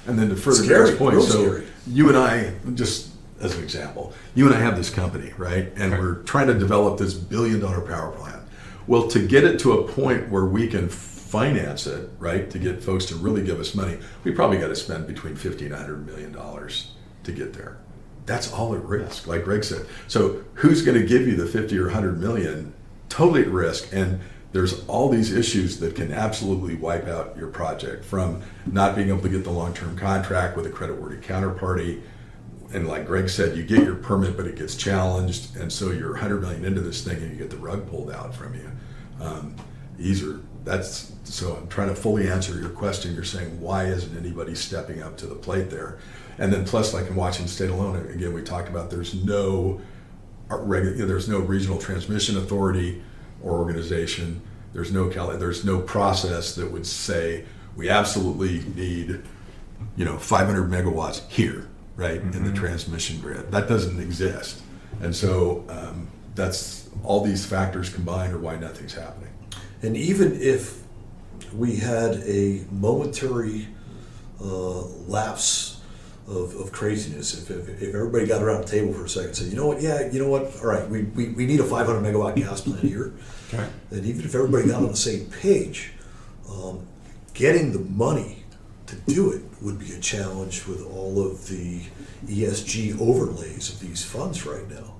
And 0.06 0.18
then 0.18 0.28
to 0.30 0.36
further 0.36 0.66
Greg's 0.66 0.96
point, 0.96 1.20
so 1.22 1.42
scary. 1.42 1.66
you 1.86 2.08
and 2.08 2.16
I, 2.16 2.52
just 2.74 3.10
as 3.40 3.56
an 3.56 3.62
example, 3.62 4.12
you 4.34 4.46
and 4.46 4.54
I 4.54 4.58
have 4.58 4.76
this 4.76 4.90
company, 4.90 5.32
right? 5.36 5.72
And 5.76 5.92
we're 5.92 6.16
trying 6.22 6.46
to 6.48 6.54
develop 6.54 6.98
this 6.98 7.14
billion 7.14 7.60
dollar 7.60 7.80
power 7.80 8.10
plant. 8.12 8.42
Well, 8.86 9.08
to 9.08 9.26
get 9.26 9.44
it 9.44 9.58
to 9.60 9.72
a 9.72 9.88
point 9.88 10.28
where 10.30 10.46
we 10.46 10.66
can 10.66 10.88
finance 10.88 11.86
it, 11.86 12.10
right, 12.18 12.50
to 12.50 12.58
get 12.58 12.82
folks 12.82 13.04
to 13.06 13.14
really 13.14 13.44
give 13.44 13.60
us 13.60 13.74
money, 13.74 13.98
we 14.24 14.32
probably 14.32 14.58
got 14.58 14.68
to 14.68 14.76
spend 14.76 15.06
between 15.06 15.36
50 15.36 15.66
and 15.66 15.74
100 15.74 16.06
million 16.06 16.32
dollars 16.32 16.92
to 17.24 17.32
get 17.32 17.52
there. 17.52 17.78
That's 18.26 18.52
all 18.52 18.74
at 18.74 18.84
risk, 18.84 19.26
like 19.26 19.44
Greg 19.44 19.64
said. 19.64 19.86
So 20.08 20.42
who's 20.54 20.82
going 20.82 21.00
to 21.00 21.06
give 21.06 21.26
you 21.26 21.36
the 21.36 21.46
50 21.46 21.78
or 21.78 21.84
100 21.86 22.20
million? 22.20 22.74
Totally 23.08 23.42
at 23.42 23.48
risk. 23.48 23.92
And 23.92 24.20
there's 24.52 24.84
all 24.86 25.08
these 25.08 25.32
issues 25.32 25.78
that 25.78 25.94
can 25.94 26.12
absolutely 26.12 26.74
wipe 26.74 27.06
out 27.06 27.36
your 27.36 27.48
project 27.48 28.04
from 28.04 28.42
not 28.66 28.96
being 28.96 29.08
able 29.08 29.22
to 29.22 29.28
get 29.28 29.44
the 29.44 29.50
long-term 29.50 29.96
contract 29.96 30.56
with 30.56 30.66
a 30.66 30.70
creditworthy 30.70 31.22
counterparty 31.22 32.02
and 32.72 32.86
like 32.86 33.06
Greg 33.06 33.28
said, 33.28 33.56
you 33.56 33.64
get 33.64 33.82
your 33.82 33.96
permit, 33.96 34.36
but 34.36 34.46
it 34.46 34.56
gets 34.56 34.76
challenged, 34.76 35.56
and 35.56 35.72
so 35.72 35.90
you're 35.90 36.12
100 36.12 36.40
million 36.40 36.64
into 36.64 36.80
this 36.80 37.02
thing, 37.02 37.16
and 37.16 37.32
you 37.32 37.36
get 37.36 37.50
the 37.50 37.56
rug 37.56 37.88
pulled 37.88 38.10
out 38.10 38.34
from 38.34 38.54
you. 38.54 38.70
Um, 39.20 39.56
these 39.96 40.22
are 40.22 40.40
that's 40.64 41.12
so. 41.24 41.56
I'm 41.56 41.68
trying 41.68 41.88
to 41.88 41.94
fully 41.94 42.28
answer 42.28 42.58
your 42.58 42.70
question. 42.70 43.14
You're 43.14 43.24
saying 43.24 43.60
why 43.60 43.86
isn't 43.86 44.16
anybody 44.16 44.54
stepping 44.54 45.02
up 45.02 45.16
to 45.18 45.26
the 45.26 45.34
plate 45.34 45.68
there? 45.70 45.98
And 46.38 46.52
then 46.52 46.64
plus, 46.64 46.94
like 46.94 47.08
in 47.08 47.16
Washington 47.16 47.48
State 47.48 47.70
alone, 47.70 47.96
again, 48.10 48.32
we 48.32 48.42
talked 48.42 48.68
about 48.68 48.90
there's 48.90 49.14
no 49.14 49.80
uh, 50.50 50.58
there's 50.64 51.28
no 51.28 51.40
regional 51.40 51.78
transmission 51.78 52.38
authority 52.38 53.02
or 53.42 53.58
organization. 53.58 54.40
There's 54.72 54.92
no 54.92 55.08
Cali- 55.08 55.36
there's 55.36 55.64
no 55.64 55.80
process 55.80 56.54
that 56.54 56.70
would 56.70 56.86
say 56.86 57.44
we 57.76 57.88
absolutely 57.88 58.64
need 58.74 59.22
you 59.96 60.04
know 60.04 60.18
500 60.18 60.70
megawatts 60.70 61.28
here 61.28 61.68
right 61.96 62.20
in 62.20 62.44
the 62.44 62.52
transmission 62.52 63.20
grid. 63.20 63.50
That 63.52 63.68
doesn't 63.68 64.00
exist. 64.00 64.62
And 65.02 65.14
so 65.14 65.64
um, 65.68 66.08
that's 66.34 66.88
all 67.04 67.22
these 67.22 67.44
factors 67.44 67.90
combined 67.90 68.32
are 68.32 68.38
why 68.38 68.56
nothing's 68.56 68.94
happening. 68.94 69.32
And 69.82 69.96
even 69.96 70.40
if 70.40 70.82
we 71.54 71.76
had 71.76 72.16
a 72.24 72.64
momentary 72.70 73.68
uh, 74.42 74.82
lapse 75.08 75.79
of, 76.30 76.54
of 76.54 76.72
craziness, 76.72 77.34
if, 77.34 77.50
if, 77.50 77.82
if 77.82 77.94
everybody 77.94 78.26
got 78.26 78.42
around 78.42 78.62
the 78.62 78.68
table 78.68 78.92
for 78.92 79.04
a 79.04 79.08
second 79.08 79.28
and 79.28 79.36
said, 79.36 79.46
you 79.48 79.56
know 79.56 79.66
what, 79.66 79.82
yeah, 79.82 80.08
you 80.10 80.18
know 80.22 80.28
what, 80.28 80.54
all 80.60 80.66
right, 80.66 80.88
we, 80.88 81.02
we, 81.02 81.30
we 81.30 81.44
need 81.44 81.60
a 81.60 81.64
500 81.64 82.00
megawatt 82.00 82.36
gas 82.36 82.60
plant 82.60 82.80
here. 82.80 83.12
Okay. 83.52 83.66
And 83.90 84.06
even 84.06 84.24
if 84.24 84.34
everybody 84.34 84.68
got 84.68 84.82
on 84.82 84.88
the 84.88 84.96
same 84.96 85.26
page, 85.26 85.92
um, 86.48 86.86
getting 87.34 87.72
the 87.72 87.80
money 87.80 88.44
to 88.86 88.96
do 89.12 89.32
it 89.32 89.42
would 89.60 89.78
be 89.78 89.92
a 89.92 90.00
challenge 90.00 90.66
with 90.66 90.86
all 90.86 91.24
of 91.24 91.48
the 91.48 91.80
ESG 92.26 93.00
overlays 93.00 93.72
of 93.72 93.80
these 93.80 94.04
funds 94.04 94.46
right 94.46 94.68
now. 94.68 94.94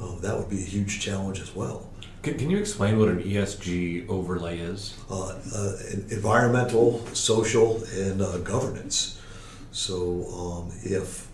Uh, 0.00 0.18
that 0.20 0.36
would 0.36 0.50
be 0.50 0.58
a 0.58 0.66
huge 0.66 1.00
challenge 1.00 1.40
as 1.40 1.54
well. 1.54 1.88
Can, 2.22 2.36
can 2.38 2.50
you 2.50 2.58
explain 2.58 2.98
what 2.98 3.08
an 3.08 3.22
ESG 3.22 4.08
overlay 4.08 4.58
is? 4.58 4.94
uh, 5.10 5.40
uh, 5.54 5.76
environmental, 6.10 7.04
social, 7.14 7.82
and 7.94 8.20
uh, 8.20 8.38
governance. 8.38 9.20
So 9.76 10.24
um, 10.32 10.72
if 10.84 11.28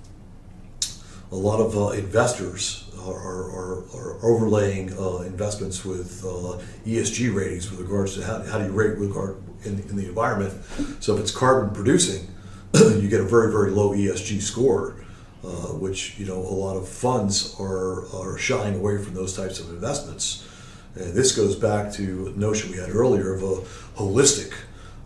a 1.30 1.36
lot 1.36 1.61
of 1.61 1.78
uh, 1.78 1.90
investors 1.90 2.90
are, 2.99 3.14
are, 3.14 3.84
are, 3.95 4.18
overlaying 4.24 4.93
uh, 4.99 5.18
investments 5.18 5.84
with 5.84 6.24
uh, 6.24 6.59
ESG 6.84 7.32
ratings 7.32 7.70
with 7.70 7.78
regards 7.78 8.16
to 8.16 8.24
how, 8.24 8.43
how 8.43 8.59
do 8.59 8.64
you 8.64 8.72
rate 8.72 8.99
regard 8.99 9.36
in, 9.64 9.78
in 9.88 9.95
the 9.95 10.07
environment. 10.07 10.53
So 10.99 11.14
if 11.14 11.20
it's 11.20 11.30
carbon 11.30 11.72
producing, 11.72 12.26
you 12.74 13.09
get 13.09 13.20
a 13.20 13.24
very, 13.24 13.51
very 13.53 13.70
low 13.70 13.90
ESG 13.90 14.43
score. 14.43 14.97
Uh, 15.45 15.74
which 15.74 16.16
you 16.20 16.24
know 16.24 16.36
a 16.36 16.55
lot 16.55 16.76
of 16.76 16.88
funds 16.88 17.57
are 17.59 18.07
are 18.14 18.38
shying 18.38 18.76
away 18.76 18.97
from 18.97 19.12
those 19.12 19.36
types 19.36 19.59
of 19.59 19.70
investments. 19.70 20.47
And 20.95 21.12
this 21.14 21.34
goes 21.34 21.57
back 21.57 21.93
to 21.95 22.28
a 22.28 22.38
notion 22.38 22.70
we 22.70 22.76
had 22.76 22.90
earlier 22.90 23.34
of 23.34 23.43
a 23.43 23.57
holistic 24.01 24.53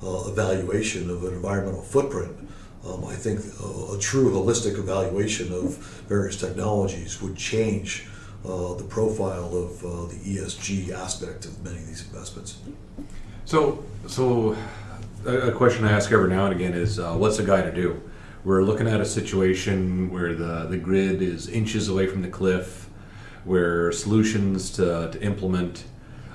uh, 0.03 0.30
evaluation 0.30 1.09
of 1.09 1.24
an 1.24 1.32
environmental 1.32 1.80
footprint. 1.80 2.37
Um, 2.87 3.05
I 3.05 3.14
think 3.14 3.41
a, 3.61 3.97
a 3.97 3.99
true 3.99 4.30
holistic 4.30 4.78
evaluation 4.78 5.53
of 5.53 5.76
various 6.09 6.39
technologies 6.39 7.20
would 7.20 7.37
change 7.37 8.07
uh, 8.45 8.74
the 8.74 8.84
profile 8.84 9.57
of 9.57 9.84
uh, 9.84 10.07
the 10.07 10.16
ESG 10.16 10.93
aspect 10.93 11.47
of 11.47 11.64
many 11.64 11.78
of 11.78 11.87
these 11.87 12.05
investments. 12.05 12.59
So, 13.45 13.84
so 14.07 14.57
a, 15.24 15.51
question 15.53 15.84
I 15.84 15.93
ask 15.93 16.12
every 16.12 16.28
now 16.28 16.47
and 16.47 16.55
again 16.55 16.74
is, 16.74 16.99
uh, 16.99 17.14
what's 17.14 17.39
a 17.39 17.45
guy 17.45 17.62
to 17.62 17.72
do? 17.72 18.01
We're 18.45 18.62
looking 18.62 18.87
at 18.87 19.01
a 19.01 19.05
situation 19.05 20.11
where 20.11 20.34
the, 20.34 20.66
the 20.66 20.76
grid 20.76 21.22
is 21.22 21.49
inches 21.49 21.89
away 21.89 22.07
from 22.07 22.22
the 22.22 22.28
cliff, 22.28 22.89
where 23.45 23.91
solutions 23.91 24.70
to, 24.72 25.11
to 25.11 25.22
implement, 25.22 25.84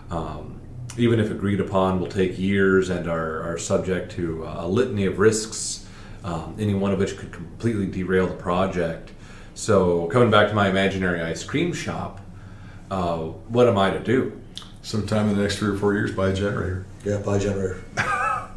um, 0.09 0.59
even 0.97 1.19
if 1.19 1.31
agreed 1.31 1.61
upon, 1.61 2.01
will 2.01 2.07
take 2.07 2.37
years 2.37 2.89
and 2.89 3.07
are, 3.07 3.41
are 3.43 3.57
subject 3.57 4.11
to 4.13 4.43
a 4.45 4.67
litany 4.67 5.05
of 5.05 5.19
risks, 5.19 5.80
um, 6.23 6.55
any 6.59 6.73
one 6.73 6.91
of 6.91 6.99
which 6.99 7.17
could 7.17 7.31
completely 7.31 7.87
derail 7.87 8.27
the 8.27 8.35
project. 8.35 9.11
So, 9.53 10.07
coming 10.07 10.31
back 10.31 10.47
to 10.49 10.53
my 10.53 10.69
imaginary 10.69 11.21
ice 11.21 11.43
cream 11.43 11.73
shop, 11.73 12.21
uh, 12.89 13.17
what 13.17 13.67
am 13.67 13.77
I 13.77 13.91
to 13.91 13.99
do? 13.99 14.41
sometime 14.81 15.29
in 15.29 15.35
the 15.35 15.41
next 15.41 15.57
three 15.57 15.69
or 15.69 15.77
four 15.77 15.93
years 15.93 16.11
buy 16.11 16.29
a 16.29 16.33
generator 16.33 16.85
Yeah, 17.05 17.17
by 17.17 17.37
generator. 17.37 17.81
I, 17.97 18.49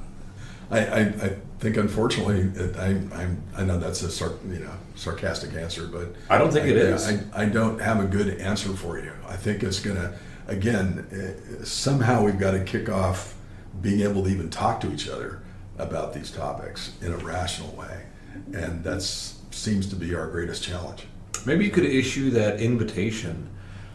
I, 0.71 1.01
I 1.01 1.37
think 1.61 1.77
unfortunately 1.77 2.51
I, 2.79 2.87
I'm, 2.87 3.43
I 3.57 3.65
know 3.65 3.79
that's 3.79 4.03
a 4.03 4.11
sar- 4.11 4.33
you 4.49 4.61
know 4.61 4.73
sarcastic 4.97 5.55
answer, 5.55 5.87
but 5.87 6.15
I 6.31 6.39
don't 6.39 6.53
think 6.53 6.67
I, 6.67 6.71
it 6.71 6.77
yeah, 6.77 6.95
is. 6.95 7.07
I, 7.07 7.43
I 7.43 7.45
don't 7.47 7.81
have 7.81 8.01
a 8.01 8.07
good 8.07 8.41
answer 8.41 8.71
for 8.71 8.99
you. 8.99 9.13
I 9.29 9.37
think 9.37 9.63
it's 9.63 9.81
gonna 9.81 10.17
again 10.49 11.07
eh, 11.13 11.65
somehow 11.65 12.25
we've 12.25 12.39
got 12.39 12.53
to 12.53 12.65
kick 12.65 12.89
off 12.89 13.35
being 13.81 14.01
able 14.01 14.23
to 14.25 14.31
even 14.31 14.51
talk 14.51 14.81
to 14.81 14.93
each 14.93 15.09
other 15.09 15.43
about 15.79 16.13
these 16.13 16.31
topics 16.31 16.93
in 17.01 17.13
a 17.13 17.17
rational 17.19 17.73
way, 17.75 18.05
and 18.53 18.85
that 18.85 19.03
seems 19.03 19.89
to 19.89 19.97
be 19.97 20.15
our 20.15 20.29
greatest 20.29 20.63
challenge. 20.63 21.07
Maybe 21.47 21.65
you 21.65 21.71
could 21.71 21.85
issue 21.85 22.31
that 22.31 22.61
invitation. 22.61 23.51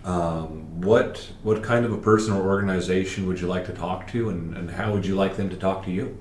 Um, 0.05 0.81
what 0.81 1.29
what 1.43 1.61
kind 1.61 1.85
of 1.85 1.91
a 1.91 1.97
person 1.97 2.33
or 2.33 2.47
organization 2.47 3.27
would 3.27 3.39
you 3.39 3.47
like 3.47 3.65
to 3.65 3.73
talk 3.73 4.07
to, 4.11 4.29
and, 4.29 4.55
and 4.55 4.71
how 4.71 4.93
would 4.93 5.05
you 5.05 5.15
like 5.15 5.35
them 5.35 5.49
to 5.49 5.57
talk 5.57 5.83
to 5.85 5.91
you? 5.91 6.17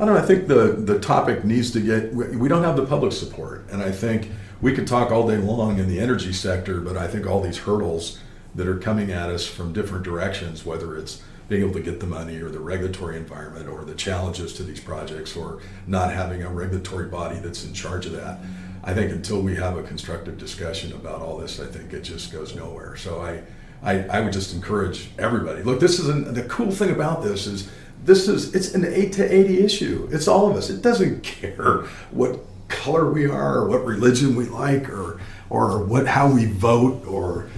I 0.00 0.04
don't 0.04 0.14
know. 0.14 0.20
I 0.20 0.24
think 0.24 0.46
the, 0.46 0.76
the 0.78 1.00
topic 1.00 1.44
needs 1.44 1.72
to 1.72 1.80
get, 1.80 2.14
we 2.14 2.36
we 2.36 2.48
don't 2.48 2.62
have 2.62 2.76
the 2.76 2.86
public 2.86 3.12
support. 3.12 3.66
And 3.70 3.82
I 3.82 3.90
think 3.90 4.30
we 4.60 4.72
could 4.72 4.86
talk 4.86 5.10
all 5.10 5.26
day 5.28 5.36
long 5.36 5.78
in 5.78 5.88
the 5.88 5.98
energy 5.98 6.32
sector, 6.32 6.80
but 6.80 6.96
I 6.96 7.08
think 7.08 7.26
all 7.26 7.40
these 7.40 7.58
hurdles 7.58 8.18
that 8.54 8.66
are 8.66 8.78
coming 8.78 9.10
at 9.10 9.28
us 9.28 9.46
from 9.46 9.72
different 9.72 10.04
directions, 10.04 10.64
whether 10.64 10.96
it's 10.96 11.22
being 11.48 11.62
able 11.62 11.72
to 11.72 11.80
get 11.80 11.98
the 11.98 12.06
money 12.06 12.36
or 12.40 12.50
the 12.50 12.60
regulatory 12.60 13.16
environment 13.16 13.68
or 13.68 13.84
the 13.84 13.94
challenges 13.94 14.52
to 14.54 14.62
these 14.62 14.80
projects 14.80 15.34
or 15.36 15.60
not 15.86 16.12
having 16.12 16.42
a 16.42 16.48
regulatory 16.48 17.08
body 17.08 17.38
that's 17.38 17.64
in 17.64 17.72
charge 17.72 18.06
of 18.06 18.12
that. 18.12 18.38
I 18.84 18.94
think 18.94 19.10
until 19.10 19.40
we 19.40 19.56
have 19.56 19.76
a 19.76 19.82
constructive 19.82 20.38
discussion 20.38 20.92
about 20.92 21.20
all 21.20 21.38
this, 21.38 21.58
I 21.58 21.66
think 21.66 21.92
it 21.92 22.02
just 22.02 22.32
goes 22.32 22.54
nowhere. 22.54 22.96
So 22.96 23.20
I, 23.20 23.42
I, 23.82 24.04
I 24.04 24.20
would 24.20 24.32
just 24.32 24.54
encourage 24.54 25.10
everybody. 25.18 25.62
Look, 25.62 25.80
this 25.80 25.98
is 25.98 26.08
an, 26.08 26.32
the 26.34 26.42
cool 26.44 26.70
thing 26.70 26.90
about 26.90 27.22
this 27.22 27.46
is 27.46 27.70
this 28.04 28.28
is 28.28 28.54
it's 28.54 28.74
an 28.74 28.84
eight 28.84 29.12
to 29.14 29.24
eighty 29.34 29.60
issue. 29.60 30.08
It's 30.12 30.28
all 30.28 30.50
of 30.50 30.56
us. 30.56 30.70
It 30.70 30.82
doesn't 30.82 31.22
care 31.22 31.84
what 32.10 32.40
color 32.68 33.10
we 33.10 33.26
are 33.26 33.58
or 33.58 33.68
what 33.68 33.84
religion 33.84 34.36
we 34.36 34.44
like 34.44 34.88
or 34.88 35.20
or 35.50 35.84
what 35.84 36.06
how 36.06 36.32
we 36.32 36.46
vote 36.46 37.06
or 37.06 37.48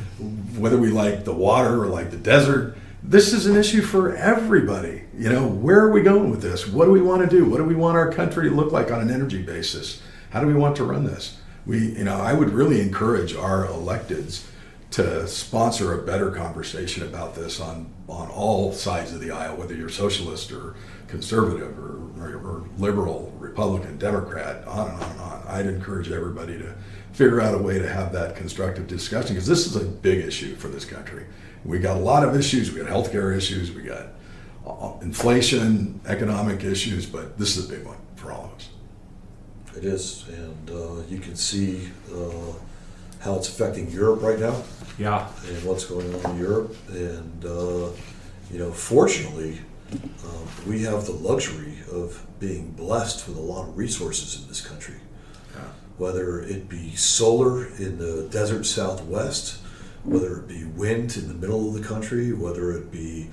whether 0.57 0.79
we 0.79 0.89
like 0.89 1.25
the 1.25 1.33
water 1.33 1.83
or 1.83 1.87
like 1.87 2.11
the 2.11 2.17
desert. 2.17 2.77
This 3.03 3.33
is 3.33 3.47
an 3.47 3.57
issue 3.57 3.81
for 3.81 4.15
everybody. 4.15 5.05
You 5.17 5.31
know, 5.31 5.47
where 5.47 5.81
are 5.81 5.91
we 5.91 6.03
going 6.03 6.31
with 6.31 6.43
this? 6.43 6.67
What 6.67 6.85
do 6.85 6.91
we 6.91 7.01
want 7.01 7.23
to 7.23 7.37
do? 7.37 7.47
What 7.47 7.57
do 7.57 7.65
we 7.65 7.75
want 7.75 7.97
our 7.97 8.13
country 8.13 8.49
to 8.49 8.55
look 8.55 8.73
like 8.73 8.91
on 8.91 9.01
an 9.01 9.11
energy 9.11 9.43
basis? 9.43 10.03
How 10.31 10.41
do 10.41 10.47
we 10.47 10.55
want 10.55 10.77
to 10.77 10.85
run 10.85 11.05
this? 11.05 11.39
We, 11.65 11.97
you 11.97 12.05
know, 12.05 12.19
I 12.21 12.35
would 12.35 12.51
really 12.51 12.81
encourage 12.81 13.35
our 13.35 13.67
electeds 13.67 14.45
to 14.93 15.27
sponsor 15.27 15.99
a 15.99 16.05
better 16.05 16.31
conversation 16.31 17.03
about 17.03 17.35
this 17.35 17.59
on, 17.59 17.91
on 18.07 18.29
all 18.29 18.73
sides 18.73 19.15
of 19.15 19.21
the 19.21 19.31
aisle, 19.31 19.57
whether 19.57 19.75
you're 19.75 19.89
socialist 19.89 20.53
or 20.53 20.75
conservative 21.11 21.79
or, 21.79 21.99
or, 22.21 22.37
or 22.37 22.65
liberal, 22.79 23.33
Republican, 23.39 23.99
Democrat, 23.99 24.67
on 24.67 24.91
and 24.91 25.03
on 25.03 25.11
and 25.11 25.21
on. 25.21 25.43
I'd 25.49 25.67
encourage 25.67 26.11
everybody 26.11 26.57
to 26.59 26.75
figure 27.13 27.41
out 27.41 27.55
a 27.55 27.59
way 27.59 27.79
to 27.79 27.89
have 27.89 28.13
that 28.13 28.37
constructive 28.37 28.87
discussion 28.87 29.35
because 29.35 29.47
this 29.47 29.67
is 29.67 29.77
a 29.77 29.85
big 29.85 30.25
issue 30.25 30.55
for 30.55 30.69
this 30.69 30.85
country. 30.85 31.27
We 31.65 31.79
got 31.79 31.97
a 31.97 32.01
lot 32.01 32.27
of 32.27 32.37
issues. 32.37 32.73
We 32.73 32.81
got 32.81 32.89
healthcare 32.89 33.37
issues. 33.37 33.73
We 33.73 33.83
got 33.83 34.07
uh, 34.67 34.93
inflation, 35.03 36.01
economic 36.07 36.65
issues, 36.65 37.07
but 37.07 37.37
this 37.39 37.57
is 37.57 37.69
a 37.69 37.75
big 37.75 37.85
one 37.85 37.99
for 38.17 38.33
all 38.33 38.45
of 38.45 38.53
us. 38.53 38.69
It 39.77 39.85
is, 39.85 40.27
and 40.29 40.71
uh, 40.71 41.03
you 41.09 41.19
can 41.19 41.37
see 41.37 41.91
uh, 42.13 42.53
how 43.21 43.37
it's 43.37 43.49
affecting 43.49 43.91
Europe 43.91 44.23
right 44.23 44.39
now. 44.39 44.63
Yeah, 44.99 45.29
and 45.47 45.65
what's 45.65 45.85
going 45.85 46.13
on 46.15 46.33
in 46.33 46.39
Europe. 46.39 46.77
And 46.89 47.45
uh, 47.45 47.91
you 48.51 48.59
know, 48.59 48.73
fortunately, 48.73 49.61
Um, 49.93 50.49
we 50.67 50.83
have 50.83 51.07
the 51.07 51.13
luxury 51.13 51.79
of 51.91 52.27
being 52.39 52.73
blessed 52.73 53.27
with 53.29 53.37
a 53.37 53.41
lot 53.41 53.69
of 53.69 53.77
resources 53.77 54.41
in 54.41 54.49
this 54.49 54.61
country. 54.61 54.97
Whether 55.99 56.41
it 56.41 56.67
be 56.67 56.97
solar 56.97 57.67
in 57.67 57.99
the 57.99 58.27
desert 58.31 58.65
southwest, 58.65 59.61
whether 60.03 60.39
it 60.39 60.49
be 60.49 60.65
wind 60.65 61.19
in 61.19 61.29
the 61.29 61.35
middle 61.35 61.69
of 61.69 61.75
the 61.75 61.87
country, 61.87 62.33
whether 62.33 62.73
it 62.73 62.91
be 62.91 63.29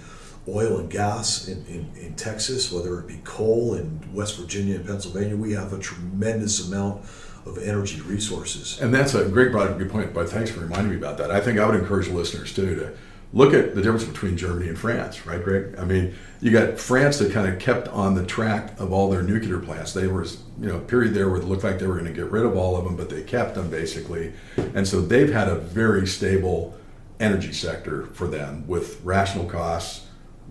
oil 0.49 0.78
and 0.78 0.89
gas 0.89 1.47
in, 1.47 1.66
in, 1.68 1.89
in 1.95 2.14
Texas, 2.16 2.70
whether 2.70 2.99
it 2.99 3.08
be 3.08 3.20
coal 3.24 3.76
in 3.76 4.01
West 4.14 4.38
Virginia 4.38 4.76
and 4.76 4.86
Pennsylvania, 4.86 5.36
we 5.36 5.53
have 5.53 5.72
a 5.72 5.80
tremendous 5.80 6.68
amount 6.68 7.05
of 7.45 7.58
energy 7.58 8.01
resources. 8.01 8.80
And 8.82 8.93
that's 8.93 9.14
a 9.14 9.26
great 9.26 9.51
good 9.51 9.89
point, 9.89 10.14
but 10.14 10.30
thanks 10.30 10.51
for 10.51 10.60
reminding 10.60 10.91
me 10.91 10.97
about 10.97 11.18
that. 11.20 11.32
I 11.32 11.39
think 11.39 11.60
I 11.60 11.66
would 11.66 11.76
encourage 11.76 12.10
listeners 12.10 12.53
too 12.53 12.76
to 12.76 12.93
look 13.34 13.53
at 13.53 13.75
the 13.75 13.82
difference 13.82 14.05
between 14.05 14.38
Germany 14.38 14.69
and 14.69 14.78
France, 14.78 15.25
right, 15.25 15.43
Greg? 15.43 15.75
I 15.78 15.84
mean, 15.84 16.15
you 16.39 16.51
got 16.51 16.80
France 16.80 17.17
that 17.19 17.32
kind 17.32 17.51
of 17.51 17.59
kept 17.59 17.88
on 17.89 18.15
the 18.15 18.25
track 18.25 18.80
of 18.80 18.93
all 18.93 19.09
their 19.09 19.21
nuclear 19.21 19.59
plants. 19.59 19.93
They 19.93 20.07
were, 20.07 20.23
you 20.23 20.67
know, 20.67 20.80
period 20.80 21.13
there 21.13 21.30
where 21.30 21.41
it 21.41 21.45
looked 21.45 21.63
like 21.63 21.80
they 21.80 21.88
were 21.88 21.95
going 21.95 22.05
to 22.05 22.13
get 22.13 22.32
rid 22.32 22.45
of 22.45 22.55
all 22.55 22.78
of 22.78 22.86
them, 22.86 22.95
but 22.95 23.09
they 23.09 23.23
kept 23.23 23.55
them 23.55 23.69
basically. 23.69 24.34
And 24.73 24.88
so 24.88 25.01
they've 25.01 25.32
had 25.32 25.49
a 25.49 25.55
very 25.55 26.07
stable 26.07 26.78
energy 27.19 27.51
sector 27.51 28.05
for 28.07 28.28
them 28.28 28.65
with 28.67 29.01
rational 29.03 29.45
costs, 29.45 30.07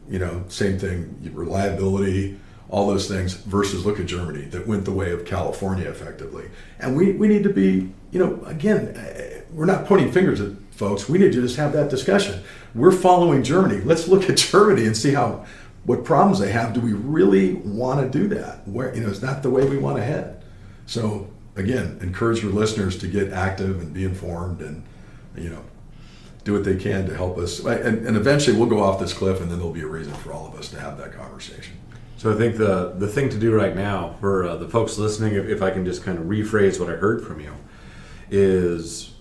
you 0.09 0.19
know, 0.19 0.45
same 0.49 0.79
thing, 0.79 1.19
reliability, 1.33 2.39
all 2.69 2.89
those 2.89 3.09
things, 3.09 3.35
versus 3.35 3.87
look 3.87 4.01
at 4.01 4.07
Germany 4.07 4.43
that 4.47 4.67
went 4.67 4.85
the 4.85 4.93
way 4.93 5.13
of 5.13 5.25
California 5.25 5.89
effectively. 5.89 6.49
And 6.81 6.97
we, 6.97 7.13
we 7.13 7.29
need 7.29 7.45
to 7.45 7.53
be, 7.53 7.93
you 8.11 8.19
know, 8.19 8.43
again, 8.45 8.95
eh, 8.97 9.41
we're 9.53 9.67
not 9.67 9.87
pointing 9.87 10.13
fingers 10.13 10.41
at 10.41 10.53
folks. 10.73 11.09
We 11.09 11.19
need 11.19 11.33
to 11.33 11.41
just 11.41 11.57
have 11.57 11.73
that 11.73 11.91
discussion. 11.91 12.43
We're 12.77 12.93
following 12.93 13.43
Germany. 13.43 13.81
Let's 13.81 14.07
look 14.07 14.29
at 14.29 14.37
Germany 14.37 14.85
and 14.87 14.95
see 14.95 15.15
how 15.15 15.47
what 15.85 16.05
problems 16.05 16.41
they 16.41 16.53
have. 16.53 16.75
Do 16.75 16.81
we 16.81 16.93
really 16.93 17.55
want 17.55 18.01
to 18.01 18.19
do 18.19 18.29
that? 18.35 18.69
Where 18.69 18.95
you 18.95 19.01
know, 19.01 19.09
it's 19.09 19.23
not 19.23 19.43
the 19.43 19.51
way 19.51 19.67
we 19.67 19.79
want 19.79 19.97
to 19.97 20.05
head. 20.05 20.45
So 20.85 21.31
again, 21.55 21.99
encourage 22.03 22.43
your 22.43 22.53
listeners 22.53 22.99
to 22.99 23.09
get 23.09 23.33
active 23.33 23.81
and 23.81 23.95
be 23.95 24.05
informed 24.05 24.61
and 24.61 24.85
you 25.37 25.49
know 25.49 25.65
do 26.45 26.53
what 26.53 26.65
they 26.65 26.77
can 26.77 27.07
to 27.07 27.17
help 27.17 27.39
us. 27.39 27.61
And, 27.61 28.07
and 28.07 28.17
eventually 28.17 28.57
we'll 28.57 28.69
go 28.69 28.83
off 28.83 29.01
this 29.01 29.15
cliff 29.15 29.41
and 29.41 29.51
then 29.51 29.59
there'll 29.59 29.73
be 29.73 29.81
a 29.81 29.87
reason 29.87 30.13
for 30.15 30.33
all 30.33 30.47
of 30.47 30.55
us 30.55 30.69
to 30.69 30.79
have 30.79 30.99
that 30.99 31.13
conversation. 31.15 31.77
So 32.19 32.31
I 32.31 32.37
think 32.37 32.59
the 32.59 32.95
the 32.99 33.09
thing 33.09 33.31
to 33.31 33.39
do 33.39 33.55
right 33.55 33.75
now 33.75 34.17
for 34.21 34.45
uh, 34.45 34.57
the 34.57 34.69
folks 34.69 34.99
listening, 34.99 35.35
if, 35.35 35.47
if 35.47 35.63
I 35.63 35.71
can 35.71 35.87
just 35.87 36.05
kind 36.05 36.19
of 36.19 36.27
rephrase 36.27 36.79
what 36.79 36.91
I 36.91 36.97
heard 36.97 37.27
from 37.27 37.41
you, 37.41 37.55
is 38.31 39.15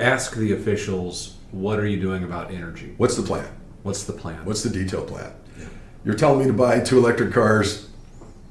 ask 0.00 0.34
the 0.34 0.52
officials 0.52 1.36
what 1.52 1.78
are 1.78 1.86
you 1.86 2.00
doing 2.00 2.24
about 2.24 2.50
energy? 2.50 2.94
What's 2.96 3.16
the 3.16 3.22
plan? 3.22 3.48
What's 3.82 4.04
the 4.04 4.12
plan? 4.12 4.44
What's 4.44 4.62
the 4.62 4.70
detailed 4.70 5.08
plan? 5.08 5.32
Yeah. 5.58 5.66
You're 6.04 6.14
telling 6.14 6.40
me 6.40 6.46
to 6.46 6.52
buy 6.52 6.80
two 6.80 6.98
electric 6.98 7.32
cars. 7.32 7.88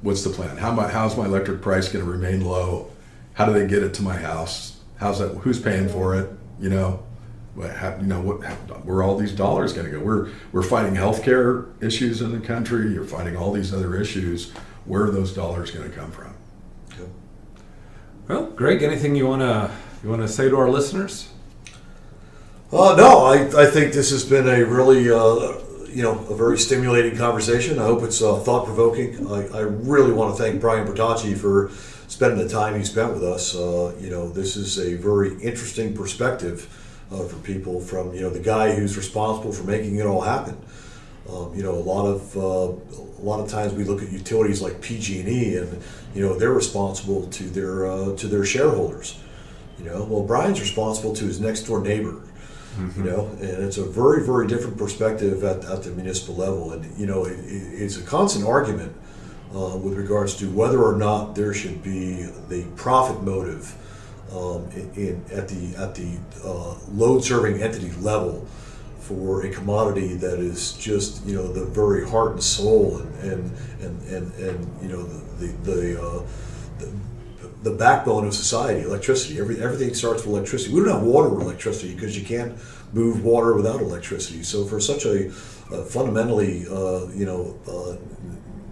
What's 0.02 0.24
the 0.24 0.30
plan? 0.30 0.58
How 0.58 0.72
my 0.72 0.88
how's 0.88 1.18
my 1.18 1.26
electric 1.26 1.62
price 1.62 1.90
going 1.90 2.06
to 2.06 2.10
remain 2.10 2.46
low? 2.46 2.92
How 3.34 3.46
do 3.46 3.54
they 3.54 3.68
get 3.68 3.84
it 3.84 3.94
to 3.96 4.04
my 4.04 4.16
house? 4.16 4.80
How's 4.98 5.20
that? 5.20 5.36
Who's 5.38 5.60
paying 5.60 5.90
for 5.90 6.16
it? 6.16 6.30
You 6.60 6.70
know, 6.70 7.04
how, 7.60 7.98
you 8.00 8.08
know 8.08 8.22
what? 8.22 8.44
How, 8.44 8.56
where 8.56 8.98
are 8.98 9.04
all 9.04 9.18
these 9.18 9.34
dollars 9.34 9.74
going 9.74 9.86
to 9.86 9.92
go? 9.92 10.04
We're 10.04 10.30
we're 10.52 10.64
fighting 10.64 10.94
healthcare 10.94 11.72
issues 11.84 12.22
in 12.22 12.32
the 12.32 12.46
country. 12.46 12.94
You're 12.94 13.04
fighting 13.04 13.36
all 13.36 13.52
these 13.52 13.74
other 13.74 14.00
issues. 14.00 14.52
Where 14.86 15.04
are 15.04 15.12
those 15.12 15.34
dollars 15.34 15.72
going 15.72 15.90
to 15.90 15.96
come 15.96 16.12
from? 16.12 16.34
Well, 18.28 18.46
Greg, 18.52 18.82
anything 18.82 19.16
you 19.16 19.28
want 19.28 19.42
to 19.42 19.72
you 20.04 20.10
want 20.10 20.22
to 20.22 20.28
say 20.28 20.50
to 20.50 20.58
our 20.58 20.70
listeners? 20.70 21.30
Uh, 22.74 22.96
no, 22.96 23.26
I, 23.26 23.64
I 23.64 23.70
think 23.70 23.92
this 23.92 24.12
has 24.12 24.24
been 24.24 24.48
a 24.48 24.64
really 24.64 25.12
uh, 25.12 25.58
you 25.90 26.02
know 26.04 26.18
a 26.30 26.36
very 26.36 26.58
stimulating 26.58 27.18
conversation. 27.18 27.78
I 27.80 27.84
hope 27.84 28.02
it's 28.04 28.22
uh, 28.22 28.40
thought 28.40 28.66
provoking. 28.66 29.30
I, 29.30 29.48
I 29.48 29.60
really 29.64 30.14
want 30.14 30.38
to 30.38 30.42
thank 30.42 30.62
Brian 30.62 30.88
Bertacchi 30.88 31.38
for 31.38 31.70
spending 32.08 32.40
the 32.40 32.48
time 32.48 32.78
he 32.78 32.86
spent 32.86 33.12
with 33.12 33.26
us. 33.26 33.54
Uh, 33.58 33.94
you 34.00 34.10
know, 34.10 34.30
this 34.30 34.56
is 34.56 34.80
a 34.80 34.96
very 34.96 35.34
interesting 35.42 35.94
perspective 35.94 36.70
uh, 37.12 37.26
for 37.26 37.36
people 37.40 37.82
from 37.82 38.14
you 38.14 38.22
know 38.22 38.30
the 38.30 38.40
guy 38.40 38.74
who's 38.74 38.96
responsible 38.96 39.52
for 39.52 39.66
making 39.66 39.98
it 39.98 40.06
all 40.06 40.22
happen. 40.22 40.58
Um, 41.30 41.54
you 41.54 41.64
know, 41.64 41.74
a 41.74 41.86
lot 41.94 42.06
of 42.06 42.38
uh, 42.38 43.20
a 43.20 43.22
lot 43.22 43.42
of 43.42 43.50
times 43.50 43.74
we 43.74 43.84
look 43.84 44.02
at 44.02 44.14
utilities 44.14 44.62
like 44.62 44.80
PG&E, 44.80 45.58
and 45.58 45.84
you 46.16 46.22
know 46.22 46.40
they're 46.40 46.54
responsible 46.54 47.28
to 47.32 47.44
their 47.44 48.16
to 48.16 48.28
their 48.28 48.46
shareholders. 48.46 49.20
You 49.78 49.90
know, 49.90 50.06
well, 50.06 50.24
Brian's 50.24 50.62
responsible 50.62 51.14
to 51.16 51.26
his 51.26 51.42
next 51.42 51.64
door 51.64 51.82
neighbor. 51.82 52.22
Mm-hmm. 52.78 53.04
You 53.04 53.12
know, 53.12 53.28
and 53.28 53.64
it's 53.64 53.78
a 53.78 53.86
very 53.86 54.26
very 54.26 54.48
different 54.48 54.78
perspective 54.78 55.44
at, 55.44 55.66
at 55.66 55.84
the 55.84 55.92
municipal 55.92 56.36
level, 56.36 56.72
and 56.72 56.98
you 56.98 57.06
know, 57.06 57.26
it, 57.26 57.38
it's 57.38 57.98
a 57.98 58.04
constant 58.04 58.46
argument 58.46 58.96
uh, 59.54 59.78
with 59.78 59.98
regards 59.98 60.36
to 60.38 60.50
whether 60.50 60.82
or 60.82 60.96
not 60.96 61.36
there 61.36 61.54
should 61.54 61.84
be 61.84 62.24
the 62.48 62.66
profit 62.76 63.22
motive 63.24 63.76
um, 64.32 64.70
in, 64.72 64.92
in, 64.96 65.26
at 65.34 65.48
the 65.50 65.76
at 65.76 65.96
the 65.96 66.18
uh, 66.46 66.76
load 66.92 67.24
serving 67.24 67.62
entity 67.62 67.92
level 68.00 68.48
for 69.00 69.46
a 69.46 69.50
commodity 69.50 70.14
that 70.16 70.40
is 70.40 70.74
just 70.74 71.26
you 71.26 71.36
know 71.36 71.52
the 71.52 71.66
very 71.66 72.08
heart 72.08 72.32
and 72.32 72.44
soul 72.44 73.00
and 73.00 73.20
and 73.22 73.52
and 73.82 74.02
and, 74.04 74.34
and 74.36 74.82
you 74.82 74.88
know 74.88 75.04
the 75.04 75.48
the, 75.48 75.72
the, 75.72 76.02
uh, 76.02 76.22
the 76.80 76.90
the 77.64 77.72
backbone 77.72 78.26
of 78.26 78.34
society, 78.34 78.82
electricity. 78.82 79.40
Every, 79.40 79.62
everything 79.62 79.94
starts 79.94 80.26
with 80.26 80.36
electricity. 80.36 80.74
We 80.74 80.82
don't 80.82 80.90
have 80.90 81.04
water 81.04 81.30
with 81.30 81.44
electricity 81.44 81.94
because 81.94 82.18
you 82.18 82.26
can't 82.26 82.58
move 82.94 83.24
water 83.24 83.56
without 83.56 83.82
electricity. 83.82 84.44
So 84.44 84.66
for 84.66 84.80
such 84.80 85.06
a, 85.06 85.28
a 85.72 85.86
fundamentally, 85.86 86.66
uh, 86.68 87.08
you 87.10 87.26
know, 87.26 87.58
uh, 87.68 87.98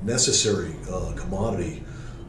necessary 0.03 0.75
uh, 0.91 1.13
commodity, 1.15 1.83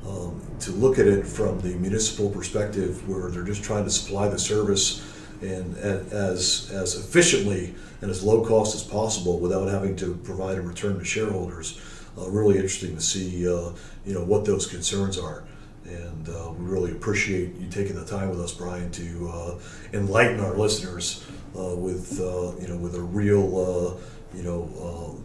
um, 0.06 0.40
to 0.60 0.72
look 0.72 0.98
at 0.98 1.06
it 1.06 1.26
from 1.26 1.60
the 1.60 1.74
municipal 1.76 2.28
perspective, 2.30 3.08
where 3.08 3.30
they're 3.30 3.44
just 3.44 3.62
trying 3.62 3.84
to 3.84 3.90
supply 3.90 4.28
the 4.28 4.38
service 4.38 5.02
and, 5.40 5.76
and 5.76 6.12
as 6.12 6.70
as 6.72 6.96
efficiently 6.96 7.74
and 8.02 8.10
as 8.10 8.22
low 8.22 8.44
cost 8.44 8.74
as 8.74 8.82
possible 8.82 9.38
without 9.38 9.68
having 9.68 9.96
to 9.96 10.14
provide 10.16 10.58
a 10.58 10.60
return 10.60 10.98
to 10.98 11.04
shareholders. 11.04 11.80
Uh, 12.18 12.28
really 12.28 12.56
interesting 12.56 12.94
to 12.94 13.00
see, 13.00 13.48
uh, 13.48 13.70
you 14.04 14.12
know, 14.12 14.24
what 14.24 14.44
those 14.44 14.66
concerns 14.66 15.16
are. 15.18 15.44
And 15.90 16.28
uh, 16.28 16.52
we 16.52 16.64
really 16.64 16.92
appreciate 16.92 17.56
you 17.56 17.68
taking 17.68 17.96
the 17.96 18.04
time 18.04 18.30
with 18.30 18.40
us, 18.40 18.52
Brian, 18.52 18.90
to 18.92 19.30
uh, 19.32 19.58
enlighten 19.92 20.40
our 20.40 20.56
listeners 20.56 21.26
uh, 21.58 21.74
with, 21.74 22.20
uh, 22.20 22.52
you 22.60 22.68
know, 22.68 22.76
with 22.76 22.94
a 22.94 23.00
real, 23.00 24.00
you 24.34 24.42
know, 24.42 25.20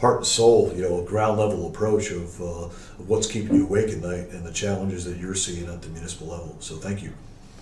heart 0.00 0.18
and 0.18 0.26
soul, 0.26 0.72
you 0.74 0.82
know, 0.82 1.02
ground 1.02 1.38
level 1.38 1.68
approach 1.68 2.10
of, 2.10 2.40
of 2.40 3.08
what's 3.08 3.26
keeping 3.26 3.54
you 3.56 3.64
awake 3.64 3.90
at 3.90 3.98
night 3.98 4.28
and 4.30 4.44
the 4.44 4.52
challenges 4.52 5.04
that 5.04 5.18
you're 5.18 5.34
seeing 5.34 5.68
at 5.68 5.82
the 5.82 5.88
municipal 5.88 6.28
level. 6.28 6.56
So 6.60 6.76
thank 6.76 7.02
you. 7.02 7.12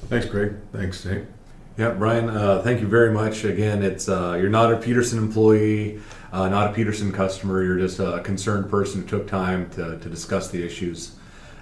Thanks, 0.08 0.26
Greg. 0.26 0.54
Thanks, 0.72 1.04
Nate. 1.04 1.24
Yeah, 1.78 1.90
Brian, 1.90 2.30
uh, 2.30 2.62
thank 2.62 2.80
you 2.80 2.86
very 2.86 3.12
much. 3.12 3.44
Again, 3.44 3.82
it's 3.82 4.08
uh, 4.08 4.38
you're 4.40 4.48
not 4.48 4.72
a 4.72 4.78
Peterson 4.78 5.18
employee, 5.18 6.00
uh, 6.32 6.48
not 6.48 6.70
a 6.70 6.72
Peterson 6.72 7.12
customer. 7.12 7.62
You're 7.62 7.78
just 7.78 7.98
a 7.98 8.20
concerned 8.20 8.70
person 8.70 9.02
who 9.02 9.06
took 9.06 9.26
time 9.28 9.68
to, 9.70 9.98
to 9.98 10.08
discuss 10.08 10.48
the 10.48 10.64
issues, 10.64 11.15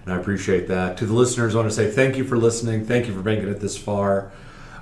and 0.05 0.15
I 0.15 0.19
appreciate 0.19 0.69
that. 0.69 0.97
To 0.99 1.07
the 1.07 1.15
listeners, 1.15 1.55
I 1.55 1.59
want 1.59 1.71
to 1.71 1.75
say 1.75 1.91
thank 1.91 2.17
you 2.17 2.25
for 2.25 2.37
listening. 2.37 2.85
Thank 2.85 3.07
you 3.07 3.15
for 3.15 3.23
making 3.23 3.49
it 3.49 3.61
this 3.61 3.77
far. 3.77 4.33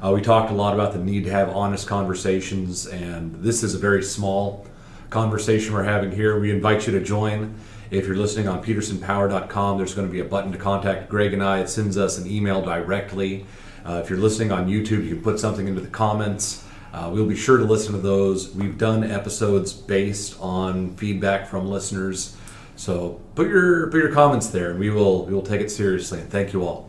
Uh, 0.02 0.10
we 0.10 0.20
talked 0.20 0.50
a 0.50 0.54
lot 0.54 0.74
about 0.74 0.92
the 0.92 0.98
need 0.98 1.24
to 1.24 1.30
have 1.30 1.48
honest 1.50 1.86
conversations, 1.86 2.86
and 2.86 3.36
this 3.36 3.62
is 3.62 3.74
a 3.74 3.78
very 3.78 4.02
small 4.02 4.66
conversation 5.10 5.74
we're 5.74 5.84
having 5.84 6.10
here. 6.10 6.40
We 6.40 6.50
invite 6.50 6.86
you 6.86 6.92
to 6.98 7.04
join. 7.04 7.54
If 7.92 8.06
you're 8.06 8.16
listening 8.16 8.48
on 8.48 8.64
petersonpower.com, 8.64 9.78
there's 9.78 9.94
going 9.94 10.08
to 10.08 10.12
be 10.12 10.20
a 10.20 10.24
button 10.24 10.50
to 10.52 10.58
contact 10.58 11.08
Greg 11.08 11.34
and 11.34 11.42
I. 11.42 11.60
It 11.60 11.68
sends 11.68 11.96
us 11.96 12.18
an 12.18 12.26
email 12.26 12.62
directly. 12.62 13.46
Uh, 13.84 14.00
if 14.02 14.10
you're 14.10 14.18
listening 14.18 14.50
on 14.50 14.66
YouTube, 14.66 15.04
you 15.04 15.14
can 15.14 15.22
put 15.22 15.38
something 15.38 15.68
into 15.68 15.80
the 15.80 15.88
comments. 15.88 16.64
Uh, 16.92 17.10
we'll 17.12 17.26
be 17.26 17.36
sure 17.36 17.58
to 17.58 17.64
listen 17.64 17.92
to 17.92 17.98
those. 17.98 18.52
We've 18.54 18.76
done 18.76 19.04
episodes 19.04 19.72
based 19.72 20.36
on 20.40 20.96
feedback 20.96 21.46
from 21.46 21.68
listeners. 21.68 22.36
So 22.76 23.20
put 23.34 23.48
your 23.48 23.90
put 23.90 23.98
your 23.98 24.12
comments 24.12 24.48
there, 24.48 24.70
and 24.70 24.80
we 24.80 24.90
will 24.90 25.26
we 25.26 25.34
will 25.34 25.42
take 25.42 25.60
it 25.60 25.70
seriously. 25.70 26.20
And 26.20 26.30
thank 26.30 26.52
you 26.52 26.66
all. 26.66 26.80